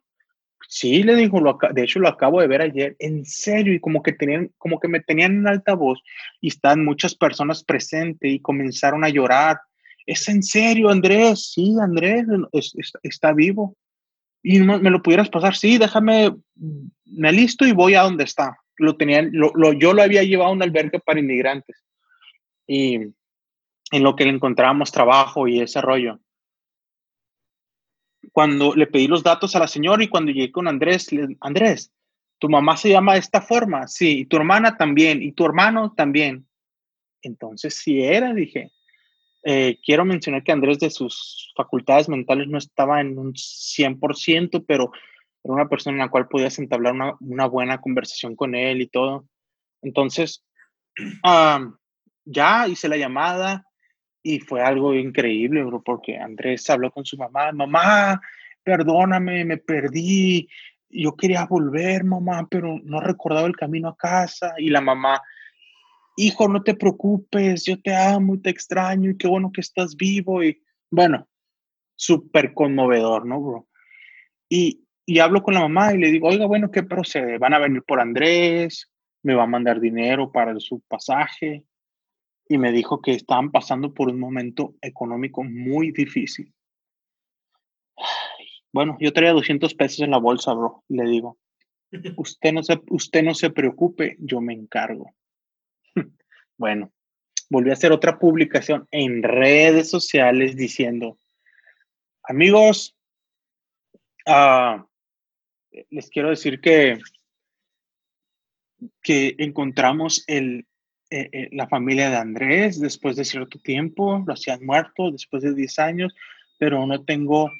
Sí, 0.68 1.02
le 1.02 1.14
dijo, 1.14 1.40
lo, 1.40 1.58
de 1.72 1.82
hecho 1.82 2.00
lo 2.00 2.08
acabo 2.08 2.40
de 2.40 2.46
ver 2.46 2.62
ayer, 2.62 2.96
en 2.98 3.24
serio, 3.24 3.74
y 3.74 3.80
como 3.80 4.02
que 4.02 4.12
tenían, 4.12 4.50
como 4.58 4.80
que 4.80 4.88
me 4.88 5.00
tenían 5.00 5.36
en 5.36 5.46
altavoz 5.46 6.00
y 6.40 6.48
están 6.48 6.84
muchas 6.84 7.14
personas 7.14 7.62
presentes 7.62 8.30
y 8.30 8.40
comenzaron 8.40 9.04
a 9.04 9.08
llorar. 9.08 9.60
¿Es 10.06 10.28
en 10.28 10.42
serio, 10.42 10.90
Andrés? 10.90 11.52
Sí, 11.52 11.74
Andrés 11.80 12.26
está 13.02 13.32
vivo. 13.32 13.76
Y 14.42 14.58
me 14.58 14.90
lo 14.90 15.02
pudieras 15.02 15.30
pasar, 15.30 15.56
sí, 15.56 15.78
déjame, 15.78 16.34
me 17.06 17.32
listo 17.32 17.64
y 17.64 17.72
voy 17.72 17.94
a 17.94 18.02
donde 18.02 18.24
está. 18.24 18.58
Lo 18.76 18.96
tenían, 18.96 19.30
lo, 19.32 19.72
yo 19.72 19.94
lo 19.94 20.02
había 20.02 20.22
llevado 20.22 20.50
a 20.50 20.52
un 20.52 20.62
albergue 20.62 21.00
para 21.00 21.20
inmigrantes. 21.20 21.82
Y 22.66 22.96
en 22.96 24.02
lo 24.02 24.14
que 24.14 24.24
le 24.24 24.30
encontrábamos 24.30 24.92
trabajo 24.92 25.48
y 25.48 25.60
ese 25.60 25.80
rollo 25.80 26.20
cuando 28.32 28.74
le 28.74 28.88
pedí 28.88 29.06
los 29.06 29.22
datos 29.22 29.54
a 29.54 29.60
la 29.60 29.68
señora 29.68 30.02
y 30.02 30.08
cuando 30.08 30.32
llegué 30.32 30.50
con 30.50 30.66
Andrés, 30.66 31.08
Andrés, 31.40 31.92
tu 32.40 32.48
mamá 32.48 32.76
se 32.76 32.90
llama 32.90 33.14
de 33.14 33.20
esta 33.20 33.40
forma, 33.40 33.86
sí, 33.86 34.20
y 34.20 34.26
tu 34.26 34.36
hermana 34.36 34.76
también, 34.76 35.22
y 35.22 35.30
tu 35.30 35.44
hermano 35.46 35.94
también. 35.96 36.46
Entonces, 37.22 37.76
sí 37.76 38.02
era, 38.02 38.34
dije. 38.34 38.72
Eh, 39.44 39.78
quiero 39.84 40.04
mencionar 40.04 40.42
que 40.42 40.52
Andrés 40.52 40.78
de 40.78 40.90
sus 40.90 41.52
facultades 41.56 42.08
mentales 42.08 42.48
no 42.48 42.58
estaba 42.58 43.00
en 43.00 43.18
un 43.18 43.34
100%, 43.34 44.64
pero 44.66 44.90
era 45.42 45.54
una 45.54 45.68
persona 45.68 45.96
en 45.96 46.00
la 46.00 46.08
cual 46.08 46.28
podías 46.28 46.58
entablar 46.58 46.94
una, 47.20 47.46
buena 47.46 47.80
conversación 47.80 48.36
con 48.36 48.54
él 48.54 48.80
y 48.80 48.86
todo. 48.86 49.26
Entonces, 49.82 50.44
ya 52.24 52.68
hice 52.68 52.88
la 52.88 52.96
llamada, 52.96 53.66
y 54.26 54.40
fue 54.40 54.62
algo 54.62 54.94
increíble, 54.94 55.62
bro, 55.62 55.82
porque 55.82 56.16
Andrés 56.16 56.68
habló 56.70 56.90
con 56.90 57.04
su 57.04 57.18
mamá, 57.18 57.52
mamá, 57.52 58.22
perdóname, 58.64 59.44
me 59.44 59.58
perdí, 59.58 60.48
yo 60.88 61.14
quería 61.14 61.44
volver, 61.44 62.04
mamá, 62.04 62.48
pero 62.50 62.80
no 62.84 63.00
recordaba 63.00 63.46
el 63.46 63.54
camino 63.54 63.88
a 63.88 63.96
casa. 63.96 64.54
Y 64.56 64.70
la 64.70 64.80
mamá, 64.80 65.20
hijo, 66.16 66.48
no 66.48 66.62
te 66.62 66.74
preocupes, 66.74 67.64
yo 67.64 67.80
te 67.80 67.94
amo 67.94 68.34
y 68.34 68.40
te 68.40 68.50
extraño 68.50 69.10
y 69.10 69.16
qué 69.16 69.28
bueno 69.28 69.52
que 69.52 69.60
estás 69.60 69.96
vivo. 69.96 70.42
Y 70.42 70.62
bueno, 70.90 71.28
súper 71.96 72.54
conmovedor, 72.54 73.26
¿no, 73.26 73.40
bro? 73.40 73.68
Y, 74.48 74.84
y 75.06 75.18
hablo 75.18 75.42
con 75.42 75.54
la 75.54 75.60
mamá 75.60 75.94
y 75.94 75.98
le 75.98 76.10
digo, 76.10 76.28
oiga, 76.28 76.46
bueno, 76.46 76.70
¿qué 76.70 76.82
procede? 76.82 77.38
¿Van 77.38 77.54
a 77.54 77.58
venir 77.58 77.82
por 77.82 78.00
Andrés? 78.00 78.90
¿Me 79.22 79.34
va 79.34 79.44
a 79.44 79.48
mandar 79.48 79.80
dinero 79.80 80.30
para 80.30 80.58
su 80.60 80.80
pasaje? 80.80 81.64
y 82.48 82.58
me 82.58 82.72
dijo 82.72 83.00
que 83.00 83.12
estaban 83.12 83.50
pasando 83.50 83.94
por 83.94 84.08
un 84.08 84.18
momento 84.18 84.74
económico 84.82 85.42
muy 85.42 85.92
difícil. 85.92 86.52
Bueno, 88.72 88.96
yo 89.00 89.12
traía 89.12 89.32
200 89.32 89.74
pesos 89.74 90.00
en 90.00 90.10
la 90.10 90.18
bolsa, 90.18 90.52
bro. 90.52 90.84
Le 90.88 91.04
digo, 91.04 91.38
usted 92.16 92.52
no 92.52 92.62
se, 92.62 92.80
usted 92.90 93.22
no 93.22 93.34
se 93.34 93.50
preocupe, 93.50 94.16
yo 94.18 94.40
me 94.40 94.52
encargo. 94.52 95.14
Bueno, 96.56 96.92
volví 97.50 97.70
a 97.70 97.74
hacer 97.74 97.92
otra 97.92 98.18
publicación 98.18 98.88
en 98.90 99.22
redes 99.22 99.90
sociales 99.90 100.56
diciendo, 100.56 101.18
amigos, 102.22 102.96
uh, 104.26 104.82
les 105.90 106.08
quiero 106.10 106.30
decir 106.30 106.60
que, 106.60 106.98
que 109.02 109.34
encontramos 109.38 110.24
el, 110.26 110.66
eh, 111.10 111.28
eh, 111.32 111.48
la 111.52 111.68
familia 111.68 112.10
de 112.10 112.16
Andrés 112.16 112.80
después 112.80 113.16
de 113.16 113.24
cierto 113.24 113.58
tiempo, 113.58 114.22
lo 114.26 114.32
hacían 114.32 114.64
muerto 114.64 115.10
después 115.10 115.42
de 115.42 115.54
10 115.54 115.78
años, 115.78 116.14
pero 116.58 116.86
no 116.86 117.04
tengo, 117.04 117.50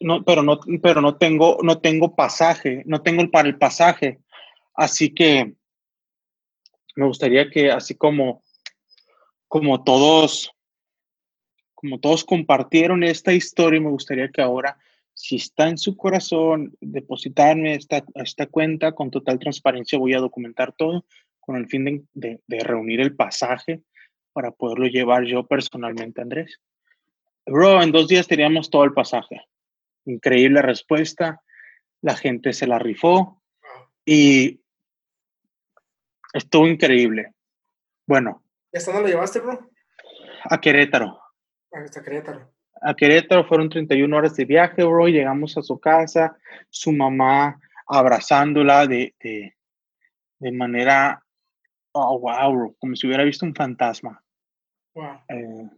no, 0.00 0.24
pero 0.24 0.42
no, 0.42 0.60
pero 0.82 1.00
no 1.00 1.16
tengo, 1.16 1.58
no 1.62 1.78
tengo 1.80 2.14
pasaje, 2.14 2.82
no 2.86 3.02
tengo 3.02 3.30
para 3.30 3.48
el 3.48 3.58
pasaje. 3.58 4.20
Así 4.74 5.12
que 5.12 5.56
me 6.96 7.06
gustaría 7.06 7.48
que 7.50 7.70
así 7.70 7.94
como, 7.94 8.42
como 9.48 9.82
todos, 9.84 10.50
como 11.74 11.98
todos 12.00 12.24
compartieron 12.24 13.02
esta 13.02 13.32
historia, 13.32 13.80
me 13.80 13.90
gustaría 13.90 14.30
que 14.30 14.42
ahora 14.42 14.78
si 15.20 15.36
está 15.36 15.68
en 15.68 15.76
su 15.76 15.96
corazón, 15.96 16.74
depositarme 16.80 17.74
esta, 17.74 18.02
esta 18.14 18.46
cuenta 18.46 18.92
con 18.92 19.10
total 19.10 19.38
transparencia, 19.38 19.98
voy 19.98 20.14
a 20.14 20.18
documentar 20.18 20.72
todo 20.72 21.04
con 21.40 21.56
el 21.56 21.66
fin 21.66 22.08
de, 22.14 22.40
de, 22.46 22.58
reunir 22.60 23.00
el 23.00 23.14
pasaje 23.14 23.82
para 24.32 24.50
poderlo 24.50 24.86
llevar 24.86 25.24
yo 25.24 25.46
personalmente, 25.46 26.22
Andrés. 26.22 26.60
Bro, 27.44 27.82
en 27.82 27.92
dos 27.92 28.08
días 28.08 28.28
teníamos 28.28 28.70
todo 28.70 28.84
el 28.84 28.94
pasaje. 28.94 29.42
Increíble 30.06 30.62
respuesta. 30.62 31.42
La 32.00 32.16
gente 32.16 32.54
se 32.54 32.66
la 32.66 32.78
rifó 32.78 33.42
y 34.06 34.60
estuvo 36.32 36.66
increíble. 36.66 37.34
Bueno. 38.06 38.42
¿Hasta 38.72 38.92
dónde 38.92 39.08
lo 39.08 39.14
llevaste, 39.14 39.40
bro? 39.40 39.70
A 40.44 40.60
Querétaro. 40.60 41.20
Hasta 41.72 42.02
Querétaro 42.02 42.50
a 42.80 42.94
Querétaro, 42.94 43.44
fueron 43.46 43.68
31 43.68 44.16
horas 44.16 44.36
de 44.36 44.44
viaje, 44.44 44.82
bro, 44.84 45.06
llegamos 45.06 45.56
a 45.56 45.62
su 45.62 45.78
casa, 45.78 46.36
su 46.70 46.92
mamá 46.92 47.60
abrazándola 47.86 48.86
de, 48.86 49.14
de, 49.20 49.56
de 50.38 50.52
manera, 50.52 51.22
oh, 51.92 52.18
wow, 52.18 52.52
bro, 52.52 52.74
como 52.78 52.96
si 52.96 53.06
hubiera 53.06 53.24
visto 53.24 53.44
un 53.44 53.54
fantasma. 53.54 54.22
Wow. 54.94 55.20
Eh, 55.28 55.70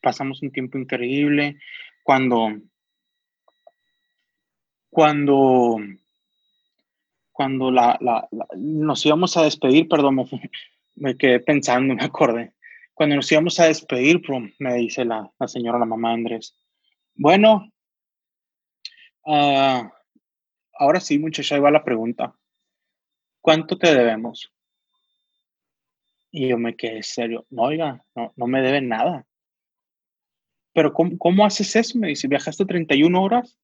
pasamos 0.00 0.42
un 0.42 0.52
tiempo 0.52 0.78
increíble 0.78 1.58
cuando, 2.04 2.52
cuando, 4.90 5.78
cuando 7.34 7.70
la, 7.70 7.98
la, 8.00 8.28
nos 8.56 9.04
íbamos 9.04 9.36
a 9.36 9.42
despedir, 9.42 9.88
perdón, 9.88 10.24
me, 10.94 11.16
quedé 11.16 11.40
pensando, 11.40 11.94
me 11.96 12.04
acordé 12.04 12.54
cuando 12.94 13.16
nos 13.16 13.30
íbamos 13.30 13.58
a 13.58 13.66
despedir, 13.66 14.22
me 14.60 14.74
dice 14.74 15.04
la, 15.04 15.28
la 15.38 15.48
señora, 15.48 15.80
la 15.80 15.84
mamá 15.84 16.12
Andrés, 16.12 16.56
bueno, 17.16 17.68
uh, 19.24 19.88
ahora 20.78 21.00
sí, 21.00 21.18
muchacha, 21.18 21.56
ahí 21.56 21.60
va 21.60 21.70
la 21.70 21.84
pregunta. 21.84 22.34
¿Cuánto 23.40 23.76
te 23.76 23.94
debemos? 23.94 24.52
Y 26.30 26.48
yo 26.48 26.56
me 26.56 26.76
quedé 26.76 27.02
serio. 27.02 27.46
No, 27.50 27.62
oiga, 27.62 28.04
no, 28.14 28.32
no 28.36 28.46
me 28.46 28.62
deben 28.62 28.88
nada. 28.88 29.26
Pero 30.72 30.92
¿cómo, 30.92 31.18
¿cómo, 31.18 31.44
haces 31.44 31.76
eso? 31.76 31.98
Me 31.98 32.08
dice, 32.08 32.26
viajaste 32.26 32.64
31 32.64 33.22
horas 33.22 33.58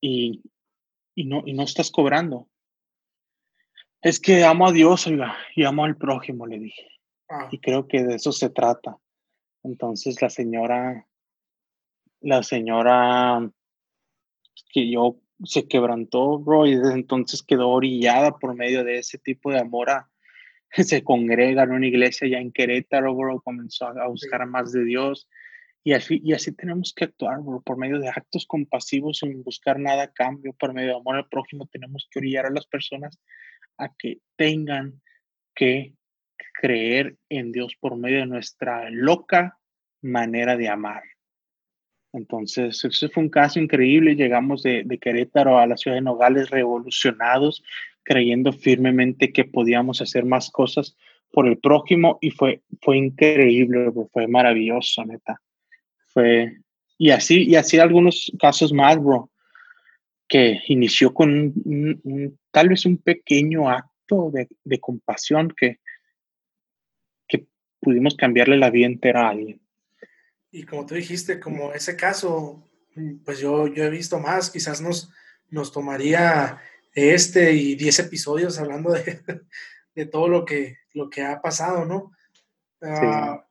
y, 0.00 0.42
y, 1.14 1.24
no, 1.24 1.42
y 1.46 1.52
no 1.52 1.62
estás 1.62 1.90
cobrando. 1.90 2.48
Es 4.02 4.18
que 4.18 4.42
amo 4.42 4.66
a 4.66 4.72
Dios, 4.72 5.06
oiga, 5.06 5.36
y 5.54 5.62
amo 5.62 5.84
al 5.84 5.96
prójimo, 5.96 6.44
le 6.46 6.58
dije. 6.58 6.88
Ah. 7.28 7.48
Y 7.52 7.60
creo 7.60 7.86
que 7.86 8.02
de 8.02 8.16
eso 8.16 8.32
se 8.32 8.50
trata. 8.50 8.98
Entonces 9.62 10.20
la 10.20 10.28
señora, 10.28 11.06
la 12.20 12.42
señora 12.42 13.48
que 14.72 14.90
yo 14.90 15.20
se 15.44 15.68
quebrantó, 15.68 16.40
bro, 16.40 16.66
y 16.66 16.74
desde 16.74 16.94
entonces 16.94 17.44
quedó 17.44 17.68
orillada 17.68 18.38
por 18.38 18.56
medio 18.56 18.82
de 18.82 18.98
ese 18.98 19.18
tipo 19.18 19.52
de 19.52 19.60
amor 19.60 19.90
a, 19.90 20.10
se 20.70 21.04
congrega 21.04 21.62
en 21.62 21.70
una 21.70 21.86
iglesia 21.86 22.26
ya 22.26 22.38
en 22.38 22.50
Querétaro, 22.50 23.14
bro, 23.14 23.40
comenzó 23.40 23.86
a 23.86 24.08
buscar 24.08 24.44
más 24.46 24.72
de 24.72 24.84
Dios. 24.84 25.28
Y 25.84 25.92
así, 25.92 26.20
y 26.24 26.32
así 26.32 26.52
tenemos 26.52 26.92
que 26.92 27.04
actuar, 27.04 27.40
bro, 27.40 27.60
por 27.60 27.76
medio 27.76 28.00
de 28.00 28.08
actos 28.08 28.46
compasivos 28.46 29.18
sin 29.18 29.44
buscar 29.44 29.78
nada 29.78 30.04
a 30.04 30.12
cambio, 30.12 30.54
por 30.54 30.72
medio 30.72 30.90
de 30.90 30.96
amor 30.96 31.16
al 31.16 31.28
prójimo, 31.28 31.68
tenemos 31.70 32.08
que 32.10 32.18
orillar 32.18 32.46
a 32.46 32.50
las 32.50 32.66
personas 32.66 33.20
a 33.82 33.92
que 33.98 34.18
tengan 34.36 35.00
que 35.54 35.94
creer 36.60 37.16
en 37.28 37.52
Dios 37.52 37.76
por 37.80 37.96
medio 37.96 38.18
de 38.18 38.26
nuestra 38.26 38.90
loca 38.90 39.58
manera 40.00 40.56
de 40.56 40.68
amar. 40.68 41.02
Entonces, 42.12 42.84
ese 42.84 43.08
fue 43.08 43.22
un 43.22 43.30
caso 43.30 43.58
increíble. 43.58 44.16
Llegamos 44.16 44.62
de, 44.62 44.82
de, 44.84 44.98
Querétaro 44.98 45.58
a 45.58 45.66
la 45.66 45.76
ciudad 45.76 45.96
de 45.96 46.02
Nogales 46.02 46.50
revolucionados, 46.50 47.64
creyendo 48.02 48.52
firmemente 48.52 49.32
que 49.32 49.44
podíamos 49.44 50.02
hacer 50.02 50.24
más 50.24 50.50
cosas 50.50 50.96
por 51.32 51.48
el 51.48 51.58
prójimo 51.58 52.18
y 52.20 52.30
fue, 52.30 52.62
fue 52.82 52.98
increíble, 52.98 53.90
fue 54.12 54.28
maravilloso, 54.28 55.04
neta. 55.04 55.40
Fue, 56.08 56.58
y 56.98 57.10
así, 57.10 57.44
y 57.44 57.56
así 57.56 57.78
algunos 57.78 58.30
casos 58.38 58.72
más, 58.72 59.02
bro, 59.02 59.30
que 60.28 60.60
inició 60.68 61.12
con 61.12 61.52
un, 61.64 62.38
tal 62.52 62.68
vez 62.68 62.86
un 62.86 62.98
pequeño 62.98 63.68
acto 63.68 64.30
de, 64.32 64.48
de 64.62 64.78
compasión 64.78 65.52
que, 65.56 65.80
que 67.26 67.48
pudimos 67.80 68.14
cambiarle 68.14 68.56
la 68.56 68.70
vida 68.70 68.86
entera 68.86 69.26
a 69.26 69.30
alguien. 69.30 69.60
Y 70.50 70.64
como 70.64 70.86
tú 70.86 70.94
dijiste, 70.94 71.40
como 71.40 71.72
ese 71.72 71.96
caso, 71.96 72.68
pues 73.24 73.40
yo, 73.40 73.66
yo 73.68 73.84
he 73.84 73.90
visto 73.90 74.18
más, 74.18 74.50
quizás 74.50 74.82
nos, 74.82 75.10
nos 75.48 75.72
tomaría 75.72 76.60
este 76.94 77.54
y 77.54 77.74
10 77.74 78.00
episodios 78.00 78.58
hablando 78.58 78.92
de, 78.92 79.20
de, 79.94 80.06
todo 80.06 80.28
lo 80.28 80.44
que, 80.44 80.78
lo 80.92 81.08
que 81.08 81.22
ha 81.22 81.40
pasado, 81.40 81.86
¿no? 81.86 82.12
Ah, 82.82 83.46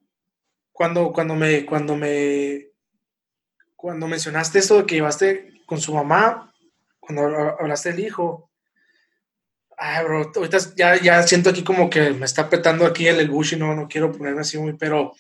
cuando, 0.72 1.12
cuando, 1.12 1.36
me, 1.36 1.66
cuando, 1.66 1.96
me, 1.96 2.68
cuando 3.76 4.08
mencionaste 4.08 4.60
esto 4.60 4.78
de 4.78 4.86
que 4.86 4.96
llevaste 4.96 5.62
con 5.66 5.80
su 5.82 5.94
mamá, 5.96 6.54
cuando 7.00 7.24
hablaste 7.60 7.94
del 7.94 8.06
hijo, 8.06 8.51
ay, 9.84 10.04
bro, 10.06 10.32
ahorita 10.36 10.60
ya, 10.76 11.02
ya 11.02 11.24
siento 11.24 11.50
aquí 11.50 11.64
como 11.64 11.90
que 11.90 12.12
me 12.12 12.26
está 12.26 12.44
apretando 12.44 12.86
aquí 12.86 13.08
el, 13.08 13.20
el 13.20 13.32
bush 13.32 13.54
y 13.54 13.58
no, 13.58 13.74
no 13.74 13.88
quiero 13.88 14.12
ponerme 14.12 14.42
así 14.42 14.60
muy, 14.60 14.74
pero 14.74 15.14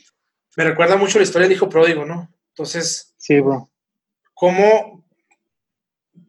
me 0.56 0.64
recuerda 0.64 0.98
mucho 0.98 1.18
la 1.18 1.24
historia 1.24 1.48
del 1.48 1.58
hijo 1.58 1.68
pródigo, 1.68 2.06
¿no? 2.06 2.32
Entonces, 2.50 3.16
sí, 3.18 3.40
bro. 3.40 3.72
¿Cómo, 4.36 5.04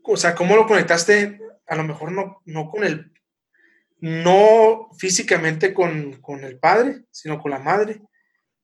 o 0.03 0.17
sea, 0.17 0.35
cómo 0.35 0.57
lo 0.57 0.67
conectaste? 0.67 1.41
A 1.67 1.77
lo 1.77 1.85
mejor 1.85 2.11
no, 2.11 2.41
no 2.47 2.71
con 2.71 2.85
el, 2.85 3.13
no 3.99 4.89
físicamente 4.97 5.75
con, 5.75 6.23
con 6.23 6.43
el 6.45 6.59
padre, 6.59 7.05
sino 7.11 7.39
con 7.39 7.51
la 7.51 7.59
madre, 7.59 8.01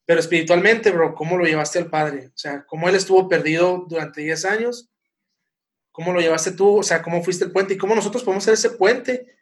pero 0.06 0.20
espiritualmente, 0.20 0.90
bro, 0.92 1.14
¿cómo 1.14 1.36
lo 1.36 1.44
llevaste 1.44 1.78
al 1.78 1.90
padre? 1.90 2.28
O 2.28 2.38
sea, 2.38 2.64
¿cómo 2.64 2.88
él 2.88 2.94
estuvo 2.94 3.28
perdido 3.28 3.84
durante 3.86 4.22
10 4.22 4.46
años? 4.46 4.88
¿Cómo 5.92 6.14
lo 6.14 6.20
llevaste 6.20 6.52
tú? 6.52 6.78
O 6.78 6.82
sea, 6.82 7.02
¿cómo 7.02 7.22
fuiste 7.22 7.44
el 7.44 7.52
puente? 7.52 7.74
¿Y 7.74 7.78
cómo 7.78 7.94
nosotros 7.94 8.24
podemos 8.24 8.44
ser 8.44 8.54
ese 8.54 8.70
puente 8.70 9.38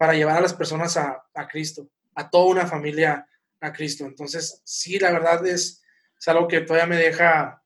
para 0.00 0.14
llevar 0.14 0.38
a 0.38 0.40
las 0.40 0.54
personas 0.54 0.96
a, 0.96 1.26
a 1.34 1.46
Cristo, 1.46 1.90
a 2.14 2.30
toda 2.30 2.46
una 2.46 2.66
familia 2.66 3.28
a 3.60 3.70
Cristo. 3.70 4.06
Entonces, 4.06 4.62
sí, 4.64 4.98
la 4.98 5.12
verdad 5.12 5.46
es, 5.46 5.82
es 6.18 6.28
algo 6.28 6.48
que 6.48 6.62
todavía 6.62 6.86
me 6.86 6.96
deja, 6.96 7.62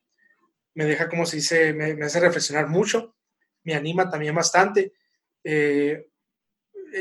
me 0.75 0.85
deja, 0.85 1.09
como 1.09 1.27
se 1.27 1.37
dice, 1.37 1.73
me, 1.73 1.93
hace 2.05 2.19
reflexionar 2.19 2.67
mucho, 2.67 3.15
me 3.63 3.77
anima 3.77 4.11
también 4.11 4.35
bastante. 4.35 4.95
Eh, 5.45 6.09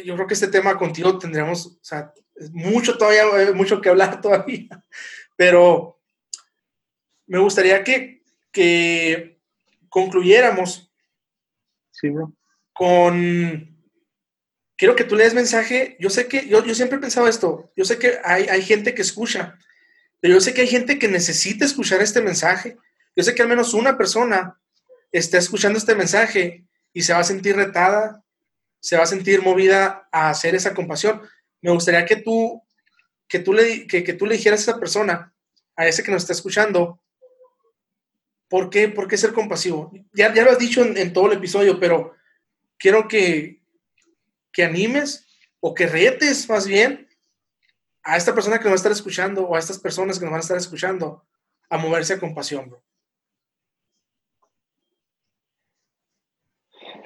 yo 0.06 0.14
creo 0.14 0.28
que 0.28 0.36
este 0.36 0.50
tema 0.50 0.78
contigo 0.78 1.18
tendríamos, 1.18 1.66
o 1.66 1.80
sea, 1.82 2.14
mucho 2.52 2.96
todavía, 2.96 3.24
eh, 3.42 3.54
mucho 3.54 3.82
que 3.82 3.90
hablar 3.90 4.22
todavía, 4.22 4.86
pero 5.36 6.00
me 7.26 7.40
gustaría 7.40 7.84
que, 7.84 8.24
que 8.52 9.42
concluyéramos 9.90 10.94
sí, 11.90 12.12
bro. 12.12 12.36
con 12.72 13.73
quiero 14.78 14.96
que 14.96 15.04
tú 15.04 15.16
lees 15.16 15.34
mensaje. 15.34 15.98
Yo 16.00 16.10
sé 16.10 16.28
que, 16.28 16.48
yo, 16.48 16.64
yo 16.66 16.76
siempre 16.76 16.98
he 16.98 17.02
pensado 17.02 17.28
esto, 17.28 17.72
yo 17.76 17.86
sé 17.86 17.98
que 17.98 18.20
hay, 18.24 18.48
hay 18.48 18.62
gente 18.62 18.94
que 18.94 19.02
escucha, 19.02 19.58
pero 20.20 20.36
yo 20.36 20.42
sé 20.42 20.54
que 20.54 20.62
hay 20.62 20.68
gente 20.68 21.00
que 21.00 21.08
necesita 21.08 21.66
escuchar 21.66 22.02
este 22.02 22.22
mensaje. 22.22 22.78
Yo 23.16 23.24
sé 23.24 23.36
que 23.36 23.42
al 23.42 23.50
menos 23.50 23.74
una 23.74 23.98
persona 23.98 24.60
está 25.12 25.38
escuchando 25.38 25.78
este 25.78 25.96
mensaje 25.96 26.66
y 26.94 27.04
se 27.04 27.14
va 27.14 27.20
a 27.20 27.24
sentir 27.26 27.56
retada, 27.56 28.24
se 28.80 28.98
va 28.98 29.04
a 29.04 29.08
sentir 29.08 29.42
movida 29.42 30.08
a 30.12 30.30
hacer 30.30 30.56
esa 30.56 30.74
compasión. 30.74 31.22
Me 31.62 31.72
gustaría 31.72 32.06
que 32.06 32.18
tú, 32.18 32.62
que 33.28 33.40
tú, 33.40 33.54
le, 33.54 33.88
que, 33.88 34.04
que 34.04 34.14
tú 34.14 34.26
le 34.26 34.36
dijeras 34.36 34.62
a 34.62 34.72
esa 34.72 34.80
persona, 34.80 35.34
a 35.76 35.88
ese 35.88 36.04
que 36.04 36.12
nos 36.12 36.24
está 36.24 36.34
escuchando, 36.34 37.02
¿por 38.50 38.70
qué, 38.70 38.90
por 38.90 39.08
qué 39.08 39.18
ser 39.18 39.34
compasivo? 39.34 39.92
Ya, 40.14 40.34
ya 40.34 40.44
lo 40.44 40.52
has 40.52 40.60
dicho 40.60 40.84
en, 40.84 40.98
en 40.98 41.14
todo 41.14 41.28
el 41.28 41.38
episodio, 41.38 41.80
pero 41.80 42.16
quiero 42.78 43.08
que, 43.08 43.63
que 44.54 44.64
animes 44.64 45.28
o 45.60 45.74
que 45.74 45.88
retes 45.88 46.48
más 46.48 46.68
bien 46.68 47.08
a 48.04 48.18
esta 48.18 48.34
persona 48.34 48.60
que 48.60 48.66
nos 48.66 48.72
va 48.72 48.76
a 48.76 48.84
estar 48.84 48.92
escuchando 48.92 49.48
o 49.48 49.56
a 49.56 49.60
estas 49.60 49.80
personas 49.80 50.20
que 50.20 50.26
nos 50.26 50.32
van 50.32 50.40
a 50.40 50.42
estar 50.42 50.58
escuchando 50.58 51.26
a 51.70 51.78
moverse 51.78 52.14
a 52.14 52.20
compasión, 52.20 52.70
bro. 52.70 52.84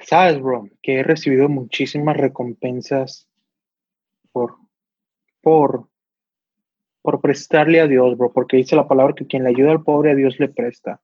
Sabes, 0.02 0.40
bro, 0.40 0.68
que 0.82 1.00
he 1.00 1.02
recibido 1.02 1.48
muchísimas 1.48 2.16
recompensas 2.16 3.28
por, 4.32 4.56
por, 5.40 5.88
por 7.02 7.20
prestarle 7.20 7.80
a 7.80 7.86
Dios, 7.86 8.16
bro, 8.16 8.32
porque 8.32 8.56
dice 8.58 8.76
la 8.76 8.88
palabra 8.88 9.14
que 9.14 9.26
quien 9.26 9.44
le 9.44 9.50
ayuda 9.50 9.72
al 9.72 9.82
pobre 9.82 10.12
a 10.12 10.14
Dios 10.14 10.38
le 10.38 10.48
presta. 10.48 11.00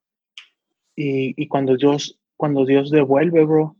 Y, 0.94 1.40
y 1.40 1.48
cuando 1.48 1.76
Dios, 1.76 2.20
cuando 2.36 2.64
Dios 2.64 2.90
devuelve, 2.90 3.44
bro, 3.44 3.76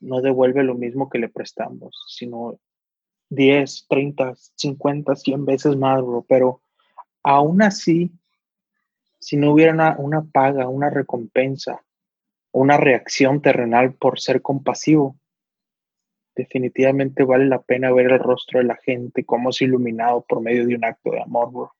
no 0.00 0.20
devuelve 0.20 0.62
lo 0.62 0.74
mismo 0.74 1.08
que 1.08 1.18
le 1.18 1.28
prestamos, 1.28 2.04
sino 2.08 2.58
10, 3.30 3.86
30, 3.88 4.34
50, 4.54 5.16
100 5.16 5.44
veces 5.44 5.76
más, 5.76 6.02
bro. 6.02 6.24
Pero 6.28 6.60
aún 7.22 7.62
así, 7.62 8.10
si 9.18 9.36
no 9.36 9.52
hubiera 9.52 9.96
una, 9.98 10.22
paga, 10.22 10.68
una 10.68 10.90
recompensa, 10.90 11.84
una 12.52 12.76
reacción 12.76 13.42
terrenal 13.42 13.94
por 13.94 14.20
ser 14.20 14.40
compasivo, 14.42 15.16
definitivamente 16.34 17.24
vale 17.24 17.46
la 17.46 17.60
pena 17.60 17.92
ver 17.92 18.12
el 18.12 18.20
rostro 18.20 18.60
de 18.60 18.66
la 18.66 18.76
gente, 18.76 19.24
cómo 19.24 19.50
es 19.50 19.60
iluminado 19.60 20.24
por 20.26 20.40
medio 20.40 20.66
de 20.66 20.76
un 20.76 20.84
acto 20.84 21.10
de 21.10 21.20
amor, 21.20 21.52
bro. 21.52 21.72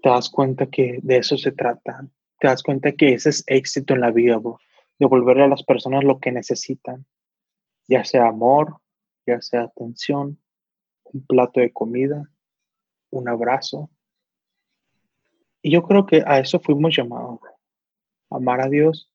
Te 0.00 0.10
das 0.10 0.30
cuenta 0.30 0.66
que 0.66 1.00
de 1.02 1.16
eso 1.16 1.36
se 1.36 1.50
trata. 1.50 2.06
Te 2.38 2.46
das 2.46 2.62
cuenta 2.62 2.92
que 2.92 3.14
ese 3.14 3.30
es 3.30 3.42
éxito 3.48 3.94
en 3.94 4.00
la 4.00 4.12
vida, 4.12 4.36
bro 4.36 4.60
devolverle 4.98 5.44
a 5.44 5.48
las 5.48 5.62
personas 5.62 6.04
lo 6.04 6.18
que 6.18 6.32
necesitan, 6.32 7.06
ya 7.86 8.04
sea 8.04 8.28
amor, 8.28 8.80
ya 9.26 9.40
sea 9.40 9.62
atención, 9.62 10.38
un 11.04 11.26
plato 11.26 11.60
de 11.60 11.72
comida, 11.72 12.30
un 13.10 13.28
abrazo. 13.28 13.90
Y 15.62 15.70
yo 15.70 15.82
creo 15.82 16.06
que 16.06 16.22
a 16.26 16.38
eso 16.38 16.60
fuimos 16.60 16.96
llamados, 16.96 17.40
amar 18.30 18.60
a 18.60 18.68
Dios 18.68 19.10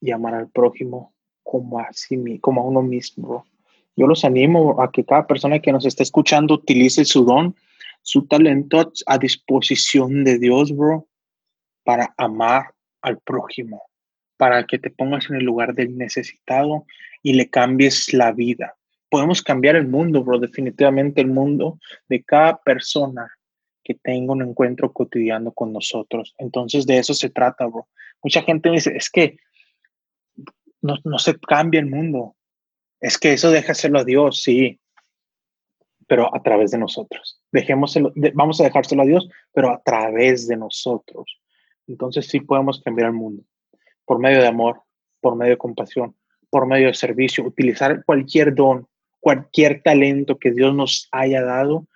y 0.00 0.10
amar 0.10 0.34
al 0.34 0.50
prójimo 0.50 1.14
como 1.42 1.78
a, 1.78 1.92
sí, 1.92 2.38
como 2.40 2.62
a 2.62 2.64
uno 2.64 2.82
mismo. 2.82 3.46
Yo 3.94 4.06
los 4.06 4.24
animo 4.24 4.80
a 4.80 4.90
que 4.90 5.04
cada 5.04 5.26
persona 5.26 5.60
que 5.60 5.72
nos 5.72 5.84
esté 5.84 6.02
escuchando 6.02 6.54
utilice 6.54 7.04
su 7.04 7.24
don, 7.24 7.54
su 8.00 8.26
talento 8.26 8.92
a 9.06 9.18
disposición 9.18 10.24
de 10.24 10.38
Dios, 10.38 10.74
bro, 10.74 11.06
para 11.84 12.14
amar 12.16 12.74
al 13.02 13.18
prójimo 13.18 13.82
para 14.42 14.66
que 14.66 14.80
te 14.80 14.90
pongas 14.90 15.30
en 15.30 15.36
el 15.36 15.44
lugar 15.44 15.72
del 15.72 15.96
necesitado 15.96 16.84
y 17.22 17.34
le 17.34 17.48
cambies 17.48 18.12
la 18.12 18.32
vida. 18.32 18.74
Podemos 19.08 19.40
cambiar 19.40 19.76
el 19.76 19.86
mundo, 19.86 20.24
bro, 20.24 20.40
definitivamente 20.40 21.20
el 21.20 21.28
mundo 21.28 21.78
de 22.08 22.24
cada 22.24 22.60
persona 22.60 23.30
que 23.84 23.94
tenga 23.94 24.32
un 24.32 24.42
encuentro 24.42 24.92
cotidiano 24.92 25.52
con 25.52 25.72
nosotros. 25.72 26.34
Entonces 26.38 26.86
de 26.86 26.98
eso 26.98 27.14
se 27.14 27.30
trata, 27.30 27.66
bro. 27.66 27.86
Mucha 28.20 28.42
gente 28.42 28.68
dice, 28.68 28.96
es 28.96 29.10
que 29.10 29.36
no, 30.80 30.96
no 31.04 31.20
se 31.20 31.38
cambia 31.38 31.78
el 31.78 31.86
mundo. 31.86 32.34
Es 33.00 33.18
que 33.18 33.34
eso 33.34 33.48
deja 33.52 33.70
hacerlo 33.70 34.00
a 34.00 34.04
Dios, 34.04 34.42
sí, 34.42 34.80
pero 36.08 36.34
a 36.34 36.42
través 36.42 36.72
de 36.72 36.78
nosotros. 36.78 37.40
Dejémoselo, 37.52 38.12
vamos 38.34 38.60
a 38.60 38.64
dejárselo 38.64 39.02
a 39.02 39.06
Dios, 39.06 39.28
pero 39.52 39.70
a 39.70 39.80
través 39.84 40.48
de 40.48 40.56
nosotros. 40.56 41.40
Entonces 41.86 42.26
sí 42.26 42.40
podemos 42.40 42.82
cambiar 42.82 43.10
el 43.10 43.14
mundo 43.14 43.44
por 44.04 44.18
medio 44.18 44.40
de 44.40 44.48
amor, 44.48 44.82
por 45.20 45.36
medio 45.36 45.52
de 45.52 45.58
compasión, 45.58 46.16
por 46.50 46.66
medio 46.66 46.88
de 46.88 46.94
servicio, 46.94 47.44
utilizar 47.44 48.04
cualquier 48.04 48.54
don, 48.54 48.86
cualquier 49.20 49.82
talento 49.82 50.38
que 50.38 50.50
Dios 50.50 50.74
nos 50.74 51.08
haya 51.12 51.42
dado 51.42 51.86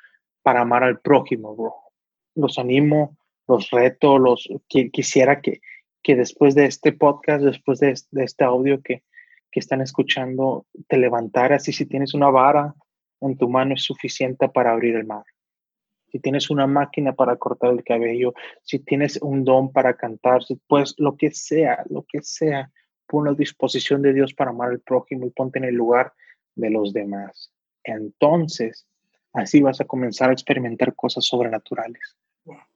para 0.42 0.62
amar 0.62 0.84
al 0.84 1.00
prójimo. 1.00 1.92
Los 2.34 2.58
animo, 2.58 3.16
los 3.48 3.70
reto, 3.70 4.18
los 4.18 4.48
que, 4.68 4.90
quisiera 4.90 5.40
que, 5.40 5.60
que 6.02 6.16
después 6.16 6.54
de 6.54 6.66
este 6.66 6.92
podcast, 6.92 7.44
después 7.44 7.80
de, 7.80 7.94
de 8.10 8.24
este 8.24 8.44
audio 8.44 8.80
que, 8.82 9.02
que 9.50 9.60
están 9.60 9.80
escuchando, 9.80 10.66
te 10.88 10.98
levantaras 10.98 11.68
y 11.68 11.72
si 11.72 11.86
tienes 11.86 12.14
una 12.14 12.30
vara 12.30 12.74
en 13.20 13.36
tu 13.36 13.48
mano 13.48 13.74
es 13.74 13.82
suficiente 13.82 14.48
para 14.48 14.72
abrir 14.72 14.96
el 14.96 15.06
mar 15.06 15.24
si 16.10 16.20
tienes 16.20 16.50
una 16.50 16.66
máquina 16.66 17.12
para 17.12 17.36
cortar 17.36 17.72
el 17.72 17.84
cabello, 17.84 18.34
si 18.62 18.78
tienes 18.78 19.18
un 19.20 19.44
don 19.44 19.72
para 19.72 19.94
cantar, 19.94 20.40
pues 20.66 20.94
lo 20.98 21.16
que 21.16 21.30
sea, 21.32 21.84
lo 21.90 22.04
que 22.08 22.22
sea, 22.22 22.70
pon 23.06 23.28
a 23.28 23.34
disposición 23.34 24.02
de 24.02 24.12
Dios 24.12 24.34
para 24.34 24.50
amar 24.50 24.70
al 24.70 24.80
prójimo 24.80 25.26
y 25.26 25.30
ponte 25.30 25.58
en 25.58 25.64
el 25.66 25.74
lugar 25.74 26.12
de 26.54 26.70
los 26.70 26.92
demás. 26.92 27.52
Entonces, 27.84 28.86
así 29.32 29.62
vas 29.62 29.80
a 29.80 29.84
comenzar 29.84 30.30
a 30.30 30.32
experimentar 30.32 30.94
cosas 30.94 31.24
sobrenaturales. 31.24 32.16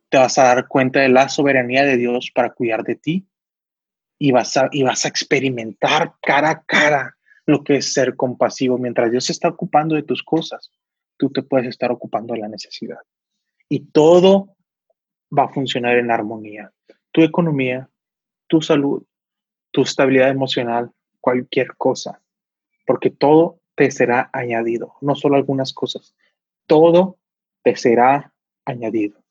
Te 0.09 0.19
vas 0.19 0.39
a 0.39 0.45
dar 0.45 0.69
cuenta 0.69 1.01
de 1.01 1.09
la 1.09 1.29
soberanía 1.29 1.85
de 1.85 1.97
Dios 1.97 2.31
para 2.35 2.51
cuidar 2.51 2.83
de 2.83 2.97
ti 2.97 3.27
y 4.19 4.33
vas 4.33 4.57
a, 4.57 4.69
y 4.73 4.83
vas 4.83 5.05
a 5.05 5.09
experimentar 5.09 6.15
cara 6.21 6.51
a 6.51 6.63
cara 6.63 7.17
lo 7.47 7.65
que 7.65 7.77
es 7.77 7.93
ser 7.93 8.17
compasivo. 8.17 8.77
Mientras 8.77 9.11
Dios 9.11 9.25
se 9.25 9.33
está 9.33 9.49
ocupando 9.49 9.95
de 9.95 10.03
tus 10.03 10.23
cosas, 10.23 10.71
tú 11.17 11.31
te 11.31 11.43
puedes 11.43 11.69
estar 11.69 11.91
ocupando 11.91 12.35
de 12.35 12.41
la 12.41 12.49
necesidad. 12.49 12.99
Y 13.71 13.87
todo 13.93 14.57
va 15.37 15.45
a 15.45 15.49
funcionar 15.49 15.97
en 15.97 16.11
armonía. 16.11 16.73
Tu 17.13 17.23
economía, 17.23 17.89
tu 18.49 18.61
salud, 18.61 19.05
tu 19.71 19.83
estabilidad 19.83 20.29
emocional, 20.29 20.91
cualquier 21.21 21.77
cosa, 21.77 22.21
porque 22.85 23.11
todo 23.11 23.61
te 23.77 23.91
será 23.93 24.29
añadido, 24.33 24.95
no 25.01 25.15
solo 25.15 25.37
algunas 25.37 25.73
cosas, 25.73 26.15
todo 26.67 27.19
te 27.63 27.77
será 27.77 28.35
añadido. 28.65 29.23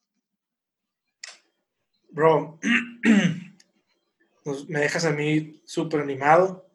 Bro, 2.11 2.59
me 4.67 4.79
dejas 4.79 5.05
a 5.05 5.11
mí 5.11 5.61
súper 5.65 5.99
animado 6.01 6.65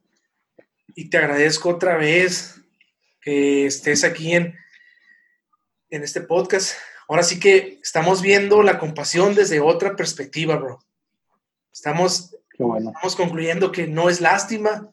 y 0.94 1.08
te 1.08 1.16
agradezco 1.16 1.70
otra 1.70 1.96
vez 1.96 2.60
que 3.20 3.66
estés 3.66 4.04
aquí 4.04 4.34
en, 4.34 4.54
en 5.90 6.02
este 6.02 6.20
podcast. 6.20 6.76
Ahora 7.14 7.22
sí 7.22 7.38
que 7.38 7.78
estamos 7.80 8.22
viendo 8.22 8.64
la 8.64 8.76
compasión 8.76 9.36
desde 9.36 9.60
otra 9.60 9.94
perspectiva, 9.94 10.56
bro. 10.56 10.84
Estamos, 11.72 12.34
estamos 12.50 13.14
concluyendo 13.14 13.70
que 13.70 13.86
no 13.86 14.10
es 14.10 14.20
lástima, 14.20 14.90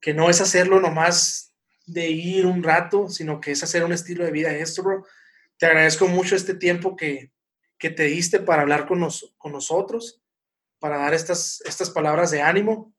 que 0.00 0.14
no 0.14 0.28
es 0.28 0.40
hacerlo 0.40 0.80
nomás 0.80 1.54
de 1.86 2.10
ir 2.10 2.44
un 2.44 2.60
rato, 2.60 3.08
sino 3.08 3.40
que 3.40 3.52
es 3.52 3.62
hacer 3.62 3.84
un 3.84 3.92
estilo 3.92 4.24
de 4.24 4.32
vida 4.32 4.50
esto, 4.50 4.82
bro. 4.82 5.06
Te 5.58 5.66
agradezco 5.66 6.08
mucho 6.08 6.34
este 6.34 6.54
tiempo 6.54 6.96
que, 6.96 7.30
que 7.78 7.90
te 7.90 8.02
diste 8.02 8.40
para 8.40 8.62
hablar 8.62 8.88
con, 8.88 9.08
con 9.36 9.52
nosotros, 9.52 10.20
para 10.80 10.98
dar 10.98 11.14
estas, 11.14 11.62
estas 11.66 11.88
palabras 11.88 12.32
de 12.32 12.42
ánimo. 12.42 12.92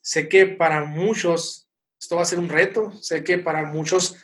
Sé 0.00 0.28
que 0.28 0.46
para 0.46 0.84
muchos 0.84 1.68
esto 1.98 2.14
va 2.14 2.22
a 2.22 2.26
ser 2.26 2.38
un 2.38 2.48
reto, 2.48 2.92
sé 3.02 3.24
que 3.24 3.38
para 3.38 3.64
muchos, 3.64 4.18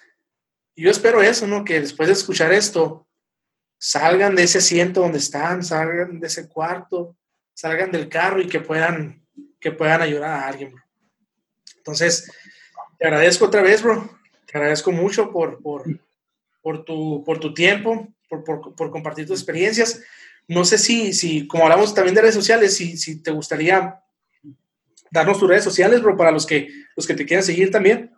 yo 0.77 0.93
espero 0.93 1.23
eso, 1.23 1.49
¿no? 1.49 1.65
Que 1.65 1.81
después 1.81 2.07
de 2.07 2.13
escuchar 2.13 2.53
esto, 2.53 3.06
salgan 3.79 4.35
de 4.35 4.45
ese 4.45 4.59
asiento 4.59 5.01
donde 5.01 5.19
están, 5.19 5.63
salgan 5.63 6.19
de 6.21 6.27
ese 6.27 6.49
cuarto, 6.49 7.17
salgan 7.55 7.91
del 7.91 8.09
carro 8.09 8.41
y 8.41 8.49
que 8.49 8.61
puedan, 8.61 9.25
que 9.61 9.73
puedan 9.73 10.03
ayudar 10.03 10.31
a 10.31 10.49
alguien. 10.49 10.75
Entonces, 11.77 12.31
te 12.99 13.07
agradezco 13.07 13.47
otra 13.47 13.63
vez, 13.63 13.83
bro. 13.83 14.11
Te 14.47 14.59
agradezco 14.59 14.93
mucho 14.93 15.31
por, 15.31 15.63
por, 15.63 15.85
por, 16.63 16.85
tu, 16.85 17.23
por 17.25 17.39
tu 17.39 17.55
tiempo, 17.55 18.09
por, 18.29 18.45
por, 18.45 18.75
por, 18.75 18.91
compartir 18.91 19.27
tus 19.27 19.39
experiencias. 19.41 20.03
No 20.49 20.65
sé 20.65 20.79
si, 20.79 21.13
si, 21.13 21.47
como 21.47 21.65
hablamos 21.65 21.95
también 21.95 22.15
de 22.15 22.23
redes 22.23 22.35
sociales, 22.35 22.77
si, 22.77 22.97
si 22.97 23.23
te 23.23 23.31
gustaría 23.31 24.01
darnos 25.11 25.39
tus 25.39 25.49
redes 25.49 25.65
sociales, 25.65 26.03
bro, 26.03 26.17
para 26.17 26.31
los 26.31 26.47
que, 26.47 26.69
los 26.97 27.07
que 27.07 27.15
te 27.15 27.27
quieran 27.27 27.45
seguir 27.45 27.71
también. 27.71 28.16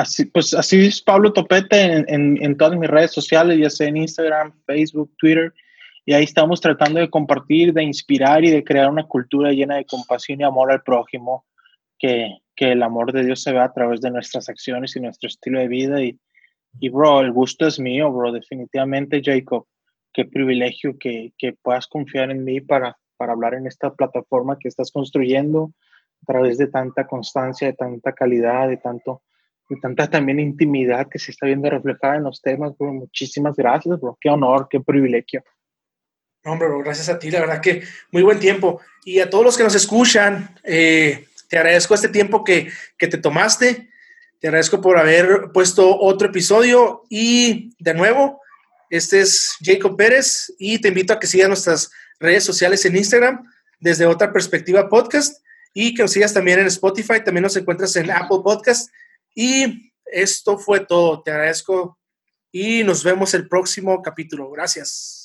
Así, 0.00 0.24
pues 0.24 0.54
así 0.54 0.86
es 0.86 1.02
Pablo 1.02 1.30
Topete 1.30 2.06
en, 2.08 2.56
todas 2.56 2.78
mis 2.78 2.88
redes 2.88 3.10
sociales, 3.10 3.58
ya 3.58 3.68
sea 3.68 3.86
en 3.88 3.98
Instagram, 3.98 4.54
Facebook, 4.64 5.12
Twitter, 5.18 5.52
y 6.06 6.14
ahí 6.14 6.24
estamos 6.24 6.58
tratando 6.62 7.00
de 7.00 7.10
compartir, 7.10 7.74
de 7.74 7.82
inspirar 7.82 8.42
y 8.42 8.50
de 8.50 8.64
crear 8.64 8.88
una 8.88 9.04
cultura 9.04 9.52
llena 9.52 9.76
de 9.76 9.84
compasión 9.84 10.40
y 10.40 10.44
amor 10.44 10.72
al 10.72 10.82
prójimo, 10.82 11.44
que, 11.98 12.38
que 12.56 12.72
el 12.72 12.82
amor 12.82 13.12
de 13.12 13.26
Dios 13.26 13.42
se 13.42 13.52
vea 13.52 13.64
a 13.64 13.74
través 13.74 14.00
de 14.00 14.10
nuestras 14.10 14.48
acciones 14.48 14.96
y 14.96 15.00
nuestro 15.00 15.28
estilo 15.28 15.60
de 15.60 15.68
vida. 15.68 16.02
Y, 16.02 16.18
y 16.80 16.88
bro, 16.88 17.20
el 17.20 17.30
gusto 17.30 17.66
es 17.66 17.78
mío, 17.78 18.10
bro, 18.10 18.32
definitivamente, 18.32 19.20
Jacob. 19.22 19.66
Qué 20.14 20.24
privilegio 20.24 20.96
que, 20.98 21.34
que 21.36 21.52
puedas 21.52 21.86
confiar 21.86 22.30
en 22.30 22.42
mí 22.42 22.62
para, 22.62 22.96
para 23.18 23.34
hablar 23.34 23.52
en 23.52 23.66
esta 23.66 23.92
plataforma 23.92 24.56
que 24.58 24.68
estás 24.68 24.90
construyendo 24.92 25.74
a 26.22 26.32
través 26.32 26.56
de 26.56 26.68
tanta 26.68 27.06
constancia, 27.06 27.66
de 27.66 27.74
tanta 27.74 28.14
calidad, 28.14 28.66
de 28.66 28.78
tanto 28.78 29.20
de 29.70 29.76
tanta 29.80 30.10
también 30.10 30.40
intimidad 30.40 31.08
que 31.08 31.20
se 31.20 31.30
está 31.30 31.46
viendo 31.46 31.70
reflejada 31.70 32.16
en 32.16 32.24
los 32.24 32.42
temas, 32.42 32.76
bro. 32.76 32.92
Muchísimas 32.92 33.54
gracias, 33.54 34.00
bro. 34.00 34.18
Qué 34.20 34.28
honor, 34.28 34.66
qué 34.68 34.80
privilegio. 34.80 35.44
Hombre, 36.44 36.68
bro, 36.68 36.80
gracias 36.80 37.08
a 37.08 37.18
ti, 37.18 37.30
la 37.30 37.40
verdad 37.40 37.60
que 37.60 37.82
muy 38.10 38.22
buen 38.22 38.40
tiempo. 38.40 38.80
Y 39.04 39.20
a 39.20 39.30
todos 39.30 39.44
los 39.44 39.56
que 39.56 39.62
nos 39.62 39.76
escuchan, 39.76 40.56
eh, 40.64 41.24
te 41.48 41.56
agradezco 41.56 41.94
este 41.94 42.08
tiempo 42.08 42.42
que, 42.42 42.68
que 42.98 43.06
te 43.06 43.18
tomaste. 43.18 43.88
Te 44.40 44.48
agradezco 44.48 44.80
por 44.80 44.98
haber 44.98 45.50
puesto 45.52 45.98
otro 46.00 46.28
episodio 46.28 47.04
y 47.08 47.74
de 47.78 47.94
nuevo, 47.94 48.40
este 48.88 49.20
es 49.20 49.56
Jacob 49.62 49.96
Pérez 49.96 50.52
y 50.58 50.80
te 50.80 50.88
invito 50.88 51.12
a 51.12 51.20
que 51.20 51.26
sigas 51.26 51.48
nuestras 51.48 51.90
redes 52.18 52.42
sociales 52.42 52.84
en 52.86 52.96
Instagram 52.96 53.44
desde 53.78 54.06
otra 54.06 54.32
perspectiva 54.32 54.88
podcast 54.88 55.44
y 55.74 55.94
que 55.94 56.02
nos 56.02 56.12
sigas 56.12 56.32
también 56.32 56.58
en 56.58 56.66
Spotify, 56.66 57.22
también 57.22 57.42
nos 57.42 57.56
encuentras 57.56 57.94
en 57.96 58.10
Apple 58.10 58.38
Podcast 58.42 58.90
y 59.40 59.94
esto 60.04 60.58
fue 60.58 60.80
todo. 60.80 61.22
Te 61.22 61.30
agradezco 61.30 61.98
y 62.52 62.84
nos 62.84 63.02
vemos 63.02 63.32
el 63.32 63.48
próximo 63.48 64.02
capítulo. 64.02 64.50
Gracias. 64.50 65.19